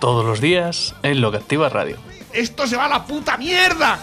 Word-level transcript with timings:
Todos 0.00 0.24
los 0.24 0.40
días 0.40 0.94
en 1.02 1.20
Lo 1.20 1.30
que 1.30 1.36
Activa 1.36 1.68
Radio. 1.68 1.98
¡Esto 2.32 2.66
se 2.66 2.74
va 2.74 2.86
a 2.86 2.88
la 2.88 3.04
puta 3.04 3.36
mierda! 3.36 3.98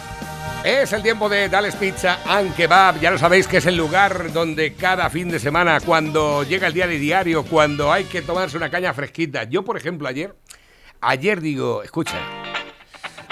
Es 0.64 0.94
el 0.94 1.02
tiempo 1.02 1.28
de 1.28 1.50
Dales 1.50 1.76
Pizza 1.76 2.20
and 2.28 2.56
Kebab. 2.56 3.00
Ya 3.00 3.10
lo 3.10 3.18
sabéis 3.18 3.48
que 3.48 3.58
es 3.58 3.66
el 3.66 3.76
lugar 3.76 4.32
donde 4.32 4.76
cada 4.76 5.10
fin 5.10 5.30
de 5.30 5.40
semana, 5.40 5.80
cuando 5.80 6.44
llega 6.44 6.68
el 6.68 6.74
día 6.74 6.86
de 6.86 7.00
diario, 7.00 7.44
cuando 7.46 7.92
hay 7.92 8.04
que 8.04 8.22
tomarse 8.22 8.58
una 8.58 8.70
caña 8.70 8.94
fresquita. 8.94 9.46
Yo, 9.46 9.64
por 9.64 9.76
ejemplo, 9.76 10.08
ayer, 10.08 10.36
ayer 11.02 11.42
digo, 11.42 11.82
escucha, 11.82 12.20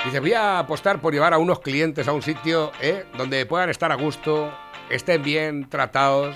dice, 0.04 0.20
voy 0.20 0.34
a 0.34 0.58
apostar 0.58 1.00
por 1.00 1.14
llevar 1.14 1.36
a 1.36 1.38
unos 1.38 1.60
clientes 1.60 2.08
a 2.08 2.14
un 2.14 2.24
sitio 2.24 2.72
¿eh? 2.82 3.06
donde 3.16 3.46
puedan 3.46 3.70
estar 3.70 3.92
a 3.92 3.96
gusto, 3.96 4.52
estén 4.90 5.22
bien 5.22 5.70
tratados, 5.70 6.36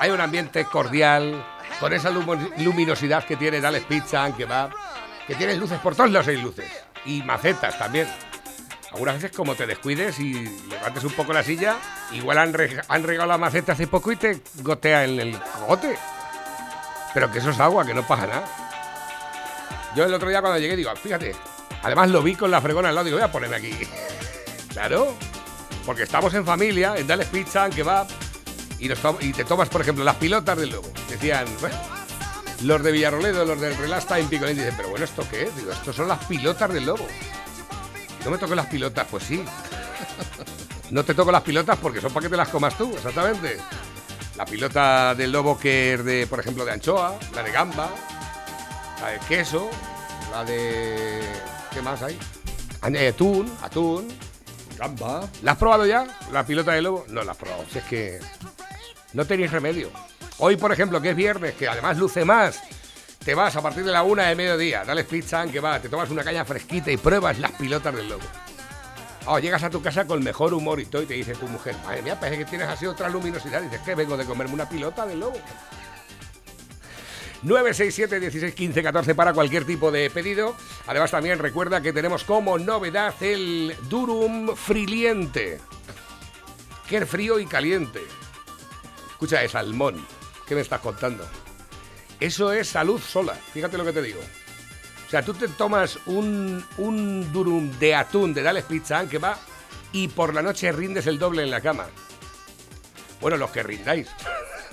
hay 0.00 0.10
un 0.10 0.20
ambiente 0.20 0.64
cordial, 0.64 1.44
con 1.78 1.92
esa 1.92 2.10
luminosidad 2.10 3.24
que 3.24 3.36
tiene 3.36 3.60
Dales 3.60 3.84
Pizza 3.84 4.24
and 4.24 4.36
Kebab, 4.36 4.70
que 5.26 5.34
tiene 5.34 5.56
luces 5.56 5.78
por 5.80 5.94
todos 5.94 6.10
lados 6.10 6.28
hay 6.28 6.36
luces, 6.36 6.70
y 7.04 7.22
macetas 7.22 7.78
también. 7.78 8.08
Algunas 8.92 9.14
veces 9.14 9.34
como 9.34 9.54
te 9.54 9.66
descuides 9.66 10.18
y 10.18 10.34
levantes 10.68 11.04
un 11.04 11.12
poco 11.12 11.32
la 11.32 11.42
silla, 11.42 11.76
igual 12.12 12.38
han, 12.38 12.54
han 12.88 13.02
regado 13.02 13.28
la 13.28 13.38
maceta 13.38 13.72
hace 13.72 13.86
poco 13.86 14.12
y 14.12 14.16
te 14.16 14.40
gotea 14.56 15.04
en 15.04 15.18
el 15.18 15.38
cogote. 15.38 15.96
Pero 17.14 17.30
que 17.30 17.38
eso 17.38 17.50
es 17.50 17.60
agua, 17.60 17.86
que 17.86 17.94
no 17.94 18.06
pasa 18.06 18.26
nada. 18.26 18.44
Yo 19.96 20.04
el 20.04 20.12
otro 20.12 20.28
día 20.28 20.40
cuando 20.40 20.58
llegué 20.58 20.76
digo, 20.76 20.94
fíjate, 20.94 21.34
además 21.82 22.10
lo 22.10 22.22
vi 22.22 22.34
con 22.34 22.50
la 22.50 22.60
fregona 22.60 22.90
al 22.90 22.94
lado, 22.94 23.06
digo, 23.06 23.16
voy 23.16 23.24
a 23.24 23.32
ponerme 23.32 23.56
aquí. 23.56 23.74
claro, 24.72 25.14
porque 25.86 26.02
estamos 26.02 26.32
en 26.34 26.44
familia, 26.44 26.94
en 26.96 27.06
Dales 27.06 27.28
Pizza, 27.28 27.66
en 27.66 27.72
Kebab, 27.72 28.06
y, 28.78 28.88
nos 28.88 28.98
y 29.20 29.32
te 29.32 29.44
tomas, 29.44 29.68
por 29.68 29.80
ejemplo, 29.80 30.04
las 30.04 30.16
pilotas 30.16 30.58
del 30.58 30.70
lobo. 30.70 30.90
Decían, 31.08 31.46
bueno, 31.60 31.76
los 32.62 32.82
de 32.82 32.92
Villarroledo, 32.92 33.44
los 33.44 33.60
del 33.60 33.76
Relax 33.76 34.06
Time 34.06 34.24
Picolín, 34.24 34.56
dicen, 34.56 34.74
pero 34.76 34.88
bueno, 34.90 35.04
¿esto 35.04 35.26
qué? 35.30 35.50
Digo, 35.56 35.72
estos 35.72 35.94
son 35.94 36.08
las 36.08 36.24
pilotas 36.24 36.72
del 36.72 36.86
lobo. 36.86 37.06
No 38.24 38.30
me 38.30 38.38
toques 38.38 38.56
las 38.56 38.66
pilotas, 38.66 39.06
pues 39.10 39.24
sí. 39.24 39.44
No 40.90 41.04
te 41.06 41.14
toco 41.14 41.32
las 41.32 41.40
pilotas 41.40 41.78
porque 41.80 42.02
son 42.02 42.12
para 42.12 42.24
que 42.24 42.28
te 42.28 42.36
las 42.36 42.50
comas 42.50 42.76
tú, 42.76 42.94
exactamente. 42.94 43.56
La 44.36 44.44
pilota 44.44 45.14
del 45.14 45.32
lobo 45.32 45.58
que 45.58 45.94
es 45.94 46.04
de, 46.04 46.26
por 46.26 46.38
ejemplo, 46.38 46.66
de 46.66 46.72
anchoa, 46.72 47.18
la 47.34 47.42
de 47.42 47.50
gamba, 47.50 47.88
la 49.00 49.08
de 49.08 49.18
queso, 49.20 49.70
la 50.30 50.44
de... 50.44 51.22
¿Qué 51.72 51.80
más 51.80 52.02
hay? 52.02 52.18
Ah, 52.82 52.90
eh, 52.90 53.08
Atún, 53.08 53.50
atún. 53.62 54.08
Gamba. 54.76 55.26
¿La 55.42 55.52
has 55.52 55.58
probado 55.58 55.86
ya? 55.86 56.06
¿La 56.30 56.44
pilota 56.44 56.72
del 56.72 56.84
lobo? 56.84 57.06
No 57.08 57.22
la 57.22 57.32
has 57.32 57.38
probado. 57.38 57.64
Si 57.72 57.78
es 57.78 57.84
que 57.84 58.20
no 59.14 59.24
tenéis 59.24 59.50
remedio. 59.50 59.88
Hoy, 60.44 60.56
por 60.56 60.72
ejemplo, 60.72 61.00
que 61.00 61.10
es 61.10 61.14
viernes, 61.14 61.54
que 61.54 61.68
además 61.68 61.96
luce 61.98 62.24
más, 62.24 62.60
te 63.24 63.32
vas 63.32 63.54
a 63.54 63.62
partir 63.62 63.84
de 63.84 63.92
la 63.92 64.02
una 64.02 64.24
de 64.24 64.34
mediodía, 64.34 64.84
dale 64.84 65.04
pizza, 65.04 65.46
que 65.46 65.60
va, 65.60 65.78
te 65.78 65.88
tomas 65.88 66.10
una 66.10 66.24
caña 66.24 66.44
fresquita 66.44 66.90
y 66.90 66.96
pruebas 66.96 67.38
las 67.38 67.52
pilotas 67.52 67.94
del 67.94 68.08
lobo. 68.08 68.24
Oh, 69.26 69.38
llegas 69.38 69.62
a 69.62 69.70
tu 69.70 69.80
casa 69.80 70.04
con 70.04 70.20
mejor 70.20 70.52
humor 70.52 70.80
y 70.80 70.86
todo 70.86 71.02
y 71.02 71.06
te 71.06 71.14
dice 71.14 71.36
tu 71.36 71.46
mujer, 71.46 71.76
madre 71.84 72.02
mía, 72.02 72.18
parece 72.18 72.38
que 72.38 72.44
tienes 72.46 72.66
así 72.66 72.86
otra 72.86 73.08
luminosidad. 73.08 73.60
Y 73.60 73.66
dices, 73.66 73.82
que 73.82 73.94
vengo 73.94 74.16
de 74.16 74.24
comerme 74.24 74.54
una 74.54 74.68
pilota 74.68 75.06
del 75.06 75.20
lobo. 75.20 75.38
967 77.44 78.18
16 78.18 78.52
15 78.52 78.82
14 78.82 79.14
para 79.14 79.32
cualquier 79.32 79.64
tipo 79.64 79.92
de 79.92 80.10
pedido. 80.10 80.56
Además, 80.88 81.12
también 81.12 81.38
recuerda 81.38 81.80
que 81.80 81.92
tenemos 81.92 82.24
como 82.24 82.58
novedad 82.58 83.14
el 83.20 83.76
Durum 83.88 84.56
Friliente. 84.56 85.60
Que 86.88 86.96
es 86.96 87.08
frío 87.08 87.38
y 87.38 87.46
caliente. 87.46 88.00
Escucha, 89.12 89.38
de 89.38 89.48
salmón. 89.48 90.04
¿Qué 90.52 90.56
me 90.56 90.60
estás 90.60 90.82
contando? 90.82 91.26
Eso 92.20 92.52
es 92.52 92.68
salud 92.68 93.00
sola. 93.00 93.32
Fíjate 93.32 93.78
lo 93.78 93.86
que 93.86 93.92
te 93.94 94.02
digo. 94.02 94.20
O 94.20 95.10
sea, 95.10 95.22
tú 95.24 95.32
te 95.32 95.48
tomas 95.48 95.98
un, 96.04 96.62
un 96.76 97.32
durum 97.32 97.70
de 97.78 97.94
atún 97.94 98.34
de 98.34 98.42
Dales 98.42 98.64
Pizza 98.64 99.08
que 99.08 99.16
va 99.16 99.38
y 99.92 100.08
por 100.08 100.34
la 100.34 100.42
noche 100.42 100.70
rindes 100.70 101.06
el 101.06 101.18
doble 101.18 101.42
en 101.42 101.50
la 101.50 101.62
cama. 101.62 101.86
Bueno, 103.22 103.38
los 103.38 103.50
que 103.50 103.62
rindáis. 103.62 104.08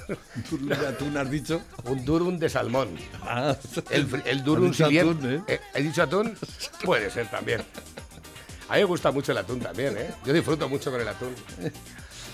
¿Tú 0.49 1.17
has 1.17 1.31
dicho? 1.31 1.61
Un 1.85 2.03
durum 2.03 2.37
de 2.37 2.49
salmón. 2.49 2.97
Ah, 3.21 3.55
El, 3.89 4.21
el 4.25 4.43
durum 4.43 4.73
atún, 4.73 5.33
¿eh? 5.33 5.43
Eh, 5.47 5.61
¿He 5.75 5.81
dicho 5.81 6.03
atún? 6.03 6.37
Puede 6.83 7.09
ser 7.09 7.31
también. 7.31 7.61
A 8.67 8.73
mí 8.73 8.79
me 8.79 8.83
gusta 8.83 9.11
mucho 9.11 9.31
el 9.31 9.37
atún 9.37 9.61
también, 9.61 9.97
¿eh? 9.97 10.11
Yo 10.25 10.33
disfruto 10.33 10.67
mucho 10.67 10.91
con 10.91 10.99
el 10.99 11.07
atún. 11.07 11.33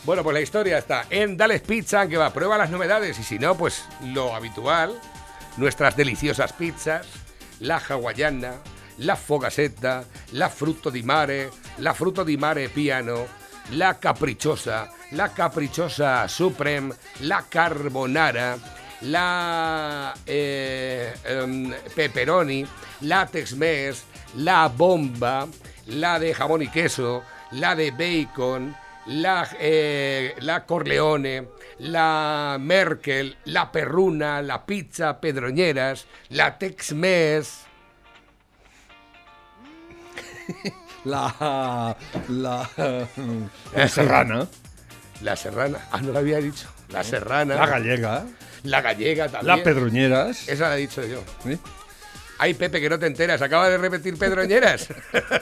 Bueno, 0.06 0.22
pues 0.22 0.36
la 0.36 0.42
historia 0.42 0.78
está 0.78 1.08
en 1.10 1.36
Dales 1.36 1.62
Pizza, 1.62 2.08
que 2.08 2.18
va, 2.18 2.32
prueba 2.32 2.60
las 2.60 2.70
novedades 2.70 3.18
y 3.18 3.24
si 3.24 3.40
no, 3.40 3.58
pues 3.58 3.86
lo 4.04 4.36
habitual, 4.36 4.94
nuestras 5.58 5.98
deliciosas 5.98 6.54
pizzas, 6.54 7.08
la 7.60 7.78
hawaiana, 7.78 8.54
la 9.00 9.16
fogasetta, 9.16 10.04
la 10.34 10.50
frutto 10.50 10.92
di 10.92 11.02
mare, 11.02 11.50
la 11.80 11.96
frutto 11.96 12.24
di 12.24 12.38
mare 12.38 12.70
piano, 12.70 13.26
la 13.72 13.98
caprichosa, 13.98 14.92
la 15.12 15.30
caprichosa 15.30 16.28
supreme, 16.28 16.94
la 17.22 17.44
carbonara, 17.50 18.60
la 19.02 20.14
eh, 20.24 21.14
em, 21.24 21.76
pepperoni, 21.96 22.64
la 23.02 23.26
Tex-Mex, 23.26 24.04
la 24.36 24.68
bomba, 24.68 25.48
la 25.88 26.20
de 26.20 26.32
jamón 26.32 26.62
y 26.62 26.68
queso, 26.68 27.24
la 27.54 27.74
de 27.74 27.90
bacon, 27.90 28.76
la, 29.08 29.48
eh, 29.60 30.36
la 30.40 30.66
Corleone, 30.66 31.50
la 31.80 32.58
Merkel, 32.60 33.38
la 33.46 33.72
Perruna, 33.72 34.42
la 34.42 34.66
pizza 34.66 35.20
Pedroñeras, 35.20 36.08
la 36.30 36.58
Tex-Mex. 36.58 37.66
La. 41.06 41.96
La. 42.30 42.70
La 43.76 43.88
serrana. 43.88 44.48
La 45.22 45.36
serrana, 45.36 45.80
ah, 45.92 46.02
no 46.02 46.12
la 46.12 46.20
había 46.20 46.40
dicho. 46.40 46.68
La 46.90 47.04
serrana. 47.04 47.56
La 47.56 47.68
gallega. 47.68 48.26
La 48.64 48.82
gallega 48.82 49.30
también. 49.30 49.58
La 49.58 49.64
pedroñeras. 49.64 50.50
Esa 50.50 50.70
la 50.70 50.78
he 50.78 50.82
dicho 50.82 51.06
yo. 51.06 51.24
¿Sí? 51.44 51.60
Ay, 52.38 52.54
Pepe, 52.54 52.82
que 52.82 52.90
no 52.90 53.00
te 53.00 53.08
enteras. 53.08 53.42
Acaba 53.42 53.70
de 53.70 53.78
repetir 53.78 54.18
Pedroñeras. 54.18 54.90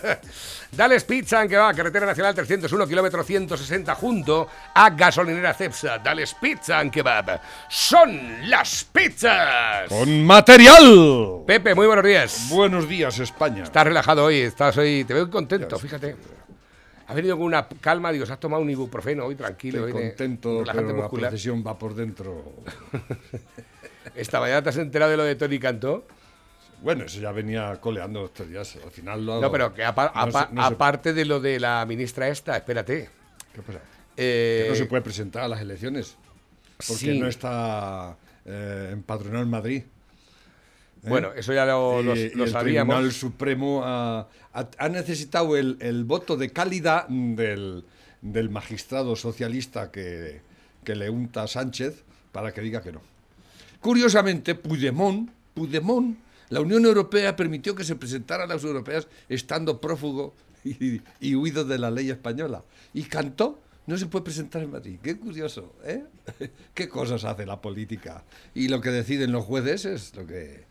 Dales 0.71 1.03
Pizza, 1.03 1.47
que 1.47 1.57
va, 1.57 1.73
carretera 1.73 2.05
nacional 2.05 2.35
301, 2.35 2.87
kilómetro 2.87 3.23
160, 3.23 3.95
junto 3.95 4.47
a 4.73 4.89
gasolinera 4.91 5.53
Cepsa. 5.53 5.97
Dales 5.97 6.35
Pizza, 6.39 6.83
que 6.91 7.01
va. 7.01 7.41
Son 7.69 8.49
las 8.49 8.83
pizzas. 8.85 9.89
Con 9.89 10.23
material. 10.23 11.43
Pepe, 11.47 11.73
muy 11.73 11.87
buenos 11.87 12.05
días. 12.05 12.47
Buenos 12.49 12.87
días, 12.87 13.19
España. 13.19 13.63
Estás 13.63 13.85
relajado 13.85 14.25
hoy, 14.25 14.37
estás 14.41 14.77
hoy, 14.77 15.03
te 15.03 15.13
veo 15.13 15.29
contento, 15.29 15.79
fíjate. 15.79 16.15
Has 17.07 17.15
venido 17.15 17.37
con 17.37 17.45
una 17.45 17.67
calma, 17.67 18.11
digo, 18.11 18.25
se 18.25 18.33
has 18.33 18.39
tomado 18.39 18.61
un 18.61 18.69
ibuprofeno 18.69 19.25
hoy, 19.25 19.35
tranquilo. 19.35 19.87
Estoy 19.87 20.09
contento, 20.09 20.63
pero 20.65 20.87
la 20.87 20.93
muscular. 20.93 21.29
procesión 21.29 21.63
va 21.65 21.77
por 21.77 21.95
dentro. 21.95 22.53
Esta 24.15 24.39
mañana 24.39 24.61
te 24.61 24.69
has 24.69 24.77
enterado 24.77 25.11
de 25.11 25.17
lo 25.17 25.23
de 25.23 25.35
Tony 25.35 25.59
Cantó. 25.59 26.05
Bueno, 26.83 27.05
eso 27.05 27.19
ya 27.21 27.31
venía 27.31 27.79
coleando 27.79 28.25
estos 28.25 28.47
días. 28.49 28.77
Al 28.83 28.91
final 28.91 29.25
lo 29.25 29.33
hago. 29.33 29.41
No, 29.41 29.51
pero 29.51 29.73
que 29.73 29.83
apa- 29.85 30.11
No 30.13 30.31
se- 30.31 30.53
no 30.53 30.67
se- 30.67 30.73
aparte 30.73 31.13
de 31.13 31.25
lo 31.25 31.39
de 31.39 31.59
la 31.59 31.85
ministra 31.85 32.27
esta, 32.27 32.57
espérate. 32.57 33.09
¿Qué 33.55 33.61
pasa? 33.61 33.79
Eh, 34.17 34.63
Que 34.65 34.69
no 34.71 34.75
se 34.75 34.85
puede 34.85 35.01
presentar 35.01 35.43
a 35.43 35.47
las 35.47 35.61
elecciones. 35.61 36.15
Porque 36.77 36.93
sí. 37.13 37.19
no 37.19 37.27
está 37.27 38.17
eh, 38.45 38.89
empadronado 38.91 39.43
en 39.43 39.49
Madrid. 39.49 39.83
Bueno, 41.03 41.31
eso 41.35 41.53
ya 41.53 41.65
lo, 41.65 42.01
lo- 42.01 42.13
lo 42.15 42.43
el 42.45 42.49
sabíamos. 42.49 42.93
Tribunal 42.95 43.11
Supremo 43.11 43.81
ha, 43.83 44.27
ha- 44.53 44.69
ha 44.77 44.89
necesitado 44.89 45.57
el, 45.57 45.77
el 45.81 46.03
voto 46.05 46.37
de 46.37 46.49
calidad 46.51 47.07
del, 47.09 47.83
del 48.21 48.49
magistrado 48.49 49.15
socialista 49.17 49.91
que, 49.91 50.41
que 50.83 50.95
le 50.95 51.09
unta 51.09 51.43
a 51.43 51.47
Sánchez 51.47 52.03
para 52.31 52.53
que 52.53 52.61
diga 52.61 52.81
que 52.81 52.91
no. 52.93 53.01
Curiosamente, 53.81 54.55
Puigdemont, 54.55 55.29
Puigdemont, 55.53 56.17
la 56.49 56.61
Unión 56.61 56.85
Europea 56.85 57.35
permitió 57.35 57.75
que 57.75 57.83
se 57.83 57.95
presentara 57.95 58.43
a 58.43 58.47
las 58.47 58.63
europeas 58.63 59.07
estando 59.29 59.79
prófugo 59.81 60.33
y, 60.63 61.01
y 61.19 61.35
huido 61.35 61.65
de 61.65 61.77
la 61.77 61.91
ley 61.91 62.09
española. 62.09 62.63
Y 62.93 63.03
cantó, 63.03 63.59
no 63.87 63.97
se 63.97 64.05
puede 64.05 64.23
presentar 64.25 64.61
en 64.63 64.71
Madrid. 64.71 64.99
Qué 65.03 65.17
curioso, 65.17 65.73
¿eh? 65.83 66.03
Qué 66.73 66.87
cosas 66.87 67.23
hace 67.25 67.45
la 67.45 67.61
política. 67.61 68.23
Y 68.53 68.67
lo 68.69 68.79
que 68.81 68.89
deciden 68.91 69.31
los 69.31 69.43
jueces 69.45 69.85
es 69.85 70.15
lo 70.15 70.25
que... 70.25 70.63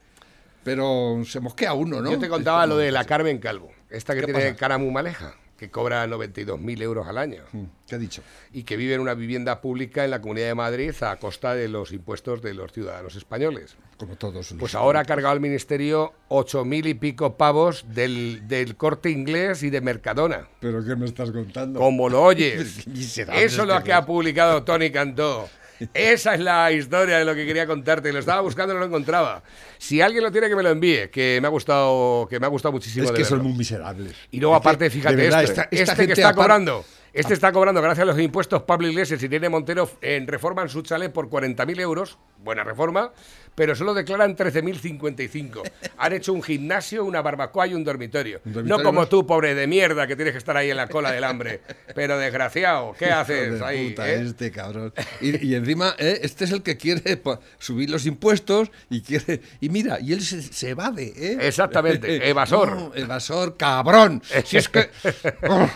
pero 0.65 1.23
se 1.27 1.41
mosquea 1.41 1.75
uno, 1.75 2.01
¿no? 2.01 2.11
Yo 2.11 2.19
te 2.19 2.29
contaba 2.29 2.67
lo 2.67 2.77
de 2.77 2.91
la 2.93 3.05
Carmen 3.05 3.39
Calvo, 3.39 3.71
esta 3.91 4.15
que 4.15 4.21
¿Qué 4.21 4.27
tiene 4.27 4.41
pasa? 4.41 4.57
cara 4.57 4.79
muy 4.79 4.91
maleja, 4.91 5.35
que 5.59 5.71
cobra 5.71 6.07
92.000 6.07 6.83
euros 6.83 7.07
al 7.07 7.19
año 7.19 7.43
Mm, 7.53 7.65
¿Qué 7.87 7.95
ha 7.97 7.99
dicho? 7.99 8.23
y 8.53 8.63
que 8.63 8.77
vive 8.77 8.95
en 8.95 9.01
una 9.01 9.15
vivienda 9.15 9.61
pública 9.61 10.05
en 10.05 10.11
la 10.11 10.21
Comunidad 10.23 10.47
de 10.47 10.55
Madrid 10.55 10.95
a 11.03 11.17
costa 11.17 11.55
de 11.55 11.69
los 11.69 11.93
impuestos 11.93 12.41
de 12.41 12.55
los 12.55 12.73
ciudadanos 12.73 13.15
españoles. 13.17 13.77
Como 14.03 14.17
todos. 14.17 14.53
Pues 14.59 14.75
ahora 14.75 14.99
ha 15.01 15.05
cargado 15.05 15.33
al 15.33 15.39
ministerio 15.41 16.13
8.000 16.29 16.87
y 16.89 16.95
pico 16.95 17.37
pavos 17.37 17.85
del, 17.89 18.49
del 18.49 18.77
corte 18.77 19.11
inglés 19.11 19.63
y 19.63 19.71
de 19.71 19.81
Mercadona. 19.81 20.49
¿Pero 20.59 20.85
qué 20.85 20.97
me 20.97 21.07
estás 21.07 21.31
contando? 21.31 21.79
Como 21.79 22.09
lo 22.09 22.21
oyes. 22.25 22.85
Eso 22.87 23.27
es 23.33 23.57
lo 23.69 23.79
que 23.79 23.85
que 23.85 23.93
ha 23.93 24.05
publicado 24.05 24.65
Tony 24.65 24.91
Cantó. 24.91 25.49
Esa 25.95 26.35
es 26.35 26.41
la 26.41 26.71
historia 26.73 27.19
de 27.19 27.25
lo 27.25 27.35
que 27.35 27.45
quería 27.47 27.67
contarte. 27.67 28.13
Lo 28.13 28.19
estaba 28.19 28.41
buscando 28.41 28.73
y 28.73 28.75
no 28.75 28.81
lo 28.81 28.87
encontraba. 28.87 29.43
Si 29.79 30.01
alguien 30.01 30.23
lo 30.25 30.31
tiene, 30.33 30.49
que 30.49 30.57
me 30.57 30.63
lo 30.65 30.71
envíe, 30.71 31.09
que 31.11 31.39
me 31.41 31.47
ha 31.47 31.51
gustado, 31.51 32.27
que 32.29 32.39
me 32.41 32.47
ha 32.47 32.49
gustado 32.49 32.73
muchísimo. 32.73 33.05
Es 33.05 33.11
de 33.13 33.17
que 33.19 33.25
son 33.25 33.43
muy 33.43 33.53
miserables. 33.53 34.15
Y 34.31 34.41
luego, 34.41 34.55
aparte, 34.57 34.91
fíjate 34.91 35.15
verdad, 35.17 35.43
esto, 35.43 35.61
esta- 35.63 35.69
esta 35.77 35.93
este 35.93 36.07
que 36.07 36.13
está 36.13 36.35
cobrando, 36.35 36.85
este 37.13 37.35
está 37.35 37.51
cobrando, 37.53 37.83
gracias 37.83 38.03
a 38.05 38.07
los 38.13 38.19
impuestos, 38.21 38.63
Pablo 38.63 38.87
Iglesias 38.89 39.21
y 39.23 39.27
Irene 39.27 39.49
Montero 39.49 39.91
en 40.01 40.27
reforman 40.29 40.69
su 40.69 40.83
chalet 40.83 41.13
por 41.13 41.29
40.000 41.29 41.81
euros, 41.81 42.17
buena 42.43 42.65
reforma, 42.65 43.13
pero 43.55 43.75
solo 43.75 43.93
declaran 43.95 44.37
13.055. 44.37 45.63
Han 45.99 46.13
hecho 46.13 46.33
un 46.33 46.43
gimnasio, 46.43 47.05
una 47.05 47.21
barbacoa 47.21 47.67
y 47.67 47.75
un 47.75 47.85
dormitorio. 47.85 48.41
¿Un 48.45 48.67
No 48.67 48.83
como 48.83 49.01
más? 49.01 49.09
tú, 49.09 49.27
pobre 49.27 49.55
de 49.55 49.67
mierda, 49.67 50.07
que 50.07 50.17
tienes 50.17 50.33
que 50.33 50.39
estar 50.39 50.57
ahí 50.57 50.71
en 50.71 50.77
la 50.77 50.89
cola 50.89 51.13
del 51.13 51.25
hambre. 51.25 51.61
Pero 51.95 52.19
desgraciado, 52.19 52.95
¿qué 52.99 53.07
haces 53.07 53.59
de 53.59 53.65
ahí? 53.65 53.91
puta, 53.91 54.09
eh? 54.11 54.23
este 54.23 54.51
cabrón. 54.51 54.93
Y, 55.21 55.47
y 55.47 55.55
encima, 55.55 55.95
eh, 55.99 56.21
este 56.23 56.45
es 56.45 56.53
el 56.53 56.63
que 56.63 56.77
quiere 56.77 57.21
subir 57.59 57.91
los 57.91 58.07
impuestos 58.07 58.71
y 58.89 59.03
quiere. 59.03 59.43
Y 59.61 59.69
mira, 59.69 60.01
y 60.01 60.13
él 60.13 60.23
se, 60.23 60.41
se 60.43 60.71
evade, 60.71 61.13
¿eh? 61.17 61.39
Exactamente, 61.41 62.29
evasor. 62.29 62.75
No, 62.75 62.95
evasor, 62.95 63.57
cabrón. 63.57 64.23
Si 64.45 64.57
es 64.57 64.69
que. 64.69 64.91
Oh. 65.49 65.69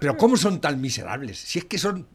Pero 0.00 0.16
¿cómo 0.16 0.36
son 0.36 0.60
tan 0.60 0.80
miserables? 0.80 1.38
Si 1.38 1.58
es 1.58 1.64
que 1.64 1.78
son 1.78 2.06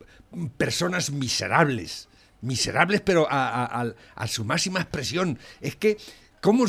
personas 0.58 1.12
miserables. 1.12 2.09
Miserables, 2.42 3.02
pero 3.02 3.28
a, 3.30 3.94
a- 4.16 4.28
su 4.28 4.46
máxima 4.46 4.82
expresión. 4.82 5.38
Es 5.62 5.76
que. 5.76 5.98
¿Cómo, 6.42 6.64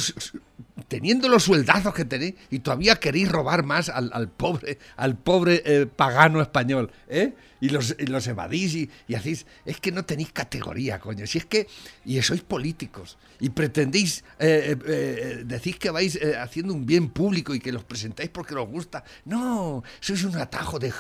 teniendo 0.89 1.29
los 1.29 1.45
sueldazos 1.45 1.95
que 1.95 2.05
tenéis 2.05 2.35
y 2.51 2.59
todavía 2.59 2.97
queréis 2.97 3.31
robar 3.31 3.63
más 3.65 3.89
al, 3.89 4.11
al 4.13 4.29
pobre, 4.29 4.79
al 4.97 5.17
pobre 5.17 5.63
eh, 5.65 5.87
pagano 5.87 6.41
español, 6.43 6.91
¿eh? 7.09 7.35
Y 7.61 7.69
los, 7.69 7.95
y 7.97 8.07
los 8.07 8.27
evadís 8.27 8.75
y, 8.75 9.15
hacéis, 9.15 9.47
es 9.65 9.79
que 9.79 9.93
no 9.93 10.05
tenéis 10.05 10.33
categoría, 10.33 10.99
coño. 10.99 11.25
Si 11.25 11.39
es 11.39 11.45
que, 11.45 11.69
y 12.05 12.21
sois 12.23 12.41
políticos 12.43 13.17
y 13.39 13.51
pretendéis, 13.51 14.25
eh, 14.41 14.75
eh, 14.75 14.77
eh, 14.87 15.43
decís 15.45 15.77
que 15.79 15.91
vais 15.91 16.19
haciendo 16.39 16.75
un 16.75 16.85
bien 16.85 17.11
público 17.11 17.55
y 17.55 17.61
que 17.61 17.71
los 17.71 17.85
presentáis 17.85 18.31
porque 18.31 18.55
os 18.57 18.67
gusta. 18.69 19.05
No, 19.27 19.85
sois 20.01 20.25
un 20.25 20.37
atajo 20.37 20.81
de 20.81 20.93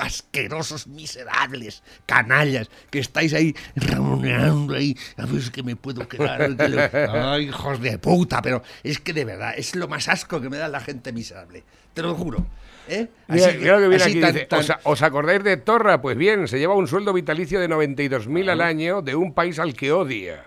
asquerosos, 0.00 0.86
miserables, 0.86 1.82
canallas, 2.06 2.70
que 2.90 2.98
estáis 2.98 3.34
ahí 3.34 3.54
remunerando 3.76 4.74
ahí, 4.74 4.96
a 5.16 5.26
ver 5.26 5.42
si 5.42 5.50
que 5.50 5.62
me 5.62 5.76
puedo 5.76 6.08
quedar. 6.08 6.56
que 6.56 6.68
lo- 6.68 7.30
Ay, 7.32 7.44
hijos 7.48 7.80
de 7.80 7.98
puta, 7.98 8.42
pero 8.42 8.62
es 8.82 8.98
que 9.00 9.12
de 9.12 9.24
verdad, 9.24 9.54
es 9.56 9.76
lo 9.76 9.88
más 9.88 10.08
asco 10.08 10.40
que 10.40 10.48
me 10.48 10.56
da 10.56 10.68
la 10.68 10.80
gente 10.80 11.12
miserable. 11.12 11.64
Te 11.94 12.02
lo 12.02 12.14
juro. 12.14 12.46
¿eh? 12.88 13.08
Mira, 13.28 13.46
Así 13.46 13.56
que- 13.56 13.62
creo 13.62 13.78
que 13.78 13.88
viene 13.88 14.02
así 14.04 14.10
aquí, 14.12 14.20
tan- 14.20 14.32
dice, 14.34 14.46
tan- 14.46 14.60
¿os, 14.60 14.70
os 14.84 15.02
acordáis 15.02 15.44
de 15.44 15.56
Torra? 15.56 16.00
Pues 16.00 16.16
bien, 16.16 16.48
se 16.48 16.58
lleva 16.58 16.74
un 16.74 16.86
sueldo 16.88 17.12
vitalicio 17.12 17.60
de 17.60 17.68
92.000 17.68 18.50
al 18.50 18.60
año 18.60 19.02
de 19.02 19.14
un 19.14 19.32
país 19.34 19.58
al 19.58 19.74
que 19.74 19.92
odia. 19.92 20.44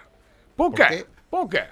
¡Poca! 0.56 0.90
¡Poca! 1.30 1.72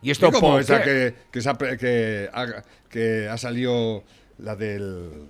Y 0.00 0.10
esto 0.12 0.30
¿por 0.30 0.60
esa 0.60 0.80
que, 0.82 2.28
ha, 2.32 2.46
que 2.88 3.28
ha 3.28 3.36
salido 3.36 4.04
la 4.38 4.54
del. 4.54 5.26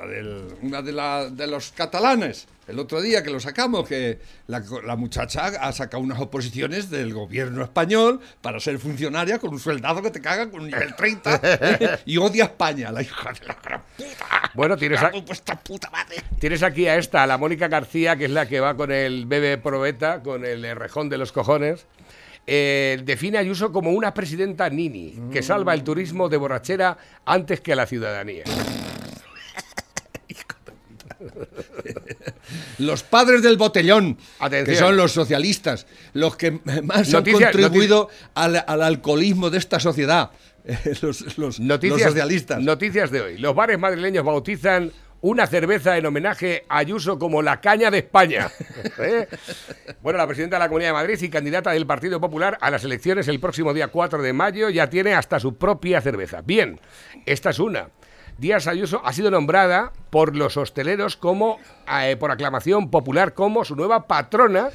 La 0.00 0.06
del 0.06 0.46
una 0.62 0.80
de, 0.82 0.92
la- 0.92 1.28
de 1.30 1.46
los 1.46 1.72
catalanes. 1.72 2.46
El 2.66 2.78
otro 2.78 3.00
día 3.02 3.22
que 3.22 3.30
lo 3.30 3.38
sacamos, 3.40 3.86
que 3.86 4.18
la, 4.46 4.62
la 4.86 4.94
muchacha 4.96 5.46
ha 5.46 5.72
sacado 5.72 6.02
unas 6.02 6.20
oposiciones 6.20 6.88
del 6.88 7.12
gobierno 7.12 7.62
español 7.64 8.20
para 8.40 8.60
ser 8.60 8.78
funcionaria 8.78 9.38
con 9.38 9.50
un 9.50 9.58
sueldazo 9.58 10.00
que 10.02 10.10
te 10.10 10.20
caga 10.20 10.48
con 10.50 10.60
un 10.60 10.66
nivel 10.68 10.94
30 10.94 11.40
¿eh? 11.42 11.98
y 12.06 12.16
odia 12.16 12.44
a 12.44 12.46
España, 12.46 12.92
la 12.92 13.02
hija 13.02 13.32
de 13.32 13.46
la 13.46 13.56
gran 13.62 13.82
puta. 13.96 14.50
Bueno, 14.54 14.76
tienes, 14.76 15.00
a- 15.00 15.06
Cago 15.06 15.18
en 15.18 15.24
vuestra 15.24 15.56
puta 15.60 15.90
madre. 15.90 16.16
tienes 16.38 16.62
aquí 16.62 16.86
a 16.86 16.96
esta, 16.96 17.24
a 17.24 17.26
la 17.26 17.36
Mónica 17.38 17.66
García, 17.68 18.16
que 18.16 18.26
es 18.26 18.30
la 18.30 18.46
que 18.46 18.60
va 18.60 18.74
con 18.76 18.92
el 18.92 19.26
bebé 19.26 19.58
probeta, 19.58 20.22
con 20.22 20.44
el 20.46 20.62
rejón 20.76 21.08
de 21.08 21.18
los 21.18 21.32
cojones. 21.32 21.86
Eh, 22.46 23.00
define 23.04 23.36
a 23.36 23.40
Ayuso 23.42 23.70
como 23.72 23.90
una 23.90 24.14
presidenta 24.14 24.70
nini, 24.70 25.14
que 25.32 25.42
salva 25.42 25.74
el 25.74 25.82
turismo 25.84 26.28
de 26.28 26.36
borrachera 26.36 26.96
antes 27.26 27.60
que 27.60 27.72
a 27.72 27.76
la 27.76 27.86
ciudadanía. 27.86 28.44
Los 32.78 33.02
padres 33.02 33.42
del 33.42 33.56
botellón, 33.56 34.18
Atención. 34.38 34.64
que 34.74 34.76
son 34.80 34.96
los 34.96 35.12
socialistas, 35.12 35.86
los 36.14 36.36
que 36.36 36.52
más 36.82 37.08
Noticia- 37.12 37.48
han 37.48 37.52
contribuido 37.52 38.08
al, 38.34 38.64
al 38.66 38.82
alcoholismo 38.82 39.50
de 39.50 39.58
esta 39.58 39.78
sociedad. 39.80 40.30
Los, 41.02 41.38
los- 41.38 41.58
Noticias, 41.60 42.00
los 42.00 42.08
socialistas. 42.12 42.60
Noticias 42.60 43.10
de 43.10 43.20
hoy. 43.20 43.38
Los 43.38 43.54
bares 43.54 43.78
madrileños 43.78 44.24
bautizan 44.24 44.92
una 45.22 45.46
cerveza 45.46 45.96
en 45.98 46.06
homenaje 46.06 46.64
a 46.68 46.78
Ayuso 46.78 47.18
como 47.18 47.40
la 47.42 47.60
caña 47.60 47.90
de 47.90 47.98
España. 47.98 48.50
¿Eh? 48.98 49.26
Bueno, 50.02 50.18
la 50.18 50.26
presidenta 50.26 50.56
de 50.56 50.60
la 50.60 50.68
Comunidad 50.68 50.90
de 50.90 50.94
Madrid 50.94 51.18
y 51.20 51.28
candidata 51.28 51.72
del 51.72 51.86
Partido 51.86 52.20
Popular 52.20 52.56
a 52.60 52.70
las 52.70 52.84
elecciones 52.84 53.28
el 53.28 53.40
próximo 53.40 53.72
día 53.74 53.88
4 53.88 54.22
de 54.22 54.32
mayo 54.32 54.68
ya 54.70 54.88
tiene 54.88 55.14
hasta 55.14 55.38
su 55.40 55.56
propia 55.56 56.00
cerveza. 56.00 56.42
Bien, 56.42 56.78
esta 57.26 57.50
es 57.50 57.58
una. 57.58 57.88
Díaz 58.40 58.66
Ayuso 58.66 59.02
ha 59.04 59.12
sido 59.12 59.30
nombrada 59.30 59.92
por 60.08 60.34
los 60.34 60.56
hosteleros 60.56 61.14
como, 61.14 61.58
eh, 62.02 62.16
por 62.18 62.30
aclamación 62.30 62.90
popular, 62.90 63.34
como 63.34 63.66
su 63.66 63.76
nueva 63.76 64.06
patrona 64.06 64.70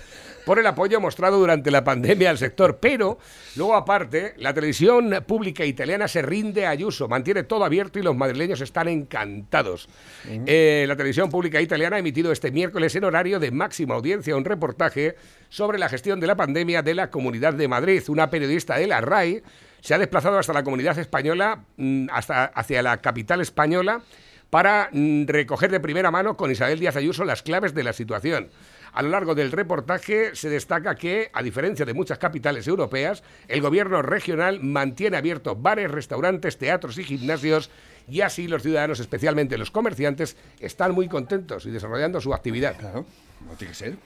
por 0.45 0.59
el 0.59 0.67
apoyo 0.67 1.01
mostrado 1.01 1.39
durante 1.39 1.71
la 1.71 1.83
pandemia 1.83 2.29
al 2.29 2.37
sector. 2.37 2.77
Pero, 2.79 3.17
luego 3.55 3.75
aparte, 3.75 4.35
la 4.37 4.53
televisión 4.53 5.23
pública 5.25 5.65
italiana 5.65 6.07
se 6.07 6.21
rinde 6.21 6.67
a 6.67 6.69
Ayuso, 6.69 7.07
mantiene 7.07 7.41
todo 7.41 7.65
abierto 7.65 7.97
y 7.97 8.03
los 8.03 8.15
madrileños 8.15 8.61
están 8.61 8.87
encantados. 8.87 9.89
Eh, 10.27 10.85
la 10.87 10.95
televisión 10.95 11.31
pública 11.31 11.59
italiana 11.59 11.95
ha 11.95 11.99
emitido 11.99 12.31
este 12.31 12.51
miércoles 12.51 12.95
en 12.95 13.03
horario 13.03 13.39
de 13.39 13.49
máxima 13.49 13.95
audiencia 13.95 14.37
un 14.37 14.45
reportaje 14.45 15.15
sobre 15.49 15.79
la 15.79 15.89
gestión 15.89 16.19
de 16.19 16.27
la 16.27 16.35
pandemia 16.35 16.83
de 16.83 16.93
la 16.93 17.09
Comunidad 17.09 17.55
de 17.55 17.67
Madrid. 17.67 18.03
Una 18.09 18.29
periodista 18.29 18.77
de 18.77 18.85
la 18.85 19.01
RAI 19.01 19.41
se 19.81 19.93
ha 19.93 19.97
desplazado 19.97 20.37
hasta 20.37 20.53
la 20.53 20.63
comunidad 20.63 20.97
española, 20.99 21.63
mm, 21.77 22.07
hasta 22.11 22.45
hacia 22.45 22.81
la 22.81 22.97
capital 23.01 23.41
española, 23.41 24.01
para 24.49 24.89
mm, 24.91 25.25
recoger 25.27 25.71
de 25.71 25.79
primera 25.79 26.11
mano 26.11 26.37
con 26.37 26.51
Isabel 26.51 26.79
Díaz 26.79 26.95
Ayuso 26.95 27.25
las 27.25 27.43
claves 27.43 27.73
de 27.73 27.83
la 27.83 27.93
situación. 27.93 28.49
A 28.93 29.01
lo 29.01 29.09
largo 29.09 29.35
del 29.35 29.51
reportaje 29.51 30.33
se 30.35 30.49
destaca 30.49 30.95
que, 30.95 31.29
a 31.33 31.43
diferencia 31.43 31.85
de 31.85 31.93
muchas 31.93 32.17
capitales 32.17 32.65
europeas, 32.65 33.23
el 33.49 33.59
gobierno 33.59 34.01
regional 34.01 34.61
mantiene 34.61 35.17
abiertos 35.17 35.61
bares, 35.61 35.91
restaurantes, 35.91 36.57
teatros 36.57 36.97
y 36.97 37.03
gimnasios 37.03 37.69
y 38.07 38.21
así 38.21 38.47
los 38.47 38.63
ciudadanos, 38.63 39.01
especialmente 39.01 39.57
los 39.57 39.71
comerciantes, 39.71 40.37
están 40.61 40.93
muy 40.93 41.09
contentos 41.09 41.65
y 41.65 41.71
desarrollando 41.71 42.21
su 42.21 42.33
actividad. 42.33 42.77
Claro, 42.77 43.05
no 43.45 43.55
tiene 43.57 43.73
que 43.73 43.77
ser. 43.77 43.97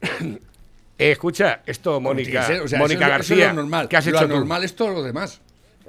Eh, 0.98 1.12
escucha, 1.12 1.62
esto, 1.64 2.00
Mónica, 2.00 2.40
o 2.64 2.68
sea, 2.68 2.78
Mónica 2.78 3.06
eso 3.06 3.14
es- 3.14 3.26
eso 3.26 3.34
García, 3.36 3.48
es 3.50 3.54
lo 3.54 3.62
normal. 3.62 3.88
¿qué 3.88 3.96
has 3.96 4.06
lo 4.06 4.18
tú? 4.18 4.34
anormal 4.34 4.64
es 4.64 4.74
todo 4.76 4.90
lo 4.92 5.02
demás. 5.02 5.40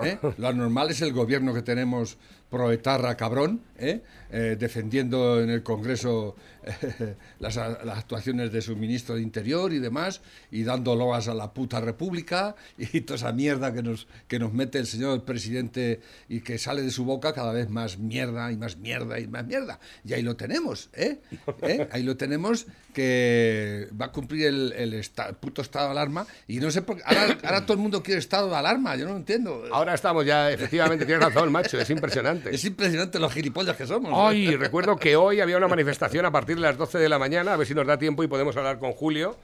¿eh? 0.03 0.17
Lo 0.37 0.47
anormal 0.47 0.89
es 0.91 1.01
el 1.01 1.11
gobierno 1.11 1.53
que 1.53 1.61
tenemos 1.61 2.17
proetarra 2.49 3.15
cabrón, 3.15 3.61
¿eh? 3.77 4.01
Eh, 4.31 4.57
defendiendo 4.59 5.41
en 5.41 5.49
el 5.49 5.63
Congreso 5.63 6.35
eh, 6.63 7.15
las, 7.39 7.55
las 7.55 7.97
actuaciones 7.97 8.51
de 8.51 8.61
su 8.61 8.75
ministro 8.75 9.15
de 9.15 9.21
Interior 9.21 9.73
y 9.73 9.79
demás, 9.79 10.21
y 10.51 10.63
dando 10.63 10.95
loas 10.95 11.27
a 11.27 11.33
la 11.33 11.51
puta 11.51 11.79
república 11.79 12.55
y 12.77 13.01
toda 13.01 13.17
esa 13.17 13.31
mierda 13.31 13.73
que 13.73 13.81
nos, 13.81 14.07
que 14.27 14.37
nos 14.37 14.53
mete 14.53 14.77
el 14.77 14.85
señor 14.85 15.23
presidente 15.23 16.01
y 16.27 16.41
que 16.41 16.59
sale 16.59 16.83
de 16.83 16.91
su 16.91 17.05
boca 17.05 17.33
cada 17.33 17.53
vez 17.53 17.69
más 17.69 17.97
mierda 17.97 18.51
y 18.51 18.57
más 18.57 18.77
mierda 18.77 19.19
y 19.19 19.27
más 19.27 19.45
mierda. 19.45 19.79
Y 20.05 20.13
ahí 20.13 20.21
lo 20.21 20.35
tenemos, 20.35 20.89
¿eh? 20.93 21.19
¿Eh? 21.63 21.87
Ahí 21.91 22.03
lo 22.03 22.15
tenemos 22.15 22.67
que 22.93 23.87
va 23.99 24.07
a 24.07 24.11
cumplir 24.11 24.47
el, 24.47 25.05
puto 25.39 25.61
estado 25.61 25.85
de 25.85 25.91
alarma 25.91 26.27
y 26.47 26.57
no 26.57 26.69
sé 26.69 26.83
por 26.83 26.97
qué. 26.97 27.03
Ahora, 27.05 27.37
ahora 27.43 27.61
todo 27.65 27.73
el 27.73 27.79
mundo 27.79 28.03
quiere 28.03 28.19
estado 28.19 28.49
de 28.49 28.55
alarma, 28.55 28.95
yo 28.95 29.05
no 29.05 29.11
lo 29.11 29.17
entiendo. 29.17 29.63
Ahora 29.71 29.95
estamos 29.95 30.23
ya, 30.25 30.51
efectivamente, 30.51 31.05
tienes 31.05 31.23
razón, 31.23 31.51
macho, 31.51 31.79
es 31.79 31.89
impresionante. 31.89 32.38
Es 32.45 32.63
impresionante 32.65 33.19
los 33.19 33.33
gilipollas 33.33 33.75
que 33.75 33.85
somos. 33.85 34.11
Ay, 34.15 34.55
recuerdo 34.55 34.95
que 34.97 35.15
hoy 35.15 35.41
había 35.41 35.57
una 35.57 35.67
manifestación 35.67 36.25
a 36.25 36.31
partir 36.31 36.55
de 36.55 36.61
las 36.61 36.77
12 36.77 36.97
de 36.97 37.09
la 37.09 37.19
mañana, 37.19 37.53
a 37.53 37.57
ver 37.57 37.67
si 37.67 37.73
nos 37.73 37.85
da 37.85 37.97
tiempo 37.97 38.23
y 38.23 38.27
podemos 38.27 38.55
hablar 38.57 38.79
con 38.79 38.93
Julio, 38.93 39.37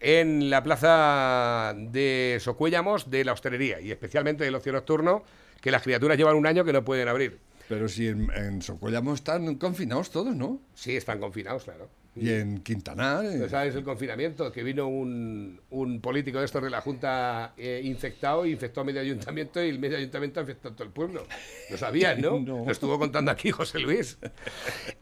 en 0.00 0.50
la 0.50 0.62
plaza 0.62 1.74
de 1.76 2.38
Socuéllamos 2.40 3.10
de 3.10 3.24
la 3.24 3.32
hostelería 3.32 3.80
y 3.80 3.90
especialmente 3.90 4.44
del 4.44 4.54
ocio 4.54 4.72
nocturno, 4.72 5.22
que 5.60 5.70
las 5.70 5.82
criaturas 5.82 6.18
llevan 6.18 6.36
un 6.36 6.46
año 6.46 6.64
que 6.64 6.72
no 6.72 6.84
pueden 6.84 7.08
abrir. 7.08 7.38
Pero 7.68 7.88
si 7.88 8.08
en, 8.08 8.30
en 8.34 8.62
Socuellamo 8.62 9.14
están 9.14 9.54
confinados 9.54 10.10
todos, 10.10 10.34
¿no? 10.34 10.60
Sí, 10.74 10.96
están 10.96 11.20
confinados, 11.20 11.64
claro. 11.64 11.88
Y 12.14 12.30
en 12.30 12.58
Quintanar. 12.58 13.24
eh. 13.24 13.36
Pues, 13.38 13.50
¿Sabes 13.50 13.74
el 13.74 13.84
confinamiento? 13.84 14.52
Que 14.52 14.62
vino 14.62 14.86
un, 14.86 15.60
un 15.70 16.00
político 16.00 16.38
de 16.38 16.44
estos 16.44 16.62
de 16.62 16.70
la 16.70 16.80
Junta 16.80 17.54
eh, 17.56 17.80
infectado, 17.84 18.44
infectó 18.44 18.82
a 18.82 18.84
medio 18.84 19.00
ayuntamiento 19.00 19.62
y 19.64 19.68
el 19.68 19.78
medio 19.78 19.96
ayuntamiento 19.96 20.40
infectó 20.40 20.68
a 20.68 20.72
todo 20.72 20.84
el 20.84 20.90
pueblo. 20.90 21.26
Lo 21.70 21.76
sabías, 21.78 22.18
¿no? 22.18 22.38
No. 22.40 22.64
Lo 22.66 22.70
estuvo 22.72 22.98
contando 22.98 23.30
aquí 23.30 23.50
José 23.50 23.78
Luis. 23.78 24.18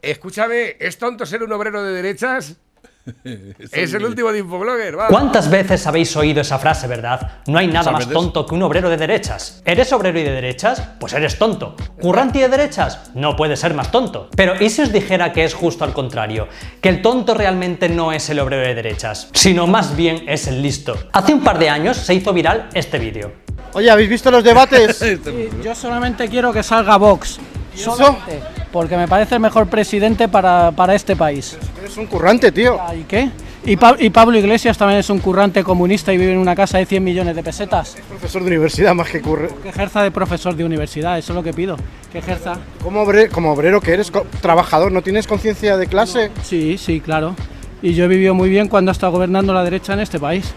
Escúchame, 0.03 0.77
¿es 0.79 0.99
tonto 0.99 1.27
ser 1.27 1.43
un 1.43 1.53
obrero 1.53 1.83
de 1.83 1.93
derechas? 1.93 2.59
es 3.25 3.95
el 3.95 4.05
último 4.05 4.33
de 4.33 4.41
Infoblogger, 4.41 4.99
va. 4.99 5.09
¿Cuántas 5.09 5.51
veces 5.51 5.87
habéis 5.87 6.15
oído 6.17 6.41
esa 6.41 6.59
frase, 6.59 6.87
verdad? 6.87 7.41
No 7.47 7.59
hay 7.59 7.67
nada 7.67 7.91
más 7.93 8.09
tonto 8.09 8.47
que 8.47 8.55
un 8.55 8.63
obrero 8.63 8.91
de 8.91 8.97
derechas. 8.97 9.63
¿Eres 9.65 9.93
obrero 9.93 10.19
y 10.19 10.23
de 10.23 10.33
derechas? 10.33 10.83
Pues 10.99 11.13
eres 11.13 11.39
tonto. 11.39 11.77
¿Currante 12.01 12.39
y 12.39 12.43
de 12.43 12.49
derechas? 12.49 13.11
No 13.15 13.37
puede 13.37 13.57
ser 13.57 13.75
más 13.75 13.91
tonto. 13.91 14.29
Pero 14.37 14.61
¿y 14.63 14.71
si 14.71 14.83
os 14.83 14.93
dijera 14.93 15.33
que 15.33 15.45
es 15.45 15.55
justo 15.55 15.85
al 15.85 15.93
contrario? 15.93 16.49
Que 16.81 16.89
el 16.89 17.03
tonto 17.03 17.35
realmente 17.35 17.89
no 17.89 18.13
es 18.13 18.29
el 18.31 18.39
obrero 18.39 18.67
de 18.67 18.75
derechas, 18.75 19.29
sino 19.33 19.67
más 19.67 19.97
bien 19.97 20.25
es 20.29 20.47
el 20.47 20.63
listo. 20.63 20.97
Hace 21.13 21.35
un 21.35 21.43
par 21.43 21.59
de 21.59 21.71
años 21.71 21.97
se 21.97 22.15
hizo 22.15 22.33
viral 22.33 22.69
este 22.75 22.99
vídeo. 22.99 23.33
Oye, 23.73 23.91
¿habéis 23.91 24.09
visto 24.09 24.31
los 24.31 24.43
debates? 24.43 25.01
Yo 25.63 25.75
solamente 25.75 26.29
quiero 26.29 26.53
que 26.53 26.63
salga 26.63 26.97
Vox. 26.97 27.39
eso? 27.73 27.97
Solamente, 27.97 28.43
Porque 28.73 28.97
me 28.97 29.09
parece 29.09 29.35
el 29.35 29.41
mejor 29.41 29.67
presidente 29.67 30.29
para, 30.29 30.71
para 30.71 30.95
este 30.95 31.17
país. 31.17 31.59
Eres 31.81 31.97
un 31.97 32.07
currante, 32.07 32.53
tío. 32.53 32.79
Ah, 32.81 32.95
¿Y 32.95 33.03
qué? 33.03 33.31
Y, 33.67 33.77
Pa- 33.77 33.97
y 33.99 34.09
Pablo 34.11 34.39
Iglesias 34.39 34.79
también 34.79 35.01
es 35.01 35.11
un 35.11 35.19
currante 35.19 35.63
comunista 35.65 36.13
y 36.13 36.17
vive 36.17 36.33
en 36.33 36.39
una 36.39 36.55
casa 36.57 36.79
de 36.79 36.87
100 36.87 37.03
millones 37.05 37.37
de 37.37 37.43
pesetas. 37.43 37.97
Profesor 38.09 38.43
de 38.43 38.49
universidad 38.49 38.95
más 38.95 39.11
que 39.11 39.21
curre. 39.21 39.51
Que 39.63 39.69
ejerza 39.71 40.03
de 40.03 40.11
profesor 40.11 40.55
de 40.55 40.65
universidad, 40.65 41.19
eso 41.19 41.33
es 41.33 41.37
lo 41.37 41.43
que 41.43 41.53
pido. 41.53 41.77
Que 42.13 42.19
ejerza. 42.19 42.55
Como, 42.83 43.03
obre- 43.05 43.29
como 43.29 43.53
obrero 43.53 43.81
que 43.81 43.93
eres, 43.93 44.11
trabajador, 44.41 44.93
¿no 44.93 45.03
tienes 45.03 45.27
conciencia 45.27 45.77
de 45.77 45.87
clase? 45.89 46.31
Sí, 46.43 46.79
sí, 46.79 47.01
claro. 47.01 47.35
Y 47.83 47.95
yo 47.95 48.05
he 48.05 48.09
vivido 48.09 48.35
muy 48.35 48.49
bien 48.49 48.69
cuando 48.69 48.91
ha 48.91 48.93
estado 48.93 49.13
gobernando 49.13 49.53
la 49.53 49.65
derecha 49.65 49.93
en 49.95 50.01
este 50.01 50.19
país. 50.19 50.53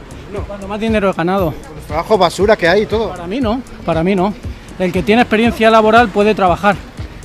Cuando 0.48 0.67
más 0.67 0.79
dinero 0.79 1.10
he 1.10 1.13
ganado. 1.13 1.53
Los 1.75 1.86
trabajos 1.88 2.17
basura 2.20 2.55
que 2.55 2.67
hay 2.70 2.84
y 2.84 2.86
todo. 2.86 3.10
Para 3.10 3.27
mí 3.27 3.39
no, 3.41 3.62
para 3.86 4.03
mí 4.03 4.15
no. 4.15 4.34
El 4.79 4.91
que 4.91 5.03
tiene 5.03 5.22
experiencia 5.24 5.70
laboral 5.70 6.10
puede 6.10 6.34
trabajar. 6.36 6.75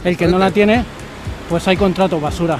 El 0.04 0.16
que 0.16 0.26
no 0.26 0.38
la 0.38 0.50
tiene, 0.50 0.84
pues 1.48 1.66
hay 1.68 1.76
contrato 1.76 2.20
basura. 2.20 2.58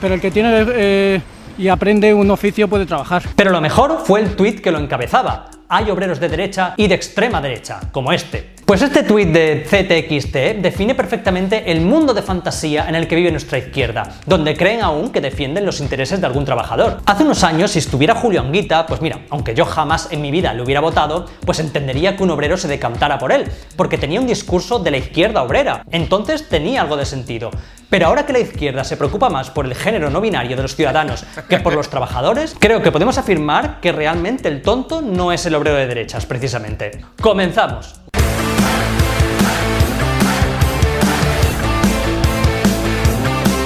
Pero 0.00 0.14
el 0.14 0.20
que 0.20 0.30
tiene 0.30 0.64
eh, 0.68 1.20
y 1.58 1.68
aprende 1.68 2.12
un 2.12 2.30
oficio 2.30 2.68
puede 2.68 2.86
trabajar. 2.86 3.22
Pero 3.34 3.50
lo 3.50 3.60
mejor 3.60 4.02
fue 4.04 4.20
el 4.20 4.36
tuit 4.36 4.60
que 4.60 4.70
lo 4.70 4.78
encabezaba. 4.78 5.50
Hay 5.68 5.90
obreros 5.90 6.20
de 6.20 6.28
derecha 6.28 6.74
y 6.76 6.86
de 6.86 6.94
extrema 6.94 7.40
derecha, 7.40 7.80
como 7.90 8.12
este. 8.12 8.54
Pues 8.64 8.82
este 8.82 9.02
tuit 9.02 9.28
de 9.28 9.64
CTXT 9.64 10.62
define 10.62 10.94
perfectamente 10.94 11.70
el 11.70 11.80
mundo 11.80 12.14
de 12.14 12.22
fantasía 12.22 12.88
en 12.88 12.94
el 12.94 13.08
que 13.08 13.16
vive 13.16 13.30
nuestra 13.30 13.58
izquierda, 13.58 14.14
donde 14.26 14.56
creen 14.56 14.82
aún 14.82 15.10
que 15.10 15.20
defienden 15.20 15.66
los 15.66 15.80
intereses 15.80 16.20
de 16.20 16.26
algún 16.26 16.44
trabajador. 16.44 17.00
Hace 17.06 17.24
unos 17.24 17.42
años, 17.42 17.72
si 17.72 17.80
estuviera 17.80 18.14
Julio 18.14 18.40
Anguita, 18.40 18.86
pues 18.86 19.00
mira, 19.00 19.20
aunque 19.30 19.54
yo 19.54 19.64
jamás 19.64 20.08
en 20.12 20.22
mi 20.22 20.30
vida 20.30 20.52
le 20.52 20.62
hubiera 20.62 20.80
votado, 20.80 21.26
pues 21.44 21.58
entendería 21.58 22.16
que 22.16 22.22
un 22.22 22.30
obrero 22.30 22.56
se 22.56 22.68
decantara 22.68 23.18
por 23.18 23.32
él, 23.32 23.46
porque 23.76 23.98
tenía 23.98 24.20
un 24.20 24.26
discurso 24.26 24.78
de 24.78 24.90
la 24.92 24.96
izquierda 24.98 25.42
obrera. 25.42 25.84
Entonces 25.90 26.48
tenía 26.48 26.82
algo 26.82 26.96
de 26.96 27.06
sentido. 27.06 27.50
Pero 27.88 28.06
ahora 28.06 28.26
que 28.26 28.32
la 28.32 28.40
izquierda 28.40 28.84
se 28.84 28.96
preocupa 28.96 29.28
más 29.28 29.50
por 29.50 29.66
el 29.66 29.74
género 29.74 30.10
no 30.10 30.20
binario 30.20 30.56
de 30.56 30.62
los 30.62 30.74
ciudadanos 30.74 31.24
que 31.48 31.58
por 31.58 31.74
los 31.74 31.88
trabajadores, 31.88 32.56
creo 32.58 32.82
que 32.82 32.90
podemos 32.90 33.16
afirmar 33.18 33.80
que 33.80 33.92
realmente 33.92 34.48
el 34.48 34.62
tonto 34.62 35.02
no 35.02 35.32
es 35.32 35.46
el 35.46 35.54
obrero 35.54 35.76
de 35.76 35.86
derechas, 35.86 36.26
precisamente. 36.26 37.04
Comenzamos. 37.20 38.00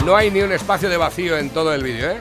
No 0.04 0.16
hay 0.16 0.30
ni 0.30 0.40
un 0.42 0.52
espacio 0.52 0.88
de 0.88 0.96
vacío 0.96 1.38
en 1.38 1.50
todo 1.50 1.72
el 1.72 1.82
vídeo, 1.82 2.10
¿eh? 2.10 2.18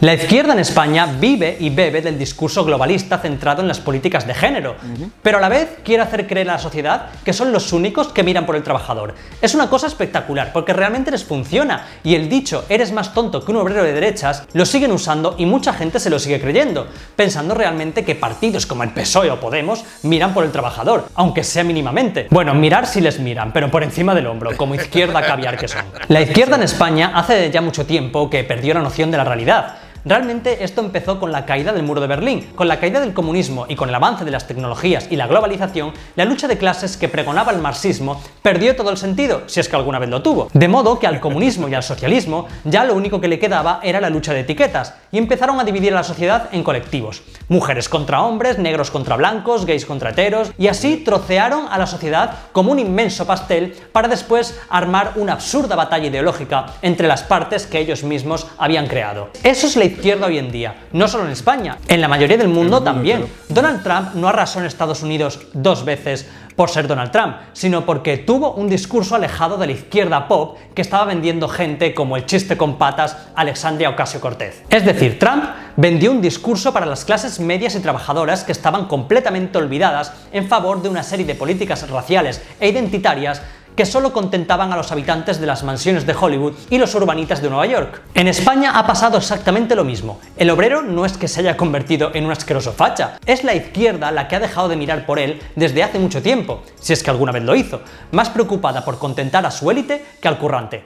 La 0.00 0.14
izquierda 0.14 0.52
en 0.52 0.60
España 0.60 1.06
vive 1.18 1.56
y 1.58 1.70
bebe 1.70 2.00
del 2.00 2.16
discurso 2.16 2.64
globalista 2.64 3.18
centrado 3.18 3.62
en 3.62 3.68
las 3.68 3.80
políticas 3.80 4.28
de 4.28 4.32
género, 4.32 4.76
pero 5.24 5.38
a 5.38 5.40
la 5.40 5.48
vez 5.48 5.78
quiere 5.82 6.04
hacer 6.04 6.28
creer 6.28 6.48
a 6.48 6.52
la 6.52 6.58
sociedad 6.60 7.06
que 7.24 7.32
son 7.32 7.50
los 7.50 7.72
únicos 7.72 8.06
que 8.06 8.22
miran 8.22 8.46
por 8.46 8.54
el 8.54 8.62
trabajador. 8.62 9.16
Es 9.42 9.56
una 9.56 9.68
cosa 9.68 9.88
espectacular 9.88 10.52
porque 10.52 10.72
realmente 10.72 11.10
les 11.10 11.24
funciona 11.24 11.88
y 12.04 12.14
el 12.14 12.28
dicho 12.28 12.64
eres 12.68 12.92
más 12.92 13.12
tonto 13.12 13.44
que 13.44 13.50
un 13.50 13.56
obrero 13.56 13.82
de 13.82 13.92
derechas 13.92 14.44
lo 14.52 14.64
siguen 14.66 14.92
usando 14.92 15.34
y 15.36 15.46
mucha 15.46 15.72
gente 15.72 15.98
se 15.98 16.10
lo 16.10 16.20
sigue 16.20 16.40
creyendo, 16.40 16.86
pensando 17.16 17.56
realmente 17.56 18.04
que 18.04 18.14
partidos 18.14 18.66
como 18.66 18.84
el 18.84 18.90
PSOE 18.90 19.32
o 19.32 19.40
Podemos 19.40 19.84
miran 20.04 20.32
por 20.32 20.44
el 20.44 20.52
trabajador, 20.52 21.08
aunque 21.16 21.42
sea 21.42 21.64
mínimamente. 21.64 22.28
Bueno, 22.30 22.54
mirar 22.54 22.86
sí 22.86 23.00
les 23.00 23.18
miran, 23.18 23.52
pero 23.52 23.68
por 23.68 23.82
encima 23.82 24.14
del 24.14 24.28
hombro, 24.28 24.56
como 24.56 24.76
izquierda 24.76 25.22
caviar 25.22 25.58
que 25.58 25.66
son. 25.66 25.82
La 26.06 26.20
izquierda 26.20 26.54
en 26.54 26.62
España 26.62 27.10
hace 27.16 27.50
ya 27.50 27.60
mucho 27.60 27.84
tiempo 27.84 28.30
que 28.30 28.44
perdió 28.44 28.74
la 28.74 28.80
noción 28.80 29.10
de 29.10 29.16
la 29.16 29.24
realidad. 29.24 29.74
Realmente 30.08 30.64
esto 30.64 30.80
empezó 30.80 31.20
con 31.20 31.32
la 31.32 31.44
caída 31.44 31.74
del 31.74 31.82
muro 31.82 32.00
de 32.00 32.06
Berlín, 32.06 32.48
con 32.54 32.66
la 32.66 32.80
caída 32.80 32.98
del 32.98 33.12
comunismo 33.12 33.66
y 33.68 33.76
con 33.76 33.90
el 33.90 33.94
avance 33.94 34.24
de 34.24 34.30
las 34.30 34.46
tecnologías 34.46 35.06
y 35.10 35.16
la 35.16 35.26
globalización, 35.26 35.92
la 36.16 36.24
lucha 36.24 36.48
de 36.48 36.56
clases 36.56 36.96
que 36.96 37.10
pregonaba 37.10 37.52
el 37.52 37.58
marxismo 37.58 38.18
perdió 38.40 38.74
todo 38.74 38.88
el 38.88 38.96
sentido, 38.96 39.42
si 39.48 39.60
es 39.60 39.68
que 39.68 39.76
alguna 39.76 39.98
vez 39.98 40.08
lo 40.08 40.22
tuvo. 40.22 40.48
De 40.54 40.66
modo 40.66 40.98
que 40.98 41.06
al 41.06 41.20
comunismo 41.20 41.68
y 41.68 41.74
al 41.74 41.82
socialismo 41.82 42.48
ya 42.64 42.86
lo 42.86 42.94
único 42.94 43.20
que 43.20 43.28
le 43.28 43.38
quedaba 43.38 43.80
era 43.82 44.00
la 44.00 44.08
lucha 44.08 44.32
de 44.32 44.40
etiquetas, 44.40 44.94
y 45.12 45.18
empezaron 45.18 45.60
a 45.60 45.64
dividir 45.64 45.92
a 45.92 45.96
la 45.96 46.04
sociedad 46.04 46.48
en 46.52 46.62
colectivos. 46.62 47.22
Mujeres 47.48 47.90
contra 47.90 48.22
hombres, 48.22 48.58
negros 48.58 48.90
contra 48.90 49.16
blancos, 49.16 49.66
gays 49.66 49.84
contra 49.84 50.10
heteros, 50.10 50.52
y 50.56 50.68
así 50.68 50.96
trocearon 51.04 51.66
a 51.70 51.76
la 51.76 51.86
sociedad 51.86 52.30
como 52.52 52.72
un 52.72 52.78
inmenso 52.78 53.26
pastel 53.26 53.76
para 53.92 54.08
después 54.08 54.58
armar 54.70 55.12
una 55.16 55.34
absurda 55.34 55.76
batalla 55.76 56.06
ideológica 56.06 56.64
entre 56.80 57.08
las 57.08 57.22
partes 57.22 57.66
que 57.66 57.78
ellos 57.78 58.04
mismos 58.04 58.46
habían 58.56 58.86
creado. 58.86 59.28
Eso 59.42 59.66
es 59.66 59.76
la 59.76 59.84
izquierda 59.98 60.28
hoy 60.28 60.38
en 60.38 60.52
día, 60.52 60.76
no 60.92 61.08
solo 61.08 61.24
en 61.24 61.32
España, 61.32 61.78
en 61.88 62.00
la 62.00 62.06
mayoría 62.06 62.36
del 62.36 62.48
mundo 62.48 62.82
también. 62.84 63.26
Donald 63.48 63.82
Trump 63.82 64.14
no 64.14 64.28
arrasó 64.28 64.60
en 64.60 64.66
Estados 64.66 65.02
Unidos 65.02 65.40
dos 65.52 65.84
veces 65.84 66.28
por 66.54 66.70
ser 66.70 66.86
Donald 66.86 67.10
Trump, 67.10 67.36
sino 67.52 67.84
porque 67.84 68.16
tuvo 68.16 68.52
un 68.54 68.68
discurso 68.68 69.16
alejado 69.16 69.58
de 69.58 69.66
la 69.66 69.72
izquierda 69.72 70.28
pop 70.28 70.56
que 70.74 70.82
estaba 70.82 71.04
vendiendo 71.04 71.48
gente 71.48 71.94
como 71.94 72.16
el 72.16 72.26
chiste 72.26 72.56
con 72.56 72.78
patas 72.78 73.16
Alexandria 73.34 73.90
Ocasio 73.90 74.20
Cortez. 74.20 74.62
Es 74.70 74.84
decir, 74.84 75.18
Trump 75.18 75.44
vendió 75.76 76.12
un 76.12 76.20
discurso 76.20 76.72
para 76.72 76.86
las 76.86 77.04
clases 77.04 77.40
medias 77.40 77.74
y 77.74 77.80
trabajadoras 77.80 78.44
que 78.44 78.52
estaban 78.52 78.86
completamente 78.86 79.58
olvidadas 79.58 80.12
en 80.32 80.48
favor 80.48 80.80
de 80.80 80.88
una 80.88 81.02
serie 81.02 81.26
de 81.26 81.34
políticas 81.34 81.88
raciales 81.90 82.40
e 82.60 82.68
identitarias 82.68 83.42
que 83.78 83.86
solo 83.86 84.12
contentaban 84.12 84.72
a 84.72 84.76
los 84.76 84.90
habitantes 84.90 85.38
de 85.38 85.46
las 85.46 85.62
mansiones 85.62 86.04
de 86.04 86.12
Hollywood 86.12 86.54
y 86.68 86.78
los 86.78 86.92
urbanitas 86.96 87.40
de 87.40 87.48
Nueva 87.48 87.64
York. 87.66 88.02
En 88.12 88.26
España 88.26 88.76
ha 88.76 88.84
pasado 88.88 89.18
exactamente 89.18 89.76
lo 89.76 89.84
mismo. 89.84 90.18
El 90.36 90.50
obrero 90.50 90.82
no 90.82 91.06
es 91.06 91.16
que 91.16 91.28
se 91.28 91.38
haya 91.38 91.56
convertido 91.56 92.10
en 92.12 92.24
un 92.24 92.32
asqueroso 92.32 92.72
facha, 92.72 93.20
es 93.24 93.44
la 93.44 93.54
izquierda 93.54 94.10
la 94.10 94.26
que 94.26 94.34
ha 94.34 94.40
dejado 94.40 94.68
de 94.68 94.74
mirar 94.74 95.06
por 95.06 95.20
él 95.20 95.40
desde 95.54 95.84
hace 95.84 96.00
mucho 96.00 96.20
tiempo, 96.20 96.64
si 96.80 96.92
es 96.92 97.04
que 97.04 97.10
alguna 97.10 97.30
vez 97.30 97.44
lo 97.44 97.54
hizo, 97.54 97.82
más 98.10 98.30
preocupada 98.30 98.84
por 98.84 98.98
contentar 98.98 99.46
a 99.46 99.52
su 99.52 99.70
élite 99.70 100.04
que 100.20 100.26
al 100.26 100.38
currante. 100.38 100.82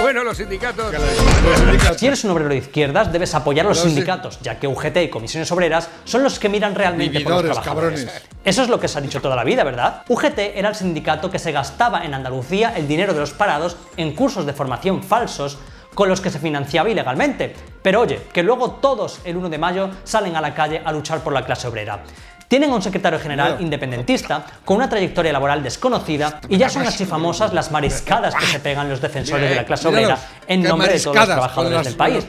Bueno, 0.00 0.22
los 0.22 0.36
sindicatos. 0.36 0.94
Si 1.96 2.06
eres 2.06 2.22
un 2.24 2.30
obrero 2.30 2.50
de 2.50 2.58
izquierdas, 2.58 3.12
debes 3.12 3.34
apoyar 3.34 3.66
a 3.66 3.70
los 3.70 3.80
sindicatos, 3.80 4.38
ya 4.40 4.58
que 4.58 4.68
UGT 4.68 4.96
y 4.98 5.08
comisiones 5.08 5.50
obreras 5.50 5.88
son 6.04 6.22
los 6.22 6.38
que 6.38 6.48
miran 6.48 6.74
realmente 6.74 7.20
por 7.20 7.32
los 7.32 7.42
trabajadores. 7.42 8.04
cabrones. 8.04 8.22
Eso 8.44 8.62
es 8.62 8.68
lo 8.68 8.78
que 8.78 8.86
se 8.86 8.98
ha 8.98 9.00
dicho 9.00 9.20
toda 9.20 9.34
la 9.34 9.42
vida, 9.42 9.64
¿verdad? 9.64 10.02
UGT 10.08 10.38
era 10.54 10.68
el 10.68 10.74
sindicato 10.86 11.30
que 11.30 11.40
se 11.40 11.50
gastaba 11.50 12.04
en 12.04 12.14
Andalucía 12.14 12.72
el 12.76 12.86
dinero 12.86 13.12
de 13.12 13.20
los 13.20 13.32
parados 13.32 13.76
en 13.96 14.14
cursos 14.14 14.46
de 14.46 14.52
formación 14.52 15.02
falsos 15.02 15.58
con 15.94 16.08
los 16.08 16.20
que 16.20 16.30
se 16.30 16.38
financiaba 16.38 16.90
ilegalmente. 16.90 17.54
Pero 17.82 18.02
oye, 18.02 18.22
que 18.32 18.44
luego 18.44 18.72
todos 18.72 19.20
el 19.24 19.36
1 19.36 19.48
de 19.48 19.58
mayo 19.58 19.90
salen 20.04 20.36
a 20.36 20.40
la 20.40 20.54
calle 20.54 20.82
a 20.84 20.92
luchar 20.92 21.24
por 21.24 21.32
la 21.32 21.44
clase 21.44 21.66
obrera. 21.66 22.04
Tienen 22.48 22.70
a 22.70 22.74
un 22.76 22.82
secretario 22.82 23.18
general 23.18 23.56
independentista 23.58 24.44
con 24.64 24.76
una 24.76 24.88
trayectoria 24.88 25.32
laboral 25.32 25.62
desconocida 25.64 26.40
y 26.48 26.58
ya 26.58 26.68
son 26.68 26.86
archifamosas 26.86 27.52
las 27.52 27.72
mariscadas 27.72 28.34
que 28.34 28.46
se 28.46 28.60
pegan 28.60 28.88
los 28.88 29.00
defensores 29.00 29.50
de 29.50 29.56
la 29.56 29.64
clase 29.64 29.88
obrera 29.88 30.16
en 30.46 30.62
nombre 30.62 30.92
de 30.92 31.00
todos 31.00 31.16
los 31.16 31.26
trabajadores 31.26 31.84
del 31.84 31.96
país. 31.96 32.26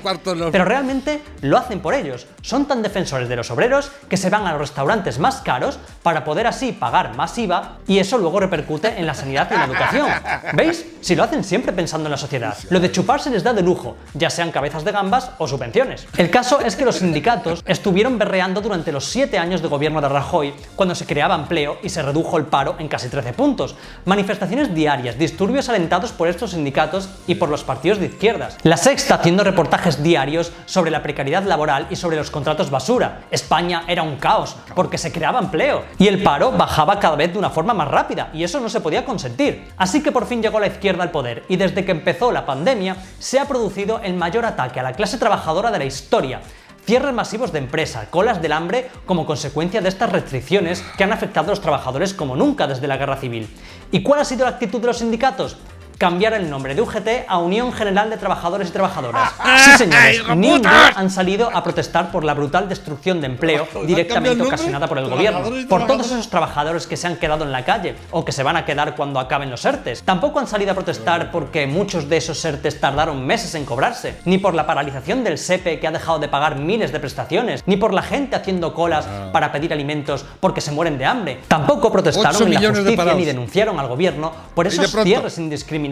Pero 0.52 0.66
realmente 0.66 1.22
lo 1.42 1.58
hacen 1.58 1.82
por 1.82 1.94
ellos. 1.94 2.26
Son 2.42 2.66
tan 2.66 2.82
defensores 2.82 3.30
de 3.30 3.36
los 3.36 3.52
obreros 3.52 3.92
que 4.10 4.18
se 4.18 4.32
van 4.32 4.48
a 4.48 4.52
los 4.54 4.62
restaurantes 4.62 5.20
más 5.20 5.38
caros 5.42 5.78
para 6.02 6.24
poder 6.24 6.48
así 6.48 6.72
pagar 6.72 7.16
más 7.16 7.38
IVA 7.38 7.78
y 7.88 8.00
eso 8.00 8.18
luego 8.18 8.40
repercute 8.40 8.98
en 8.98 9.06
la 9.06 9.14
sanidad 9.14 9.48
y 9.52 9.54
en 9.54 9.60
la 9.60 9.66
educación. 9.66 10.08
¿Veis? 10.54 10.86
Si 11.02 11.16
lo 11.16 11.24
hacen 11.24 11.44
siempre 11.44 11.74
pensando 11.74 12.08
en 12.08 12.12
la 12.12 12.18
sociedad. 12.18 12.58
Lo 12.70 12.80
de 12.80 12.92
chuparse 12.92 13.30
les 13.30 13.44
da 13.44 13.54
de 13.54 13.62
lujo, 13.62 13.98
ya 14.14 14.30
sean 14.30 14.52
cabezas 14.52 14.84
de 14.84 14.92
gambas 14.92 15.32
o 15.38 15.48
subvenciones. 15.48 16.08
El 16.18 16.32
caso 16.32 16.60
es 16.60 16.76
que 16.76 16.86
los 16.86 16.96
sindicatos 16.98 17.64
estuvieron 17.66 18.18
berreando 18.18 18.62
durante 18.62 18.92
los 18.92 19.06
siete 19.06 19.38
años 19.38 19.62
de 19.62 19.68
gobierno 19.68 20.02
de 20.02 20.07
Rajoy 20.10 20.54
cuando 20.76 20.96
se 20.96 21.06
creaba 21.06 21.36
empleo 21.36 21.78
y 21.84 21.90
se 21.90 22.02
redujo 22.02 22.38
el 22.38 22.46
paro 22.46 22.76
en 22.80 22.88
casi 22.88 23.10
13 23.10 23.34
puntos. 23.34 23.76
Manifestaciones 24.06 24.74
diarias, 24.74 25.18
disturbios 25.18 25.70
alentados 25.70 26.12
por 26.12 26.28
estos 26.28 26.52
sindicatos 26.52 27.10
y 27.28 27.36
por 27.36 27.50
los 27.50 27.64
partidos 27.64 28.00
de 28.00 28.08
izquierdas. 28.08 28.58
La 28.64 28.78
Sexta 28.78 29.16
haciendo 29.16 29.44
reportajes 29.44 30.02
diarios 30.04 30.52
sobre 30.66 30.92
la 30.92 31.04
precariedad 31.04 31.44
laboral 31.44 31.88
y 31.90 31.96
sobre 31.96 32.18
los 32.18 32.32
contratos 32.32 32.70
basura. 32.70 33.24
España 33.32 33.84
era 33.88 34.04
un 34.04 34.18
caos 34.18 34.56
porque 34.76 34.98
se 34.98 35.12
creaba 35.12 35.40
empleo 35.40 35.86
Y 35.98 36.08
el 36.08 36.24
paro 36.24 36.52
bajaba 36.52 37.00
cada 37.00 37.16
vez 37.16 37.34
de 37.34 37.40
una 37.40 37.50
forma 37.50 37.74
más 37.74 37.88
rápida, 37.88 38.30
y 38.34 38.44
eso 38.44 38.60
no 38.60 38.70
se 38.70 38.82
podía 38.82 39.06
consentir. 39.06 39.68
Así 39.78 40.02
que 40.02 40.12
por 40.12 40.26
fin 40.26 40.42
llegó 40.42 40.60
la 40.60 40.68
izquierda 40.68 41.04
al 41.04 41.12
poder, 41.12 41.44
y 41.50 41.56
desde 41.56 41.86
que 41.86 41.92
empezó 41.92 42.32
la 42.32 42.46
pandemia 42.46 42.98
se 43.20 43.40
ha 43.40 43.48
producido 43.48 44.00
el 44.04 44.14
mayor 44.14 44.46
ataque 44.46 44.80
a 44.80 44.84
la 44.84 44.94
clase 44.94 45.18
trabajadora 45.18 45.72
de 45.72 45.80
la 45.80 45.86
historia 45.86 46.42
cierres 46.88 47.14
masivos 47.14 47.52
de 47.52 47.60
empresa, 47.60 48.10
colas 48.10 48.42
del 48.42 48.54
hambre 48.54 48.90
como 49.06 49.26
consecuencia 49.26 49.82
de 49.82 49.90
estas 49.90 50.10
restricciones 50.10 50.82
que 50.98 51.04
han 51.04 51.12
afectado 51.12 51.48
a 51.48 51.50
los 51.50 51.62
trabajadores 51.62 52.14
como 52.14 52.38
nunca 52.38 52.66
desde 52.66 52.88
la 52.88 52.96
guerra 52.96 53.18
civil. 53.18 53.50
¿Y 53.92 54.04
cuál 54.04 54.22
ha 54.22 54.26
sido 54.26 54.46
la 54.46 54.52
actitud 54.52 54.80
de 54.80 54.88
los 54.88 55.00
sindicatos? 55.00 55.58
Cambiar 55.98 56.34
el 56.34 56.50
nombre 56.50 56.76
de 56.76 56.82
UGT 56.82 57.08
a 57.28 57.40
Unión 57.40 57.74
General 57.74 58.10
de 58.10 58.18
Trabajadores 58.18 58.70
y 58.70 58.72
Trabajadoras. 58.72 59.32
Sí, 59.58 59.72
señores, 59.78 60.22
ni 60.36 60.62
han 60.96 61.10
salido 61.10 61.50
a 61.54 61.64
protestar 61.64 62.12
por 62.12 62.24
la 62.24 62.34
brutal 62.34 62.70
destrucción 62.70 63.20
de 63.22 63.28
empleo 63.28 63.68
directamente 63.86 64.44
ocasionada 64.44 64.88
por 64.88 64.98
el 65.00 65.10
gobierno, 65.10 65.42
por 65.68 65.88
todos 65.88 66.08
esos 66.08 66.30
trabajadores 66.30 66.86
que 66.86 66.96
se 66.96 67.08
han 67.08 67.18
quedado 67.18 67.44
en 67.44 67.52
la 67.52 67.66
calle 67.66 67.96
o 68.12 68.24
que 68.24 68.32
se 68.32 68.44
van 68.44 68.56
a 68.56 68.66
quedar 68.66 68.96
cuando 68.96 69.20
acaben 69.20 69.50
los 69.50 69.66
ERTES. 69.66 70.04
Tampoco 70.04 70.40
han 70.40 70.48
salido 70.48 70.72
a 70.72 70.76
protestar 70.76 71.32
porque 71.32 71.66
muchos 71.66 72.08
de 72.08 72.18
esos 72.18 72.44
ERTES 72.46 72.80
tardaron 72.80 73.26
meses 73.26 73.56
en 73.56 73.66
cobrarse, 73.66 74.20
ni 74.26 74.38
por 74.38 74.54
la 74.54 74.68
paralización 74.68 75.24
del 75.24 75.38
SEPE 75.38 75.80
que 75.80 75.88
ha 75.88 75.92
dejado 75.92 76.20
de 76.20 76.28
pagar 76.28 76.58
miles 76.58 76.92
de 76.92 77.00
prestaciones, 77.00 77.64
ni 77.66 77.78
por 77.78 77.94
la 77.94 78.04
gente 78.04 78.36
haciendo 78.36 78.74
colas 78.74 79.08
para 79.34 79.52
pedir 79.52 79.74
alimentos 79.74 80.26
porque 80.40 80.62
se 80.62 80.72
mueren 80.72 80.98
de 80.98 81.06
hambre. 81.06 81.40
Tampoco 81.48 81.92
protestaron 81.92 82.44
en 82.44 82.54
la 82.54 82.70
justicia 82.70 83.14
ni 83.16 83.26
denunciaron 83.26 83.80
al 83.80 83.88
gobierno 83.88 84.32
por 84.54 84.68
esos 84.68 84.92
cierres 85.04 85.38
indiscriminados 85.38 85.87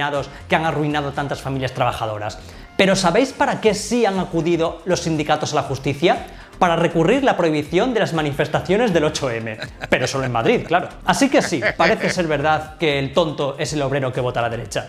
que 0.48 0.56
han 0.56 0.66
arruinado 0.66 1.12
tantas 1.12 1.42
familias 1.42 1.74
trabajadoras. 1.74 2.40
Pero 2.78 2.96
¿sabéis 2.96 3.32
para 3.32 3.62
qué 3.62 3.74
sí 3.74 4.06
han 4.06 4.20
acudido 4.20 4.82
los 4.86 5.02
sindicatos 5.02 5.54
a 5.54 5.56
la 5.56 5.64
justicia? 5.64 6.28
Para 6.60 6.76
recurrir 6.78 7.24
la 7.24 7.36
prohibición 7.36 7.94
de 7.94 8.00
las 8.00 8.14
manifestaciones 8.14 8.94
del 8.94 9.04
8M. 9.04 9.58
Pero 9.90 10.08
solo 10.08 10.24
en 10.24 10.32
Madrid, 10.32 10.62
claro. 10.66 10.88
Así 11.06 11.30
que 11.30 11.42
sí, 11.42 11.62
parece 11.76 12.10
ser 12.10 12.28
verdad 12.28 12.78
que 12.78 12.98
el 12.98 13.14
tonto 13.14 13.56
es 13.60 13.74
el 13.74 13.82
obrero 13.82 14.14
que 14.14 14.22
vota 14.22 14.40
a 14.40 14.44
la 14.44 14.50
derecha. 14.50 14.88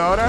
Ahora? 0.00 0.28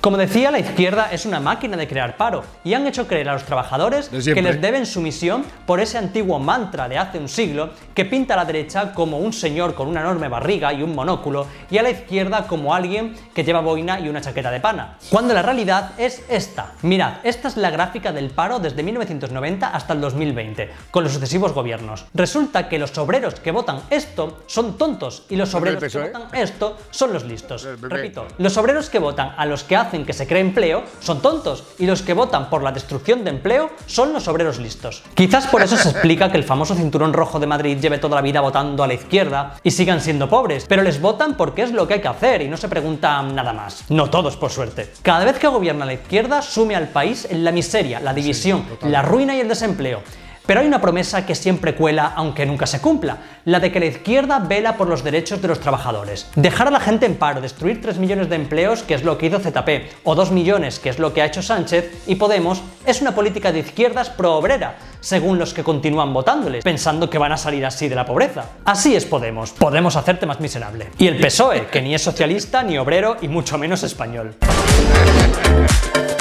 Como 0.00 0.16
decía, 0.16 0.50
la 0.50 0.58
izquierda 0.58 1.08
es 1.10 1.26
una 1.26 1.40
máquina 1.40 1.76
de 1.76 1.88
crear 1.88 2.16
paro 2.16 2.44
y 2.62 2.74
han 2.74 2.86
hecho 2.86 3.06
creer 3.08 3.28
a 3.28 3.32
los 3.32 3.44
trabajadores 3.44 4.08
que 4.08 4.42
les 4.42 4.60
deben 4.60 4.86
sumisión 4.86 5.44
por 5.66 5.80
ese 5.80 5.98
antiguo 5.98 6.38
mantra 6.38 6.88
de 6.88 6.98
hace 6.98 7.18
un 7.18 7.28
siglo 7.28 7.70
que 7.94 8.04
pinta 8.04 8.34
a 8.34 8.36
la 8.36 8.44
derecha 8.44 8.92
como 8.92 9.18
un 9.18 9.32
señor 9.32 9.74
con 9.74 9.88
una 9.88 10.00
enorme 10.00 10.28
barriga 10.28 10.72
y 10.72 10.82
un 10.82 10.94
monóculo 10.94 11.46
y 11.70 11.78
a 11.78 11.82
la 11.82 11.90
izquierda 11.90 12.46
como 12.46 12.74
alguien 12.74 13.14
que 13.34 13.44
lleva 13.44 13.60
boina 13.60 13.98
y 13.98 14.08
una 14.08 14.20
chaqueta 14.20 14.50
de 14.50 14.60
pana. 14.60 14.96
Cuando 15.10 15.34
la 15.34 15.42
realidad 15.42 15.92
es 15.98 16.22
esta. 16.28 16.72
Mirad, 16.82 17.14
esta 17.24 17.48
es 17.48 17.56
la 17.56 17.70
gráfica 17.70 18.12
del 18.12 18.30
paro 18.30 18.58
desde 18.58 18.82
1990 18.82 19.68
hasta 19.68 19.92
el 19.92 20.00
2020, 20.00 20.70
con 20.90 21.04
los 21.04 21.12
sucesivos 21.12 21.52
gobiernos. 21.52 22.06
Resulta 22.14 22.68
que 22.68 22.78
los 22.78 22.96
obreros 22.98 23.40
que 23.40 23.50
votan 23.50 23.80
esto 23.90 24.42
son 24.46 24.78
tontos 24.78 25.24
y 25.28 25.36
los 25.36 25.54
obreros 25.54 25.92
que 25.92 25.98
votan 25.98 26.28
esto 26.32 26.76
son 26.90 27.12
los 27.12 27.24
listos. 27.24 27.35
Repito, 27.80 28.26
los 28.38 28.56
obreros 28.56 28.90
que 28.90 28.98
votan 28.98 29.34
a 29.36 29.46
los 29.46 29.64
que 29.64 29.76
hacen 29.76 30.04
que 30.04 30.12
se 30.12 30.26
cree 30.26 30.40
empleo 30.40 30.84
son 31.00 31.20
tontos 31.20 31.64
y 31.78 31.86
los 31.86 32.02
que 32.02 32.14
votan 32.14 32.50
por 32.50 32.62
la 32.62 32.72
destrucción 32.72 33.24
de 33.24 33.30
empleo 33.30 33.70
son 33.86 34.12
los 34.12 34.28
obreros 34.28 34.58
listos. 34.58 35.02
Quizás 35.14 35.46
por 35.46 35.62
eso 35.62 35.76
se 35.76 35.90
explica 35.90 36.30
que 36.30 36.38
el 36.38 36.44
famoso 36.44 36.74
cinturón 36.74 37.12
rojo 37.12 37.38
de 37.38 37.46
Madrid 37.46 37.78
lleve 37.78 37.98
toda 37.98 38.16
la 38.16 38.22
vida 38.22 38.40
votando 38.40 38.82
a 38.82 38.86
la 38.86 38.94
izquierda 38.94 39.56
y 39.62 39.70
sigan 39.70 40.00
siendo 40.00 40.28
pobres, 40.28 40.66
pero 40.68 40.82
les 40.82 41.00
votan 41.00 41.36
porque 41.36 41.62
es 41.62 41.72
lo 41.72 41.86
que 41.86 41.94
hay 41.94 42.00
que 42.00 42.08
hacer 42.08 42.42
y 42.42 42.48
no 42.48 42.56
se 42.56 42.68
preguntan 42.68 43.34
nada 43.34 43.52
más. 43.52 43.84
No 43.88 44.10
todos, 44.10 44.36
por 44.36 44.50
suerte. 44.50 44.92
Cada 45.02 45.24
vez 45.24 45.38
que 45.38 45.48
gobierna 45.48 45.84
la 45.84 45.94
izquierda 45.94 46.42
sume 46.42 46.76
al 46.76 46.88
país 46.88 47.26
en 47.30 47.44
la 47.44 47.52
miseria, 47.52 48.00
la 48.00 48.14
división, 48.14 48.64
la 48.82 49.02
ruina 49.02 49.34
y 49.34 49.40
el 49.40 49.48
desempleo. 49.48 50.02
Pero 50.46 50.60
hay 50.60 50.66
una 50.66 50.80
promesa 50.80 51.26
que 51.26 51.34
siempre 51.34 51.74
cuela 51.74 52.12
aunque 52.14 52.46
nunca 52.46 52.66
se 52.66 52.80
cumpla, 52.80 53.18
la 53.44 53.60
de 53.60 53.72
que 53.72 53.80
la 53.80 53.86
izquierda 53.86 54.38
vela 54.38 54.76
por 54.76 54.88
los 54.88 55.02
derechos 55.02 55.42
de 55.42 55.48
los 55.48 55.60
trabajadores. 55.60 56.28
Dejar 56.36 56.68
a 56.68 56.70
la 56.70 56.80
gente 56.80 57.06
en 57.06 57.16
paro, 57.16 57.40
destruir 57.40 57.80
3 57.80 57.98
millones 57.98 58.28
de 58.28 58.36
empleos, 58.36 58.82
que 58.82 58.94
es 58.94 59.02
lo 59.02 59.18
que 59.18 59.26
hizo 59.26 59.40
ZP, 59.40 59.90
o 60.04 60.14
2 60.14 60.30
millones, 60.30 60.78
que 60.78 60.88
es 60.88 60.98
lo 60.98 61.12
que 61.12 61.22
ha 61.22 61.26
hecho 61.26 61.42
Sánchez 61.42 62.04
y 62.06 62.14
Podemos, 62.14 62.62
es 62.86 63.00
una 63.00 63.14
política 63.14 63.52
de 63.52 63.60
izquierdas 63.60 64.08
pro-obrera, 64.08 64.76
según 65.00 65.38
los 65.38 65.52
que 65.52 65.64
continúan 65.64 66.12
votándoles, 66.14 66.64
pensando 66.64 67.10
que 67.10 67.18
van 67.18 67.32
a 67.32 67.36
salir 67.36 67.66
así 67.66 67.88
de 67.88 67.96
la 67.96 68.06
pobreza. 68.06 68.44
Así 68.64 68.94
es 68.94 69.04
Podemos, 69.04 69.50
podemos 69.50 69.96
hacerte 69.96 70.26
más 70.26 70.40
miserable. 70.40 70.88
Y 70.98 71.06
el 71.06 71.18
PSOE, 71.18 71.66
que 71.66 71.82
ni 71.82 71.94
es 71.94 72.02
socialista, 72.02 72.62
ni 72.62 72.78
obrero 72.78 73.16
y 73.20 73.28
mucho 73.28 73.58
menos 73.58 73.82
español 73.82 74.36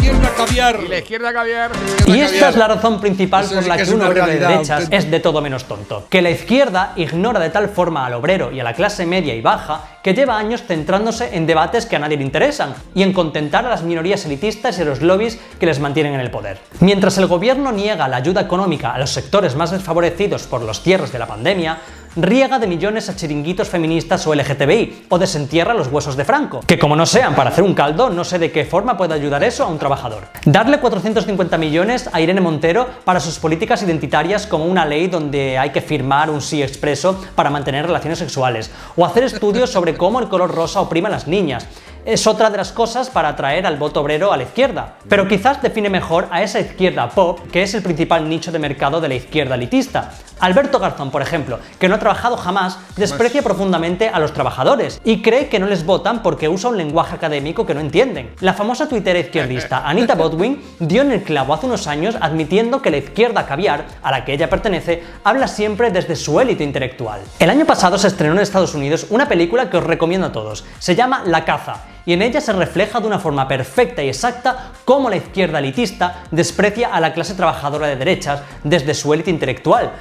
izquierda 0.05 0.29
caviar. 0.35 0.79
Y 0.83 0.87
la 0.87 0.97
izquierda 0.97 1.33
caviar. 1.33 1.71
Y 2.07 2.19
esta 2.19 2.49
es 2.49 2.55
la 2.55 2.67
razón 2.67 2.99
principal 2.99 3.45
por 3.45 3.65
la 3.65 3.77
que, 3.77 3.91
un 3.91 4.01
obrero 4.01 4.27
de 4.27 4.39
derechas 4.39 4.87
es 4.91 5.09
de 5.09 5.19
todo 5.19 5.41
menos 5.41 5.65
tonto. 5.65 6.05
Que 6.09 6.21
la 6.21 6.29
izquierda 6.29 6.93
ignora 6.95 7.39
de 7.39 7.49
tal 7.49 7.69
forma 7.69 8.05
al 8.05 8.13
obrero 8.13 8.51
y 8.51 8.59
a 8.59 8.63
la 8.63 8.73
clase 8.73 9.05
media 9.05 9.33
y 9.33 9.41
baja 9.41 9.81
que 10.03 10.13
lleva 10.13 10.37
años 10.37 10.63
centrándose 10.67 11.35
en 11.35 11.47
debates 11.47 11.85
que 11.85 11.95
a 11.95 11.99
nadie 11.99 12.17
le 12.17 12.23
interesan 12.23 12.75
y 12.93 13.01
en 13.01 13.13
contentar 13.13 13.65
a 13.65 13.69
las 13.69 13.81
minorías 13.81 14.25
elitistas 14.25 14.77
y 14.77 14.83
a 14.83 14.85
los 14.85 15.01
lobbies 15.01 15.39
que 15.59 15.65
les 15.65 15.79
mantienen 15.79 16.13
en 16.13 16.19
el 16.19 16.29
poder. 16.29 16.59
Mientras 16.79 17.17
el 17.17 17.25
gobierno 17.25 17.71
niega 17.71 18.07
la 18.07 18.17
ayuda 18.17 18.41
económica 18.41 18.93
a 18.93 18.99
los 18.99 19.11
sectores 19.11 19.55
más 19.55 19.71
desfavorecidos 19.71 20.43
por 20.43 20.61
los 20.61 20.81
cierres 20.81 21.11
de 21.11 21.19
la 21.19 21.27
pandemia, 21.27 21.79
riega 22.15 22.59
de 22.59 22.67
millones 22.67 23.09
a 23.09 23.15
chiringuitos 23.15 23.69
feministas 23.69 24.25
o 24.27 24.33
LGTBI, 24.33 25.05
o 25.09 25.17
desentierra 25.17 25.73
los 25.73 25.87
huesos 25.87 26.15
de 26.15 26.25
Franco, 26.25 26.61
que 26.65 26.79
como 26.79 26.95
no 26.95 27.05
sean 27.05 27.35
para 27.35 27.49
hacer 27.49 27.63
un 27.63 27.73
caldo, 27.73 28.09
no 28.09 28.23
sé 28.23 28.39
de 28.39 28.51
qué 28.51 28.65
forma 28.65 28.97
puede 28.97 29.13
ayudar 29.13 29.43
eso 29.43 29.63
a 29.63 29.67
un 29.67 29.79
trabajador. 29.79 30.23
Darle 30.45 30.79
450 30.79 31.57
millones 31.57 32.09
a 32.11 32.21
Irene 32.21 32.41
Montero 32.41 32.87
para 33.03 33.19
sus 33.19 33.39
políticas 33.39 33.83
identitarias 33.83 34.47
como 34.47 34.65
una 34.65 34.85
ley 34.85 35.07
donde 35.07 35.57
hay 35.57 35.71
que 35.71 35.81
firmar 35.81 36.29
un 36.29 36.41
sí 36.41 36.63
expreso 36.63 37.23
para 37.35 37.49
mantener 37.49 37.85
relaciones 37.85 38.19
sexuales, 38.19 38.71
o 38.95 39.05
hacer 39.05 39.23
estudios 39.23 39.69
sobre 39.69 39.95
cómo 39.95 40.19
el 40.19 40.29
color 40.29 40.53
rosa 40.53 40.81
oprime 40.81 41.07
a 41.07 41.11
las 41.11 41.27
niñas, 41.27 41.67
es 42.05 42.27
otra 42.27 42.51
de 42.51 42.57
las 42.57 42.71
cosas 42.71 43.09
para 43.09 43.29
atraer 43.29 43.65
al 43.65 43.77
voto 43.77 44.01
obrero 44.01 44.31
a 44.31 44.37
la 44.37 44.43
izquierda. 44.43 44.97
Pero 45.09 45.27
quizás 45.27 45.61
define 45.61 45.89
mejor 45.89 46.27
a 46.29 46.43
esa 46.43 46.59
izquierda 46.59 47.09
pop, 47.09 47.39
que 47.51 47.63
es 47.63 47.73
el 47.73 47.81
principal 47.81 48.29
nicho 48.29 48.51
de 48.51 48.59
mercado 48.59 49.01
de 49.01 49.09
la 49.09 49.15
izquierda 49.15 49.55
elitista. 49.55 50.11
Alberto 50.39 50.79
Garzón, 50.79 51.11
por 51.11 51.21
ejemplo, 51.21 51.59
que 51.79 51.87
no 51.87 51.95
ha 51.95 51.99
trabajado 51.99 52.37
jamás, 52.37 52.77
desprecia 52.95 53.41
profundamente 53.41 54.09
a 54.09 54.19
los 54.19 54.33
trabajadores 54.33 54.99
y 55.03 55.21
cree 55.21 55.47
que 55.47 55.59
no 55.59 55.67
les 55.67 55.85
votan 55.85 56.21
porque 56.21 56.49
usa 56.49 56.69
un 56.69 56.77
lenguaje 56.77 57.15
académico 57.15 57.65
que 57.65 57.73
no 57.73 57.79
entienden. 57.79 58.33
La 58.41 58.53
famosa 58.53 58.87
tuitera 58.87 59.19
izquierdista 59.19 59.83
Anita 59.87 60.15
Bodwin 60.15 60.61
dio 60.79 61.01
en 61.01 61.11
el 61.11 61.23
clavo 61.23 61.53
hace 61.53 61.65
unos 61.65 61.87
años 61.87 62.15
admitiendo 62.19 62.81
que 62.81 62.91
la 62.91 62.97
izquierda 62.97 63.45
caviar, 63.45 63.85
a 64.01 64.11
la 64.11 64.25
que 64.25 64.33
ella 64.33 64.49
pertenece, 64.49 65.03
habla 65.23 65.47
siempre 65.47 65.91
desde 65.91 66.15
su 66.15 66.39
élite 66.39 66.63
intelectual. 66.63 67.21
El 67.39 67.49
año 67.49 67.65
pasado 67.65 67.97
se 67.97 68.07
estrenó 68.07 68.33
en 68.33 68.41
Estados 68.41 68.75
Unidos 68.75 69.07
una 69.09 69.27
película 69.27 69.69
que 69.69 69.77
os 69.77 69.83
recomiendo 69.83 70.27
a 70.27 70.31
todos. 70.31 70.65
Se 70.79 70.95
llama 70.95 71.23
La 71.25 71.45
caza 71.45 71.83
y 72.05 72.13
en 72.13 72.21
ella 72.21 72.39
se 72.39 72.53
refleja 72.53 72.99
de 72.99 73.07
una 73.07 73.19
forma 73.19 73.47
perfecta 73.47 74.03
y 74.03 74.09
exacta 74.09 74.71
cómo 74.85 75.09
la 75.09 75.17
izquierda 75.17 75.59
elitista 75.59 76.23
desprecia 76.31 76.89
a 76.93 76.99
la 76.99 77.13
clase 77.13 77.33
trabajadora 77.33 77.87
de 77.87 77.95
derechas 77.95 78.41
desde 78.63 78.93
su 78.93 79.13
élite 79.13 79.31
intelectual. 79.31 79.91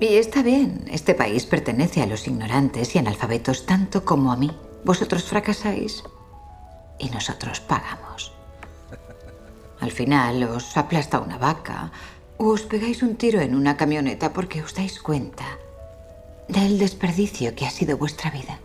Y 0.00 0.14
está 0.16 0.42
bien, 0.42 0.86
este 0.90 1.14
país 1.14 1.44
pertenece 1.44 2.00
a 2.00 2.06
los 2.06 2.26
ignorantes 2.26 2.94
y 2.94 2.98
analfabetos 2.98 3.66
tanto 3.66 4.02
como 4.02 4.32
a 4.32 4.36
mí. 4.36 4.50
Vosotros 4.82 5.24
fracasáis 5.24 6.02
y 6.98 7.10
nosotros 7.10 7.60
pagamos. 7.60 8.32
Al 9.78 9.92
final 9.92 10.42
os 10.44 10.74
aplasta 10.78 11.20
una 11.20 11.36
vaca 11.36 11.92
o 12.38 12.48
os 12.48 12.62
pegáis 12.62 13.02
un 13.02 13.16
tiro 13.16 13.42
en 13.42 13.54
una 13.54 13.76
camioneta 13.76 14.32
porque 14.32 14.62
os 14.62 14.72
dais 14.72 15.00
cuenta 15.00 15.44
del 16.48 16.78
desperdicio 16.78 17.54
que 17.54 17.66
ha 17.66 17.70
sido 17.70 17.98
vuestra 17.98 18.30
vida 18.30 18.58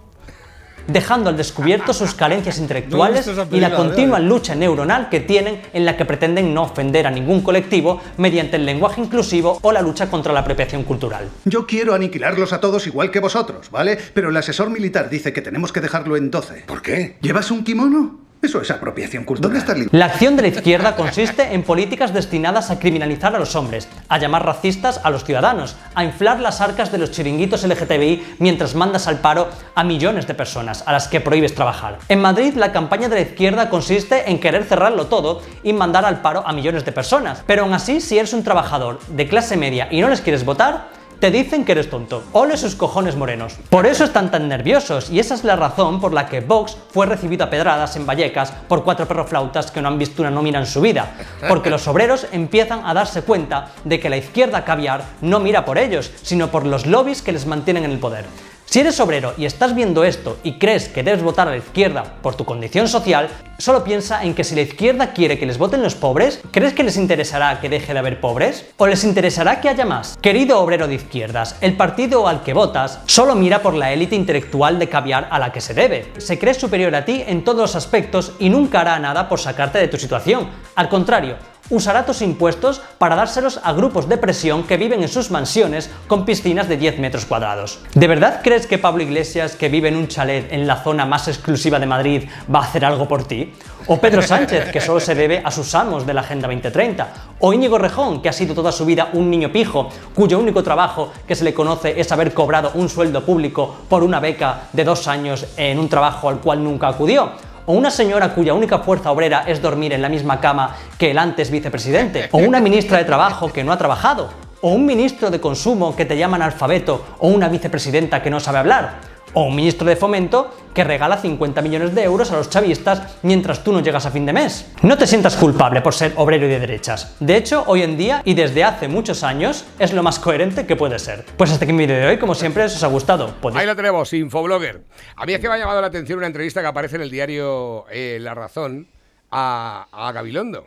dejando 0.88 1.30
al 1.30 1.38
descubierto 1.38 1.93
sus 1.93 2.13
carencias 2.13 2.58
intelectuales 2.60 3.30
y 3.52 3.60
la 3.60 3.76
continua 3.76 4.19
lucha 4.19 4.56
neuronal 4.56 5.10
que 5.10 5.19
tienen 5.19 5.62
en 5.74 5.86
la 5.86 5.98
que 5.98 6.06
pretenden 6.06 6.54
no 6.54 6.63
ofender 6.63 7.08
a 7.08 7.12
ningún 7.12 7.41
colectivo 7.41 8.02
mediante 8.17 8.58
el 8.58 8.65
lenguaje 8.65 9.02
inclusivo 9.02 9.60
o 9.62 9.71
la 9.71 9.82
lucha 9.82 10.10
contra 10.10 10.34
la 10.34 10.41
apropiación 10.41 10.84
cultural. 10.84 11.30
Yo 11.45 11.65
quiero 11.65 11.93
aniquilarlos 11.93 12.54
a 12.54 12.60
todos 12.60 12.88
igual 12.88 13.12
que 13.12 13.19
vosotros, 13.19 13.69
¿vale? 13.71 13.98
Pero 14.13 14.30
el 14.30 14.38
asesor 14.38 14.69
militar 14.69 15.10
dice 15.10 15.34
que 15.34 15.41
tenemos 15.41 15.71
que 15.71 15.82
dejarlo 15.82 16.17
en 16.17 16.32
12. 16.32 16.63
¿Por 16.65 16.82
qué? 16.82 17.17
¿Llevas 17.21 17.52
un 17.52 17.63
kimono? 17.63 18.24
Eso 18.45 18.62
es 18.62 18.69
apropiación 18.69 19.23
cultural. 19.23 19.51
¿Dónde 19.51 19.88
está 19.88 19.97
La 19.97 20.05
acción 20.05 20.36
de 20.36 20.43
la 20.43 20.49
izquierda 20.49 20.95
consiste 20.95 21.55
en 21.55 21.63
políticas 21.63 22.13
destinadas 22.13 22.69
a 22.69 22.77
criminalizar 22.77 23.36
a 23.36 23.39
los 23.39 23.55
hombres, 23.55 23.88
a 24.08 24.19
llamar 24.19 24.45
racistas 24.45 25.01
a 25.03 25.10
los 25.10 25.23
ciudadanos, 25.23 25.75
a 25.95 26.03
inflar 26.03 26.39
las 26.39 26.62
arcas 26.62 26.91
de 26.91 26.99
los 26.99 27.10
chiringuitos 27.10 27.65
LGTBI 27.65 28.36
mientras 28.38 28.75
mandas 28.75 29.08
al 29.08 29.17
paro 29.17 29.49
a 29.73 29.84
millones 29.84 30.27
de 30.27 30.36
personas 30.36 30.84
a 30.86 30.91
las 30.91 31.08
que 31.08 31.21
prohíbes 31.21 31.55
trabajar. 31.55 31.97
En 32.08 32.21
Madrid, 32.21 32.53
la 32.53 32.71
campaña 32.71 33.10
de 33.10 33.15
la 33.15 33.21
izquierda 33.21 33.67
consiste 33.71 34.29
en 34.29 34.39
querer 34.39 34.63
cerrarlo 34.63 35.08
todo 35.08 35.41
y 35.63 35.73
mandar 35.73 36.05
al 36.05 36.21
paro 36.21 36.43
a 36.45 36.53
millones 36.53 36.86
de 36.86 36.91
personas. 36.91 37.41
Pero 37.47 37.63
aún 37.63 37.73
así, 37.73 37.99
si 37.99 38.19
eres 38.19 38.34
un 38.34 38.43
trabajador 38.43 38.99
de 39.08 39.27
clase 39.27 39.58
media 39.58 39.88
y 39.89 40.01
no 40.01 40.08
les 40.08 40.21
quieres 40.21 40.45
votar, 40.45 40.86
te 41.19 41.32
dicen 41.32 41.65
que 41.65 41.73
eres 41.73 41.89
tonto. 41.89 42.23
Ole 42.34 42.58
sus 42.58 42.75
cojones 42.75 43.15
morenos. 43.15 43.56
Por 43.69 43.86
eso 43.86 44.04
están 44.04 44.32
tan 44.32 44.47
nerviosos 44.47 45.10
y 45.10 45.19
esa 45.19 45.36
es 45.36 45.43
la 45.43 45.56
razón 45.56 45.99
por 45.99 46.13
la 46.13 46.28
que 46.28 46.41
Vox 46.41 46.78
fue 46.91 47.06
recibido 47.06 47.45
a 47.45 47.49
pedradas 47.49 47.95
en 47.95 48.06
Vallecas 48.06 48.51
por 48.67 48.84
cuatro 48.84 49.08
perroflautas 49.08 49.71
que 49.71 49.82
no 49.82 49.88
han 49.88 49.99
visto 49.99 50.21
una 50.21 50.32
nómina 50.32 50.60
en 50.60 50.65
su 50.65 50.82
vida. 50.82 51.13
Porque 51.47 51.69
los 51.69 51.88
obreros 51.88 52.28
empiezan 52.32 52.86
a 52.86 52.93
darse 52.93 53.21
cuenta 53.21 53.69
de 53.84 53.99
que 53.99 54.10
la 54.10 54.17
izquierda 54.17 54.65
caviar 54.65 55.04
no 55.21 55.39
mira 55.39 55.65
por 55.65 55.78
ellos, 55.78 56.12
sino 56.21 56.49
por 56.49 56.65
los 56.65 56.86
lobbies 56.86 57.21
que 57.21 57.32
les 57.32 57.45
mantienen 57.45 57.86
en 57.86 57.91
el 57.91 57.99
poder. 57.99 58.25
Si 58.65 58.80
eres 58.82 58.99
obrero 58.99 59.34
y 59.38 59.45
estás 59.45 59.73
viendo 59.73 60.04
esto 60.04 60.38
y 60.43 60.54
crees 60.54 60.89
que 60.89 61.04
debes 61.04 61.23
votar 61.23 61.47
a 61.47 61.51
la 61.51 61.58
izquierda 61.58 62.15
por 62.21 62.36
tu 62.36 62.45
condición 62.45 62.89
social, 62.89 63.30
solo 63.58 63.84
piensa 63.84 64.23
en 64.23 64.34
que 64.34 64.43
si 64.43 64.56
la 64.56 64.62
izquierda 64.62 65.13
quiere 65.13 65.39
que 65.39 65.45
les 65.45 65.58
voten 65.58 65.82
los 65.82 65.95
pobres, 65.95 66.41
¿crees 66.51 66.73
que 66.73 66.84
les 66.84 66.97
interesará 66.97 67.62
que 67.62 67.69
deje 67.69 67.93
de 67.93 67.99
haber 67.99 68.19
pobres? 68.19 68.65
¿O 68.78 68.88
les 68.88 69.04
interesará 69.04 69.62
que 69.62 69.69
haya 69.69 69.86
más? 69.86 70.17
Querido 70.19 70.60
obrero 70.60 70.88
de 70.88 70.95
izquierdas, 70.95 71.56
el 71.62 71.78
partido 71.78 72.28
al 72.28 72.43
que 72.43 72.54
votas 72.54 72.99
solo 73.06 73.36
mira 73.36 73.62
por 73.62 73.75
la 73.75 73.93
élite 73.93 74.15
intelectual 74.15 74.78
de 74.78 74.89
caviar 74.89 75.30
a 75.32 75.39
la 75.39 75.54
que 75.54 75.62
se 75.62 75.73
debe. 75.73 76.12
Se 76.17 76.38
cree 76.38 76.54
superior 76.54 76.93
a 76.95 77.06
ti 77.06 77.23
en 77.25 77.43
todos 77.43 77.62
los 77.62 77.75
aspectos 77.75 78.34
y 78.39 78.49
nunca 78.49 78.82
hará 78.82 78.99
nada 78.99 79.30
por 79.30 79.39
sacarte 79.39 79.78
de 79.78 79.88
tu 79.88 79.97
situación. 79.97 80.49
Al 80.75 80.89
contrario, 80.89 81.38
usará 81.69 82.06
tus 82.06 82.21
impuestos 82.21 82.82
para 82.97 83.15
dárselos 83.15 83.60
a 83.63 83.73
grupos 83.73 84.08
de 84.08 84.17
presión 84.17 84.63
que 84.63 84.78
viven 84.78 85.01
en 85.01 85.10
sus 85.10 85.32
mansiones 85.32 85.89
con 86.08 86.25
piscinas 86.25 86.67
de 86.67 86.78
10 86.78 86.99
metros 86.99 87.25
cuadrados. 87.25 87.80
¿De 87.93 88.08
verdad 88.08 88.41
crees 88.43 88.67
que 88.67 88.78
Pablo 88.78 89.04
Iglesias, 89.04 89.56
que 89.56 89.69
vive 89.69 89.89
en 89.89 89.95
un 89.95 90.08
chalet 90.08 90.51
en 90.51 90.67
la 90.67 90.78
zona 90.78 91.06
más 91.06 91.28
exclusiva 91.28 91.80
de 91.80 91.86
Madrid, 91.86 92.23
va 92.54 92.60
a 92.60 92.63
hacer 92.63 92.86
algo 92.86 93.08
por 93.08 93.23
ti? 93.28 93.54
¿O 93.88 93.99
Pedro 93.99 94.21
Sánchez, 94.21 94.71
que 94.71 94.82
solo 94.82 94.99
se 94.99 95.13
debe 95.13 95.41
a 95.43 95.51
sus 95.51 95.75
amos 95.75 96.08
de 96.08 96.13
la 96.13 96.21
Agenda 96.21 96.47
2030? 96.47 97.08
¿O 97.39 97.54
Íñigo 97.54 97.78
Rejón, 97.78 98.21
que 98.21 98.30
ha 98.30 98.34
sido 98.34 98.56
toda 98.56 98.71
su 98.71 98.86
vida 98.86 99.10
un 99.13 99.30
niño 99.30 99.51
pijo, 99.51 99.89
cuyo 100.15 100.39
único 100.39 100.63
trabajo 100.63 101.12
que 101.28 101.36
se 101.36 101.43
le 101.43 101.54
conoce 101.54 101.99
es 101.99 102.12
haber 102.12 102.34
cobrado 102.34 102.71
un 102.73 102.89
sueldo 102.89 103.23
público 103.23 103.75
por 103.88 104.04
una 104.04 104.19
beca 104.19 104.62
de 104.73 104.84
dos 104.84 105.08
años 105.08 105.45
en 105.56 105.78
un 105.78 105.88
trabajo 105.88 106.30
al 106.30 106.39
cual 106.39 106.63
nunca 106.63 106.88
acudió? 106.88 107.34
O 107.65 107.73
una 107.73 107.91
señora 107.91 108.34
cuya 108.34 108.54
única 108.54 108.80
fuerza 108.80 109.12
obrera 109.12 109.43
es 109.47 109.62
dormir 109.62 109.93
en 109.93 110.01
la 110.01 110.10
misma 110.10 110.39
cama 110.39 110.75
que 110.97 111.12
el 111.12 111.17
antes 111.17 111.49
vicepresidente, 111.49 112.30
o 112.32 112.38
una 112.38 112.60
ministra 112.60 112.97
de 112.97 113.06
Trabajo 113.06 113.51
que 113.51 113.63
no 113.63 113.71
ha 113.71 113.78
trabajado, 113.78 114.30
o 114.62 114.69
un 114.69 114.86
ministro 114.86 115.32
de 115.32 115.39
Consumo 115.39 115.95
que 115.95 116.06
te 116.06 116.17
llaman 116.17 116.41
alfabeto, 116.41 117.06
o 117.19 117.28
una 117.28 117.49
vicepresidenta 117.49 118.21
que 118.21 118.30
no 118.30 118.39
sabe 118.39 118.60
hablar 118.60 119.14
o 119.36 119.43
un 119.43 119.56
ministro 119.56 119.88
de 119.88 119.95
fomento 119.95 120.52
que 120.74 120.84
regala 120.84 121.17
50 121.17 121.62
millones 121.62 121.93
de 121.93 122.04
euros 122.04 122.32
a 122.32 122.38
los 122.38 122.50
chavistas 122.50 123.17
mientras 123.21 123.63
tú 123.63 123.71
no 123.71 123.82
llegas 123.82 124.06
a 124.06 124.12
fin 124.12 124.26
de 124.26 124.34
mes. 124.34 124.71
No 124.82 124.98
te 124.98 125.06
sientas 125.06 125.36
culpable 125.36 125.82
por 125.82 125.93
ser 125.93 126.13
obrero 126.15 126.48
de 126.48 126.60
derechas. 126.60 127.15
De 127.19 127.38
hecho, 127.38 127.63
hoy 127.67 127.84
en 127.84 127.98
día 127.98 128.21
y 128.26 128.34
desde 128.34 128.63
hace 128.63 128.88
muchos 128.88 129.24
años 129.24 129.65
es 129.78 129.93
lo 129.93 130.04
más 130.04 130.19
coherente 130.19 130.65
que 130.65 130.76
puede 130.76 130.98
ser. 131.00 131.26
Pues 131.38 131.52
hasta 131.52 131.65
aquí 131.65 131.74
mi 131.74 131.86
vídeo 131.86 132.00
de 132.00 132.08
hoy, 132.08 132.17
como 132.17 132.34
siempre, 132.34 132.63
os 132.63 132.84
ha 132.84 132.88
gustado. 132.88 133.36
Ahí 133.54 133.65
lo 133.65 133.76
tenemos, 133.76 134.12
Infoblogger. 134.13 134.84
A 135.15 135.26
mí 135.26 135.34
es 135.34 135.39
que 135.39 135.48
me 135.48 135.56
ha 135.56 135.58
llamado 135.58 135.82
la 135.82 135.88
atención 135.88 136.17
una 136.17 136.28
entrevista 136.28 136.62
que 136.62 136.67
aparece 136.67 136.95
en 136.95 137.04
el 137.04 137.12
diario 137.12 137.86
eh, 137.91 138.17
La 138.21 138.34
Razón 138.34 138.88
a, 139.32 139.88
a 139.91 140.12
Gabilondo, 140.12 140.65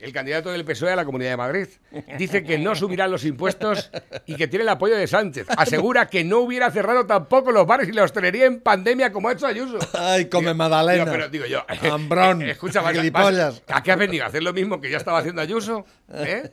el 0.00 0.12
candidato 0.12 0.50
del 0.50 0.64
PSOE 0.64 0.92
a 0.92 0.96
la 0.96 1.04
Comunidad 1.04 1.30
de 1.30 1.36
Madrid. 1.36 1.66
Dice 2.18 2.42
que 2.44 2.58
no 2.58 2.74
subirán 2.76 3.10
los 3.10 3.24
impuestos 3.24 3.90
y 4.26 4.34
que 4.34 4.46
tiene 4.48 4.62
el 4.64 4.68
apoyo 4.68 4.96
de 4.96 5.06
Sánchez. 5.06 5.46
Asegura 5.56 6.06
que 6.08 6.24
no 6.24 6.40
hubiera 6.40 6.70
cerrado 6.70 7.06
tampoco 7.06 7.52
los 7.52 7.66
bares 7.66 7.88
y 7.88 7.92
la 7.92 8.04
hostelería 8.04 8.46
en 8.46 8.60
pandemia 8.60 9.12
como 9.12 9.28
ha 9.28 9.32
hecho 9.32 9.46
Ayuso. 9.46 9.78
Ay, 9.94 10.26
come 10.26 10.46
Digo, 10.48 10.54
magdalena. 10.56 11.04
digo, 11.04 11.12
pero 11.16 11.28
digo 11.28 11.46
yo, 11.46 11.64
Hambrón. 11.92 12.42
eh, 12.42 12.50
escucha, 12.52 12.82
gilipollas. 12.92 13.62
¿a 13.68 13.82
qué 13.82 13.92
has 13.92 13.98
venido? 13.98 14.24
¿A 14.24 14.28
hacer 14.28 14.42
lo 14.42 14.52
mismo 14.52 14.80
que 14.80 14.90
ya 14.90 14.96
estaba 14.98 15.18
haciendo 15.18 15.40
Ayuso? 15.42 15.84
¿Eh? 16.12 16.50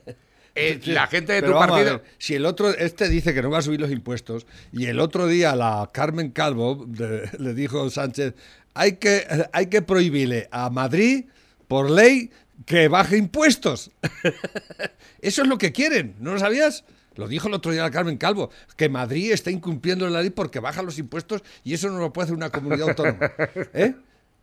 Eh, 0.56 0.80
la 0.84 1.08
gente 1.08 1.32
de 1.32 1.40
Pero 1.40 1.54
tu 1.54 1.58
a 1.58 1.66
partido... 1.66 1.98
ver, 1.98 2.04
si 2.18 2.34
el 2.36 2.46
otro, 2.46 2.70
este 2.70 3.08
dice 3.08 3.34
que 3.34 3.42
no 3.42 3.50
va 3.50 3.58
a 3.58 3.62
subir 3.62 3.80
los 3.80 3.90
impuestos 3.90 4.46
y 4.72 4.86
el 4.86 5.00
otro 5.00 5.26
día 5.26 5.56
la 5.56 5.90
Carmen 5.92 6.30
Calvo 6.30 6.84
de- 6.86 7.28
le 7.40 7.54
dijo 7.54 7.90
Sánchez, 7.90 8.34
hay 8.72 8.92
que, 8.98 9.26
hay 9.52 9.66
que 9.66 9.82
prohibirle 9.82 10.48
a 10.52 10.70
Madrid 10.70 11.24
por 11.66 11.90
ley 11.90 12.30
que 12.66 12.88
baje 12.88 13.16
impuestos. 13.16 13.90
Eso 15.20 15.42
es 15.42 15.48
lo 15.48 15.58
que 15.58 15.72
quieren, 15.72 16.16
¿no 16.20 16.34
lo 16.34 16.38
sabías? 16.38 16.84
Lo 17.16 17.28
dijo 17.28 17.48
el 17.48 17.54
otro 17.54 17.72
día 17.72 17.82
la 17.82 17.90
Carmen 17.90 18.16
Calvo, 18.16 18.50
que 18.76 18.88
Madrid 18.88 19.32
está 19.32 19.50
incumpliendo 19.50 20.08
la 20.08 20.20
ley 20.20 20.30
porque 20.30 20.58
baja 20.58 20.82
los 20.82 20.98
impuestos 20.98 21.42
y 21.62 21.74
eso 21.74 21.88
no 21.88 21.98
lo 21.98 22.12
puede 22.12 22.24
hacer 22.24 22.36
una 22.36 22.50
comunidad 22.50 22.88
autónoma. 22.88 23.30
¿eh? 23.72 23.94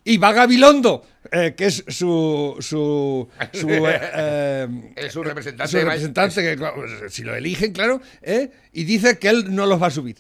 Y 0.04 0.18
va 0.18 0.34
Gabilondo, 0.34 1.06
eh, 1.32 1.54
que 1.56 1.66
es 1.68 1.84
su, 1.88 2.56
su, 2.60 3.28
su, 3.54 3.70
eh, 3.70 4.00
eh, 4.16 4.94
Es 4.96 5.14
su 5.14 5.22
representante. 5.22 5.72
su 5.72 5.78
representante, 5.78 6.42
que 6.42 6.56
claro, 6.56 6.84
si 7.10 7.24
lo 7.24 7.36
eligen, 7.36 7.72
claro, 7.72 8.02
¿eh? 8.24 8.50
y 8.72 8.86
dice 8.86 9.20
que 9.20 9.30
él 9.30 9.54
no 9.54 9.68
los 9.68 9.82
va 9.82 9.88
a 9.88 9.92
subir. 9.92 10.18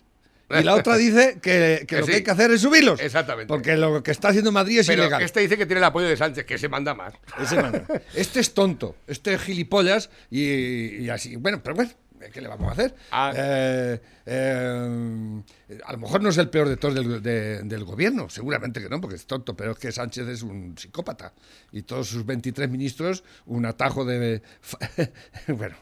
Y 0.59 0.63
la 0.63 0.75
otra 0.75 0.97
dice 0.97 1.39
que, 1.41 1.79
que 1.81 1.85
Que 1.87 1.97
lo 1.99 2.05
sí. 2.05 2.11
que 2.11 2.15
hay 2.17 2.23
que 2.23 2.31
hacer 2.31 2.51
es 2.51 2.61
subirlos. 2.61 2.99
Exactamente. 2.99 3.47
Porque 3.47 3.77
lo 3.77 4.01
que 4.03 4.11
está 4.11 4.29
haciendo 4.29 4.51
Madrid 4.51 4.79
es 4.79 4.87
Pero 4.87 5.03
ilegal. 5.03 5.21
este 5.21 5.39
dice 5.41 5.57
que 5.57 5.65
tiene 5.65 5.79
el 5.79 5.85
apoyo 5.85 6.07
de 6.07 6.17
Sánchez, 6.17 6.45
que 6.45 6.57
se 6.57 6.67
manda 6.69 6.93
más. 6.93 7.13
Ese 7.41 7.55
manda. 7.61 7.85
Este 8.15 8.39
es 8.39 8.53
tonto, 8.53 8.95
este 9.07 9.33
es 9.33 9.41
gilipollas 9.41 10.09
y, 10.29 11.03
y 11.03 11.09
así. 11.09 11.35
Bueno, 11.37 11.61
pero 11.63 11.75
bueno, 11.75 11.91
¿qué 12.31 12.41
le 12.41 12.47
vamos 12.47 12.69
a 12.69 12.71
hacer? 12.73 12.95
Ah. 13.11 13.31
Eh, 13.35 13.99
eh, 14.25 15.41
a 15.85 15.91
lo 15.93 15.97
mejor 15.97 16.21
no 16.21 16.29
es 16.29 16.37
el 16.37 16.49
peor 16.49 16.67
de 16.69 16.77
todos 16.77 16.93
del, 16.95 17.21
de- 17.21 17.63
del 17.63 17.83
gobierno, 17.83 18.29
seguramente 18.29 18.81
que 18.81 18.89
no, 18.89 18.99
porque 19.01 19.15
es 19.15 19.25
tonto, 19.25 19.55
pero 19.55 19.71
es 19.71 19.77
que 19.79 19.91
Sánchez 19.91 20.27
es 20.27 20.43
un 20.43 20.77
psicópata 20.77 21.33
y 21.71 21.83
todos 21.83 22.07
sus 22.09 22.25
23 22.25 22.69
ministros 22.69 23.23
un 23.45 23.65
atajo 23.65 24.05
de... 24.05 24.41
bueno, 25.47 25.75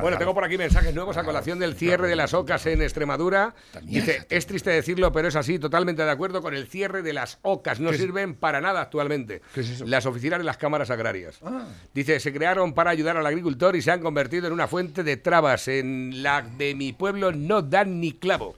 Bueno, 0.00 0.18
tengo 0.18 0.34
por 0.34 0.44
aquí 0.44 0.58
mensajes 0.58 0.94
nuevos 0.94 1.16
a 1.16 1.24
colación 1.24 1.58
del 1.58 1.74
cierre 1.74 2.08
de 2.08 2.16
las 2.16 2.34
ocas 2.34 2.64
en 2.66 2.82
Extremadura. 2.82 3.54
Dice, 3.82 4.26
es 4.30 4.46
triste 4.46 4.70
decirlo, 4.70 5.12
pero 5.12 5.28
es 5.28 5.36
así, 5.36 5.58
totalmente 5.58 6.04
de 6.04 6.10
acuerdo 6.10 6.42
con 6.42 6.54
el 6.54 6.66
cierre 6.66 7.02
de 7.02 7.12
las 7.12 7.38
ocas. 7.42 7.80
No 7.80 7.92
sirven 7.92 8.34
para 8.34 8.60
nada 8.60 8.80
actualmente. 8.82 9.42
¿Qué 9.54 9.60
es 9.60 9.70
eso? 9.70 9.86
Las 9.86 10.06
oficinas 10.06 10.38
de 10.38 10.44
las 10.44 10.56
cámaras 10.56 10.90
agrarias. 10.90 11.38
Ah. 11.42 11.66
Dice, 11.94 12.20
se 12.20 12.32
crearon 12.32 12.74
para 12.74 12.90
ayudar 12.90 13.16
al 13.16 13.26
agricultor 13.26 13.76
y 13.76 13.82
se 13.82 13.90
han 13.90 14.00
convertido 14.00 14.46
en 14.46 14.52
una 14.52 14.68
fuente 14.68 15.02
de 15.02 15.16
trabas. 15.16 15.68
En 15.78 16.22
la 16.22 16.42
de 16.42 16.74
mi 16.74 16.92
pueblo 16.92 17.32
no 17.32 17.62
dan 17.62 18.00
ni 18.00 18.12
clavo. 18.12 18.56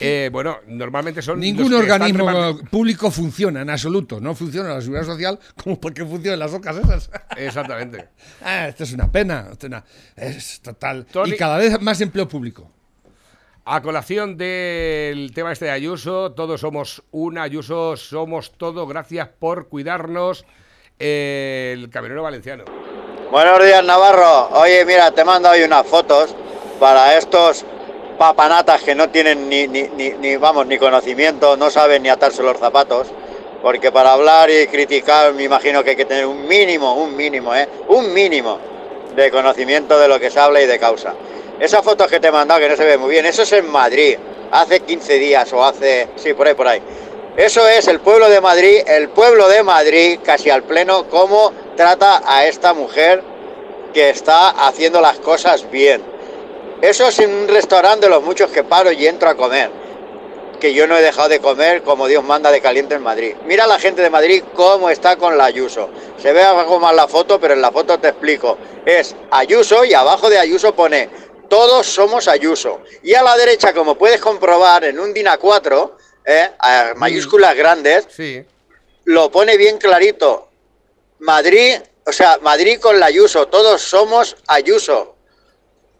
Eh, 0.00 0.28
bueno, 0.32 0.58
normalmente 0.66 1.22
son... 1.22 1.38
Ningún 1.38 1.72
organismo 1.72 2.58
público 2.70 3.10
funciona 3.12 3.62
en 3.62 3.70
absoluto. 3.70 4.18
No 4.20 4.34
funciona 4.34 4.70
la 4.74 4.80
seguridad 4.80 5.04
social 5.06 5.38
como 5.62 5.80
porque 5.80 6.04
funcionan 6.04 6.40
las 6.40 6.52
ocas 6.52 6.76
esas. 6.76 7.10
Exactamente. 7.36 8.08
Ah, 8.42 8.68
esto 8.68 8.82
es 8.84 8.92
una 8.92 9.10
pena. 9.10 9.48
esto 9.52 9.66
es, 9.66 9.70
una- 9.70 9.84
es 10.16 10.60
total. 10.60 11.06
Tony- 11.06 11.30
Y 11.34 11.36
cada 11.36 11.58
vez 11.58 11.80
más 11.80 12.00
empleo 12.00 12.26
público. 12.28 12.70
A 13.66 13.80
colación 13.80 14.36
del 14.36 15.30
tema 15.32 15.52
este 15.52 15.66
de 15.66 15.70
Ayuso, 15.70 16.32
todos 16.32 16.60
somos 16.60 17.02
una, 17.12 17.44
Ayuso 17.44 17.96
somos 17.96 18.52
todo, 18.58 18.86
gracias 18.86 19.28
por 19.38 19.68
cuidarnos. 19.68 20.44
eh, 20.98 21.72
el 21.76 21.88
camionero 21.88 22.22
valenciano. 22.22 22.64
Buenos 23.30 23.64
días, 23.64 23.82
Navarro. 23.84 24.48
Oye, 24.60 24.84
mira, 24.84 25.10
te 25.12 25.24
mando 25.24 25.48
hoy 25.50 25.62
unas 25.62 25.86
fotos 25.86 26.36
para 26.74 27.16
estos 27.16 27.64
papanatas 28.18 28.82
que 28.82 28.94
no 28.94 29.10
tienen 29.10 29.48
ni, 29.48 29.66
ni, 29.66 29.88
ni, 29.88 30.36
vamos, 30.36 30.66
ni 30.66 30.78
conocimiento, 30.78 31.56
no 31.56 31.70
saben 31.70 32.02
ni 32.02 32.08
atarse 32.08 32.42
los 32.42 32.58
zapatos. 32.58 33.08
Porque 33.62 33.90
para 33.90 34.12
hablar 34.12 34.50
y 34.50 34.66
criticar 34.66 35.32
me 35.32 35.44
imagino 35.44 35.82
que 35.82 35.90
hay 35.90 35.96
que 35.96 36.04
tener 36.04 36.26
un 36.26 36.46
mínimo, 36.46 36.94
un 36.94 37.16
mínimo, 37.16 37.54
¿eh? 37.54 37.66
Un 37.88 38.12
mínimo 38.12 38.58
de 39.16 39.30
conocimiento 39.30 39.98
de 39.98 40.08
lo 40.08 40.20
que 40.20 40.30
se 40.30 40.38
habla 40.38 40.60
y 40.60 40.66
de 40.66 40.78
causa. 40.78 41.14
Esas 41.58 41.82
fotos 41.82 42.08
que 42.08 42.20
te 42.20 42.28
he 42.28 42.32
mandado 42.32 42.60
que 42.60 42.68
no 42.68 42.76
se 42.76 42.84
ve 42.84 42.98
muy 42.98 43.10
bien, 43.10 43.24
eso 43.24 43.42
es 43.42 43.52
en 43.52 43.70
Madrid, 43.70 44.18
hace 44.50 44.80
15 44.80 45.14
días 45.14 45.52
o 45.52 45.64
hace... 45.64 46.08
Sí, 46.16 46.34
por 46.34 46.46
ahí, 46.46 46.54
por 46.54 46.68
ahí. 46.68 46.82
Eso 47.36 47.66
es 47.68 47.88
el 47.88 48.00
pueblo 48.00 48.28
de 48.28 48.40
Madrid, 48.40 48.82
el 48.86 49.08
pueblo 49.08 49.48
de 49.48 49.62
Madrid, 49.62 50.20
casi 50.22 50.50
al 50.50 50.62
pleno, 50.62 51.08
cómo 51.08 51.52
trata 51.76 52.22
a 52.26 52.46
esta 52.46 52.74
mujer 52.74 53.22
que 53.92 54.10
está 54.10 54.50
haciendo 54.50 55.00
las 55.00 55.18
cosas 55.18 55.68
bien. 55.70 56.13
Eso 56.84 57.08
es 57.08 57.18
en 57.18 57.32
un 57.34 57.48
restaurante 57.48 58.04
de 58.04 58.10
los 58.10 58.22
muchos 58.22 58.50
que 58.50 58.62
paro 58.62 58.92
y 58.92 59.06
entro 59.06 59.30
a 59.30 59.34
comer. 59.34 59.70
Que 60.60 60.74
yo 60.74 60.86
no 60.86 60.98
he 60.98 61.00
dejado 61.02 61.30
de 61.30 61.40
comer 61.40 61.82
como 61.82 62.06
Dios 62.06 62.22
manda 62.22 62.50
de 62.50 62.60
caliente 62.60 62.94
en 62.96 63.02
Madrid. 63.02 63.34
Mira 63.46 63.66
la 63.66 63.78
gente 63.78 64.02
de 64.02 64.10
Madrid 64.10 64.44
cómo 64.52 64.90
está 64.90 65.16
con 65.16 65.38
la 65.38 65.46
Ayuso. 65.46 65.88
Se 66.20 66.34
ve 66.34 66.42
abajo 66.42 66.78
más 66.78 66.94
la 66.94 67.08
foto, 67.08 67.40
pero 67.40 67.54
en 67.54 67.62
la 67.62 67.72
foto 67.72 67.98
te 67.98 68.08
explico. 68.08 68.58
Es 68.84 69.16
Ayuso 69.30 69.86
y 69.86 69.94
abajo 69.94 70.28
de 70.28 70.38
Ayuso 70.38 70.74
pone 70.74 71.08
todos 71.48 71.86
somos 71.86 72.28
Ayuso. 72.28 72.82
Y 73.02 73.14
a 73.14 73.22
la 73.22 73.34
derecha, 73.38 73.72
como 73.72 73.94
puedes 73.96 74.20
comprobar 74.20 74.84
en 74.84 75.00
un 75.00 75.14
DIN 75.14 75.26
A4, 75.28 75.90
¿eh? 76.26 76.50
a 76.58 76.92
mayúsculas 76.96 77.54
grandes, 77.56 78.06
Sí. 78.14 78.44
lo 79.04 79.30
pone 79.30 79.56
bien 79.56 79.78
clarito. 79.78 80.48
Madrid, 81.20 81.76
o 82.04 82.12
sea, 82.12 82.38
Madrid 82.42 82.78
con 82.78 83.00
la 83.00 83.06
Ayuso, 83.06 83.48
todos 83.48 83.80
somos 83.80 84.36
Ayuso. 84.48 85.13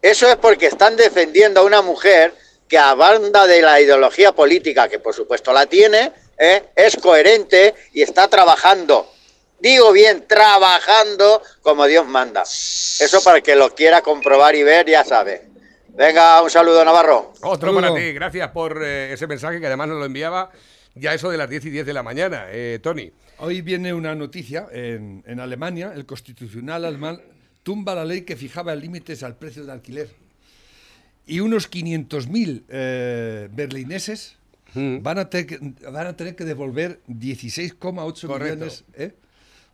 Eso 0.04 0.28
es 0.28 0.36
porque 0.36 0.66
están 0.66 0.96
defendiendo 0.96 1.60
a 1.60 1.62
una 1.62 1.80
mujer 1.80 2.34
que 2.68 2.76
a 2.76 2.92
banda 2.92 3.46
de 3.46 3.62
la 3.62 3.80
ideología 3.80 4.32
política, 4.32 4.86
que 4.86 4.98
por 4.98 5.14
supuesto 5.14 5.50
la 5.50 5.64
tiene, 5.64 6.12
¿eh? 6.36 6.62
es 6.76 6.98
coherente 6.98 7.74
y 7.94 8.02
está 8.02 8.28
trabajando. 8.28 9.10
Digo 9.58 9.92
bien, 9.92 10.26
trabajando 10.28 11.40
como 11.62 11.86
Dios 11.86 12.06
manda. 12.06 12.42
Eso 12.42 13.24
para 13.24 13.38
el 13.38 13.42
que 13.42 13.56
lo 13.56 13.74
quiera 13.74 14.02
comprobar 14.02 14.54
y 14.54 14.62
ver, 14.62 14.84
ya 14.84 15.04
sabe. 15.04 15.48
Venga, 15.88 16.42
un 16.42 16.50
saludo, 16.50 16.84
Navarro. 16.84 17.32
Otro 17.40 17.72
Saludo. 17.72 17.80
para 17.80 17.94
ti, 17.94 18.12
gracias 18.12 18.50
por 18.50 18.84
eh, 18.84 19.10
ese 19.14 19.26
mensaje 19.26 19.58
que 19.58 19.68
además 19.68 19.88
nos 19.88 20.00
lo 20.00 20.04
enviaba 20.04 20.50
ya 20.94 21.14
eso 21.14 21.30
de 21.30 21.38
las 21.38 21.48
10 21.48 21.64
y 21.64 21.70
10 21.70 21.86
de 21.86 21.94
la 21.94 22.02
mañana, 22.02 22.48
eh, 22.50 22.78
Tony. 22.82 23.10
Hoy 23.38 23.62
viene 23.62 23.94
una 23.94 24.14
noticia 24.14 24.66
en, 24.70 25.24
en 25.26 25.40
Alemania, 25.40 25.92
el 25.96 26.04
constitucional 26.04 26.84
alemán 26.84 27.22
tumba 27.64 27.96
la 27.96 28.04
ley 28.04 28.22
que 28.22 28.36
fijaba 28.36 28.76
límites 28.76 29.24
al 29.24 29.36
precio 29.36 29.64
de 29.66 29.72
alquiler. 29.72 30.10
Y 31.26 31.40
unos 31.40 31.68
500.000 31.70 32.62
eh, 32.68 33.48
berlineses 33.52 34.36
Mm. 34.74 35.02
van, 35.02 35.18
a 35.18 35.30
tener 35.30 35.46
que, 35.46 35.58
van 35.90 36.06
a 36.08 36.16
tener 36.16 36.34
que 36.34 36.44
devolver 36.44 37.00
16,8 37.06 38.26
Correcto. 38.26 38.54
millones, 38.56 38.84
¿eh? 38.94 39.14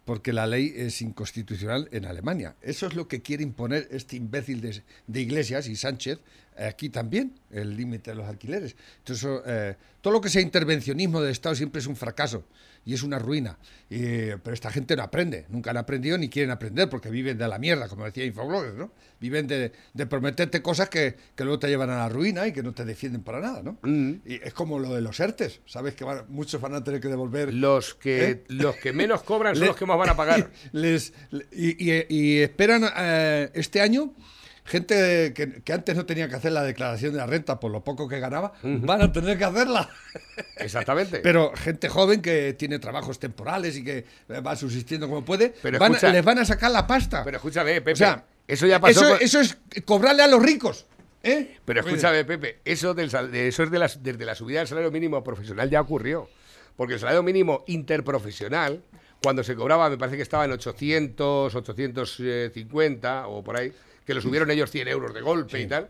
porque 0.04 0.32
la 0.32 0.46
ley 0.46 0.72
es 0.76 1.00
inconstitucional 1.02 1.88
en 1.92 2.04
Alemania. 2.04 2.54
Eso 2.60 2.86
es 2.86 2.94
lo 2.94 3.08
que 3.08 3.22
quiere 3.22 3.42
imponer 3.42 3.88
este 3.90 4.16
imbécil 4.16 4.60
de, 4.60 4.82
de 5.06 5.20
Iglesias 5.20 5.68
y 5.68 5.76
Sánchez 5.76 6.18
aquí 6.58 6.88
también, 6.90 7.38
el 7.50 7.76
límite 7.76 8.10
de 8.10 8.16
los 8.16 8.26
alquileres. 8.28 8.76
Entonces, 8.98 9.28
eh, 9.46 9.76
todo 10.00 10.12
lo 10.12 10.20
que 10.20 10.28
sea 10.28 10.42
intervencionismo 10.42 11.20
del 11.20 11.32
Estado 11.32 11.54
siempre 11.54 11.80
es 11.80 11.86
un 11.86 11.96
fracaso 11.96 12.44
y 12.84 12.94
es 12.94 13.02
una 13.02 13.18
ruina. 13.18 13.58
Pero 13.88 14.52
esta 14.52 14.70
gente 14.70 14.96
no 14.96 15.02
aprende, 15.02 15.46
nunca 15.50 15.70
han 15.70 15.76
aprendido 15.76 16.16
ni 16.16 16.28
quieren 16.28 16.50
aprender 16.50 16.88
porque 16.88 17.10
viven 17.10 17.36
de 17.36 17.46
la 17.48 17.58
mierda, 17.58 17.88
como 17.88 18.04
decía 18.06 18.24
Infobloggers, 18.24 18.76
¿no? 18.76 18.92
Viven 19.20 19.46
de, 19.46 19.72
de 19.92 20.06
prometerte 20.06 20.62
cosas 20.62 20.88
que, 20.88 21.16
que 21.34 21.44
luego 21.44 21.58
te 21.58 21.68
llevan 21.68 21.90
a 21.90 21.96
la 21.98 22.08
ruina 22.08 22.46
y 22.46 22.52
que 22.52 22.62
no 22.62 22.72
te 22.72 22.84
defienden 22.86 23.22
para 23.22 23.40
nada, 23.40 23.62
¿no? 23.62 23.78
Y 24.24 24.40
es 24.42 24.54
como 24.54 24.78
lo 24.78 24.94
de 24.94 25.02
los 25.02 25.20
ERTES, 25.20 25.60
¿sabes? 25.66 25.94
Que 25.94 26.04
van- 26.04 26.24
muchos 26.28 26.60
van 26.60 26.74
a 26.74 26.82
tener 26.84 27.00
que 27.00 27.08
devolver 27.08 27.52
Los 27.52 27.94
que, 27.94 28.30
¿Eh? 28.30 28.44
los 28.48 28.76
que 28.76 28.92
menos 28.94 29.22
cobran 29.22 29.54
son 29.56 29.66
los 29.68 29.76
que 29.76 29.84
más 29.86 29.98
van 29.98 30.08
a 30.10 30.16
pagar. 30.16 30.50
Les, 30.72 31.12
le- 31.30 31.46
y, 31.52 31.90
y- 31.92 32.06
y 32.08 32.38
esperan 32.42 32.84
eh, 32.96 33.50
este 33.54 33.82
año 33.82 34.14
gente 34.64 35.32
que, 35.34 35.62
que 35.62 35.72
antes 35.72 35.96
no 35.96 36.06
tenía 36.06 36.28
que 36.28 36.36
hacer 36.36 36.52
la 36.52 36.62
declaración 36.62 37.12
de 37.12 37.18
la 37.18 37.26
renta 37.26 37.58
por 37.60 37.70
lo 37.70 37.82
poco 37.82 38.08
que 38.08 38.20
ganaba, 38.20 38.52
van 38.62 39.02
a 39.02 39.12
tener 39.12 39.36
que 39.38 39.44
hacerla. 39.44 39.88
Exactamente. 40.56 41.18
Pero 41.22 41.52
gente 41.56 41.88
joven 41.88 42.22
que 42.22 42.54
tiene 42.54 42.78
trabajos 42.78 43.18
temporales 43.18 43.76
y 43.76 43.84
que 43.84 44.04
va 44.46 44.56
subsistiendo 44.56 45.08
como 45.08 45.24
puede, 45.24 45.54
Pero 45.62 45.78
van 45.78 45.92
escucha- 45.92 46.12
les 46.12 46.24
van 46.24 46.38
a 46.38 46.44
sacar 46.44 46.70
la 46.70 46.86
pasta. 46.86 47.24
Pero 47.24 47.36
escúchame, 47.38 47.74
Pepe, 47.80 47.92
o 47.92 47.96
sea, 47.96 48.24
eso 48.46 48.66
ya 48.66 48.80
pasó 48.80 49.00
Eso, 49.00 49.08
con- 49.10 49.18
eso 49.22 49.40
es 49.40 49.58
cobrarle 49.84 50.22
a 50.22 50.26
los 50.28 50.42
ricos. 50.42 50.86
¿eh? 51.22 51.56
Pero 51.64 51.80
escúchame, 51.80 52.24
Pepe, 52.24 52.58
eso, 52.64 52.94
del, 52.94 53.08
eso 53.34 53.62
es 53.62 53.70
de 53.70 53.78
las, 53.78 54.02
desde 54.02 54.24
la 54.24 54.34
subida 54.34 54.60
del 54.60 54.68
salario 54.68 54.90
mínimo 54.90 55.22
profesional 55.24 55.68
ya 55.70 55.80
ocurrió. 55.80 56.28
Porque 56.76 56.94
el 56.94 57.00
salario 57.00 57.22
mínimo 57.22 57.62
interprofesional, 57.66 58.82
cuando 59.22 59.44
se 59.44 59.54
cobraba, 59.54 59.90
me 59.90 59.98
parece 59.98 60.16
que 60.16 60.22
estaba 60.22 60.46
en 60.46 60.52
800, 60.52 61.54
850 61.54 63.26
o 63.28 63.42
por 63.44 63.56
ahí, 63.56 63.72
que 64.06 64.14
lo 64.14 64.20
subieron 64.20 64.50
ellos 64.50 64.70
100 64.70 64.88
euros 64.88 65.14
de 65.14 65.20
golpe 65.20 65.60
y 65.60 65.66
tal, 65.66 65.88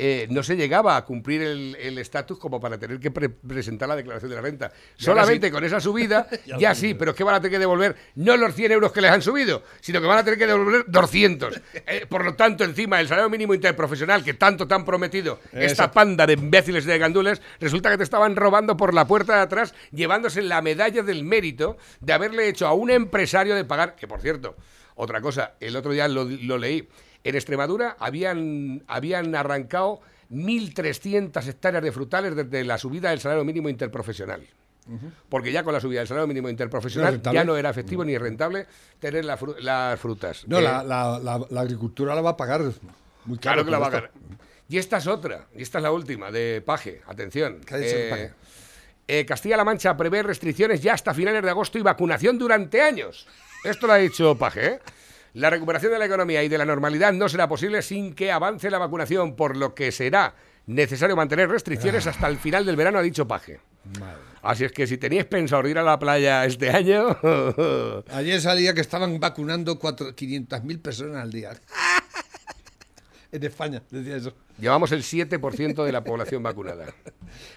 eh, 0.00 0.28
no 0.30 0.44
se 0.44 0.54
llegaba 0.54 0.96
a 0.96 1.04
cumplir 1.04 1.42
el 1.42 1.98
estatus 1.98 2.38
como 2.38 2.60
para 2.60 2.78
tener 2.78 3.00
que 3.00 3.10
pre- 3.10 3.30
presentar 3.30 3.88
la 3.88 3.96
declaración 3.96 4.30
de 4.30 4.36
la 4.36 4.42
renta. 4.42 4.70
Solamente 4.96 5.48
sí. 5.48 5.52
con 5.52 5.64
esa 5.64 5.80
subida, 5.80 6.28
Ya 6.60 6.72
sí, 6.76 6.94
pero 6.94 7.10
es 7.10 7.16
que 7.16 7.24
van 7.24 7.34
a 7.34 7.40
tener 7.40 7.50
que 7.50 7.58
devolver 7.58 7.96
no 8.14 8.36
los 8.36 8.54
100 8.54 8.70
euros 8.70 8.92
que 8.92 9.00
les 9.00 9.10
han 9.10 9.22
subido, 9.22 9.64
sino 9.80 10.00
que 10.00 10.06
van 10.06 10.18
a 10.18 10.22
tener 10.24 10.38
que 10.38 10.46
devolver 10.46 10.84
200. 10.86 11.60
Eh, 11.90 12.06
por 12.08 12.24
lo 12.24 12.34
tanto, 12.34 12.62
encima, 12.64 13.00
el 13.00 13.08
salario 13.08 13.28
mínimo 13.30 13.54
interprofesional 13.54 14.22
que 14.22 14.34
tanto 14.34 14.68
te 14.68 14.74
han 14.74 14.84
prometido 14.84 15.40
esta 15.52 15.90
panda 15.90 16.26
de 16.26 16.34
imbéciles 16.34 16.84
de 16.84 16.96
gandules, 16.98 17.40
resulta 17.58 17.90
que 17.90 17.96
te 17.96 18.04
estaban 18.04 18.36
robando 18.36 18.76
por 18.76 18.94
la 18.94 19.06
puerta 19.06 19.34
de 19.36 19.40
atrás, 19.42 19.74
llevándose 19.90 20.42
la 20.42 20.60
medalla 20.62 21.02
del 21.02 21.24
mérito 21.24 21.76
de 22.00 22.12
haberle 22.12 22.48
hecho 22.48 22.66
a 22.68 22.72
un 22.74 22.90
empresario 22.90 23.56
de 23.56 23.64
pagar, 23.64 23.96
que 23.96 24.06
por 24.06 24.20
cierto, 24.20 24.54
otra 24.94 25.20
cosa, 25.20 25.54
el 25.60 25.74
otro 25.76 25.90
día 25.92 26.06
lo, 26.08 26.24
lo 26.24 26.58
leí, 26.58 26.86
en 27.24 27.34
Extremadura 27.34 27.96
habían, 27.98 28.82
habían 28.86 29.34
arrancado 29.34 30.00
1.300 30.30 31.46
hectáreas 31.46 31.82
de 31.82 31.92
frutales 31.92 32.34
desde 32.36 32.64
la 32.64 32.78
subida 32.78 33.10
del 33.10 33.20
salario 33.20 33.44
mínimo 33.44 33.68
interprofesional. 33.68 34.42
Porque 35.28 35.52
ya 35.52 35.62
con 35.64 35.74
la 35.74 35.80
subida 35.80 35.98
del 36.00 36.08
salario 36.08 36.26
mínimo 36.26 36.48
interprofesional 36.48 37.20
ya 37.20 37.44
no 37.44 37.56
era 37.58 37.68
efectivo 37.68 38.04
ni 38.06 38.16
rentable 38.16 38.66
tener 38.98 39.22
la 39.26 39.38
fru- 39.38 39.58
las 39.58 40.00
frutas. 40.00 40.44
No, 40.46 40.58
Eh, 40.60 40.62
la, 40.62 40.82
la- 40.82 41.18
la- 41.18 41.46
la 41.50 41.60
agricultura 41.60 42.14
la 42.14 42.22
va 42.22 42.30
a 42.30 42.36
pagar 42.38 42.62
muy 43.26 43.36
Claro 43.36 43.56
caro. 43.58 43.64
que 43.66 43.70
la 43.70 43.78
va 43.78 43.86
a 43.88 43.90
ganar. 43.90 44.10
Y 44.66 44.78
esta 44.78 44.96
es 44.96 45.06
otra, 45.06 45.46
y 45.54 45.60
esta 45.62 45.78
es 45.78 45.82
la 45.84 45.92
última, 45.92 46.30
de 46.30 46.62
Paje. 46.64 47.02
Atención. 47.06 47.60
¿Qué 47.66 47.74
ha 47.74 47.78
dicho 47.78 47.96
Paje? 48.10 48.32
eh, 49.08 49.26
Castilla-La 49.26 49.64
Mancha 49.64 49.94
prevé 49.96 50.22
restricciones 50.22 50.80
ya 50.82 50.94
hasta 50.94 51.12
finales 51.12 51.42
de 51.42 51.50
agosto 51.50 51.78
y 51.78 51.82
vacunación 51.82 52.38
durante 52.38 52.80
años. 52.80 53.26
Esto 53.64 53.86
lo 53.86 53.92
ha 53.92 53.96
dicho 53.96 54.36
Paje. 54.38 54.66
¿eh? 54.66 54.80
La 55.34 55.50
recuperación 55.50 55.92
de 55.92 55.98
la 55.98 56.06
economía 56.06 56.42
y 56.42 56.48
de 56.48 56.58
la 56.58 56.64
normalidad 56.64 57.12
no 57.12 57.28
será 57.28 57.48
posible 57.48 57.82
sin 57.82 58.14
que 58.14 58.32
avance 58.32 58.70
la 58.70 58.78
vacunación, 58.78 59.36
por 59.36 59.56
lo 59.56 59.74
que 59.74 59.92
será 59.92 60.34
necesario 60.66 61.16
mantener 61.16 61.48
restricciones 61.48 62.06
hasta 62.06 62.26
el 62.28 62.38
final 62.38 62.64
del 62.66 62.76
verano, 62.76 62.98
ha 62.98 63.02
dicho 63.02 63.26
Paje. 63.28 63.60
Así 64.42 64.64
es 64.64 64.72
que 64.72 64.86
si 64.86 64.98
teníais 64.98 65.24
pensado 65.26 65.66
ir 65.68 65.78
a 65.78 65.82
la 65.82 65.98
playa 65.98 66.44
este 66.44 66.70
año, 66.70 67.16
Ayer 68.12 68.40
salía 68.40 68.74
que 68.74 68.80
estaban 68.80 69.18
vacunando 69.20 69.78
cuatro- 69.78 70.14
500.000 70.14 70.80
personas 70.82 71.22
al 71.22 71.30
día. 71.32 71.50
en 73.32 73.44
España, 73.44 73.82
decía 73.90 74.16
eso. 74.16 74.34
llevamos 74.58 74.90
el 74.92 75.02
7% 75.02 75.84
de 75.84 75.92
la 75.92 76.02
población 76.04 76.42
vacunada. 76.42 76.86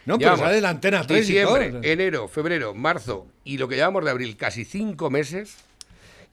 No, 0.06 0.18
pero 0.18 0.36
sale 0.38 0.60
la 0.62 0.70
antena 0.70 1.06
3 1.08 1.30
y 1.30 1.42
todo. 1.42 1.58
enero, 1.58 2.28
febrero, 2.28 2.74
marzo 2.74 3.28
y 3.44 3.58
lo 3.58 3.68
que 3.68 3.76
llevamos 3.76 4.04
de 4.04 4.12
abril, 4.12 4.36
casi 4.38 4.66
cinco 4.66 5.10
meses. 5.10 5.56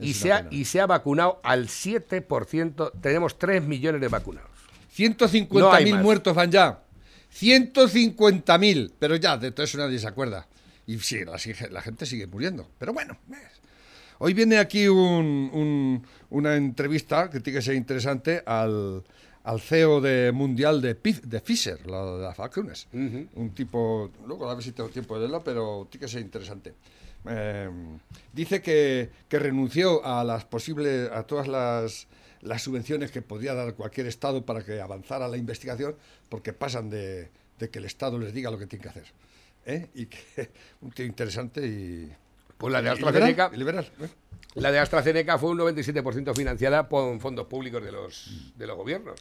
Y 0.01 0.15
se, 0.15 0.33
ha, 0.33 0.47
y 0.51 0.65
se 0.65 0.81
ha 0.81 0.87
vacunado 0.87 1.41
al 1.43 1.67
7%. 1.69 2.93
Tenemos 3.01 3.39
3 3.39 3.63
millones 3.65 4.01
de 4.01 4.09
vacunados. 4.09 4.51
150.000 4.97 5.91
No 5.97 6.03
muertos 6.03 6.35
van 6.35 6.51
ya. 6.51 6.81
150.000. 7.39 8.93
Pero 8.99 9.17
ya, 9.17 9.37
de 9.37 9.51
todo 9.51 9.65
eso 9.65 9.79
nadie 9.79 9.99
se 9.99 10.07
acuerda. 10.09 10.47
Y 10.87 10.99
sí, 11.01 11.19
la, 11.25 11.83
gente 11.83 12.07
sigue 12.07 12.27
muriendo. 12.27 12.69
Pero 12.79 12.93
bueno. 12.93 13.17
Hoy 14.19 14.35
viene 14.35 14.59
aquí 14.59 14.89
un- 14.89 15.51
un- 15.53 16.07
una 16.31 16.57
entrevista 16.57 17.31
que 17.31 17.41
tiene 17.41 17.59
que 17.59 17.65
ser 17.65 17.75
interesante 17.75 18.43
al, 18.47 19.05
al 19.49 19.63
CEO 19.63 20.03
de 20.03 20.31
mundial 20.31 20.83
de, 20.83 20.93
de 20.93 21.41
Pfizer, 21.41 21.87
la 21.87 22.05
de 22.05 22.23
las 22.23 22.37
vacunas. 22.37 22.87
Un 22.93 23.53
tipo, 23.55 24.11
luego 24.27 24.49
a 24.51 24.55
ver 24.55 24.63
si 24.63 24.73
tengo 24.73 24.91
tiempo 24.91 25.15
de 25.15 25.21
leerlo, 25.21 25.43
pero 25.43 25.89
tiene 25.91 26.05
que 26.05 26.13
ser 26.13 26.21
interesante. 26.21 26.75
Eh, 27.27 27.71
dice 28.35 28.61
que, 28.61 29.09
que 29.27 29.39
renunció 29.39 30.05
a 30.05 30.23
las 30.23 30.45
posibles, 30.45 31.11
a 31.11 31.23
todas 31.23 31.49
las, 31.49 32.09
las 32.43 32.61
subvenciones 32.61 33.11
que 33.11 33.23
podía 33.23 33.55
dar 33.55 33.73
cualquier 33.73 34.07
Estado 34.07 34.45
para 34.45 34.63
que 34.63 34.83
avanzara 34.83 35.29
la 35.29 35.39
investigación, 35.39 35.97
porque 36.29 36.53
pasan 36.53 36.91
de, 36.91 37.31
de 37.59 37.71
que 37.71 37.79
el 37.79 37.87
Estado 37.87 38.19
les 38.19 38.35
diga 38.35 38.51
lo 38.51 38.59
que 38.59 38.67
tiene 38.67 38.83
que 38.83 38.89
hacer. 38.91 39.07
¿Eh? 39.65 39.89
Y 39.95 40.07
que 40.07 40.51
un 40.83 40.91
tío 40.91 41.07
interesante 41.07 41.67
y. 41.67 42.13
Pues 42.59 42.71
la 42.71 42.83
de 42.83 42.91
AstraZeneca. 42.91 43.51
liberal, 43.51 43.55
y 43.55 43.59
liberal, 43.59 43.93
¿eh? 44.03 44.09
La 44.57 44.73
de 44.73 44.79
AstraZeneca 44.79 45.39
fue 45.39 45.51
un 45.51 45.59
97% 45.59 46.35
financiada 46.35 46.89
por 46.89 47.19
fondos 47.21 47.47
públicos 47.47 47.83
de 47.83 47.93
los, 47.93 48.53
de 48.57 48.67
los 48.67 48.77
gobiernos. 48.77 49.19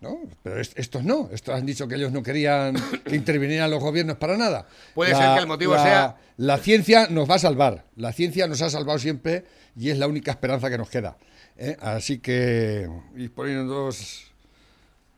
No, 0.00 0.18
pero 0.42 0.60
est- 0.60 0.78
estos 0.78 1.02
no. 1.04 1.30
Estos 1.32 1.54
han 1.54 1.64
dicho 1.64 1.88
que 1.88 1.94
ellos 1.94 2.12
no 2.12 2.22
querían 2.22 2.76
que 3.04 3.16
intervinieran 3.16 3.70
los 3.70 3.80
gobiernos 3.80 4.16
para 4.18 4.36
nada. 4.36 4.66
Puede 4.94 5.14
ser 5.14 5.34
que 5.34 5.40
el 5.40 5.46
motivo 5.46 5.74
la- 5.74 5.82
sea- 5.82 6.16
La 6.36 6.58
ciencia 6.58 7.06
nos 7.08 7.28
va 7.30 7.36
a 7.36 7.38
salvar. 7.38 7.84
La 7.96 8.12
ciencia 8.12 8.46
nos 8.46 8.60
ha 8.62 8.68
salvado 8.68 8.98
siempre 8.98 9.44
y 9.74 9.88
es 9.90 9.98
la 9.98 10.06
única 10.06 10.30
esperanza 10.32 10.68
que 10.68 10.76
nos 10.78 10.90
queda. 10.90 11.16
¿eh? 11.56 11.76
Así 11.80 12.18
que 12.18 12.88
ir 13.16 13.32
poniendo 13.32 13.72
dos. 13.72 14.32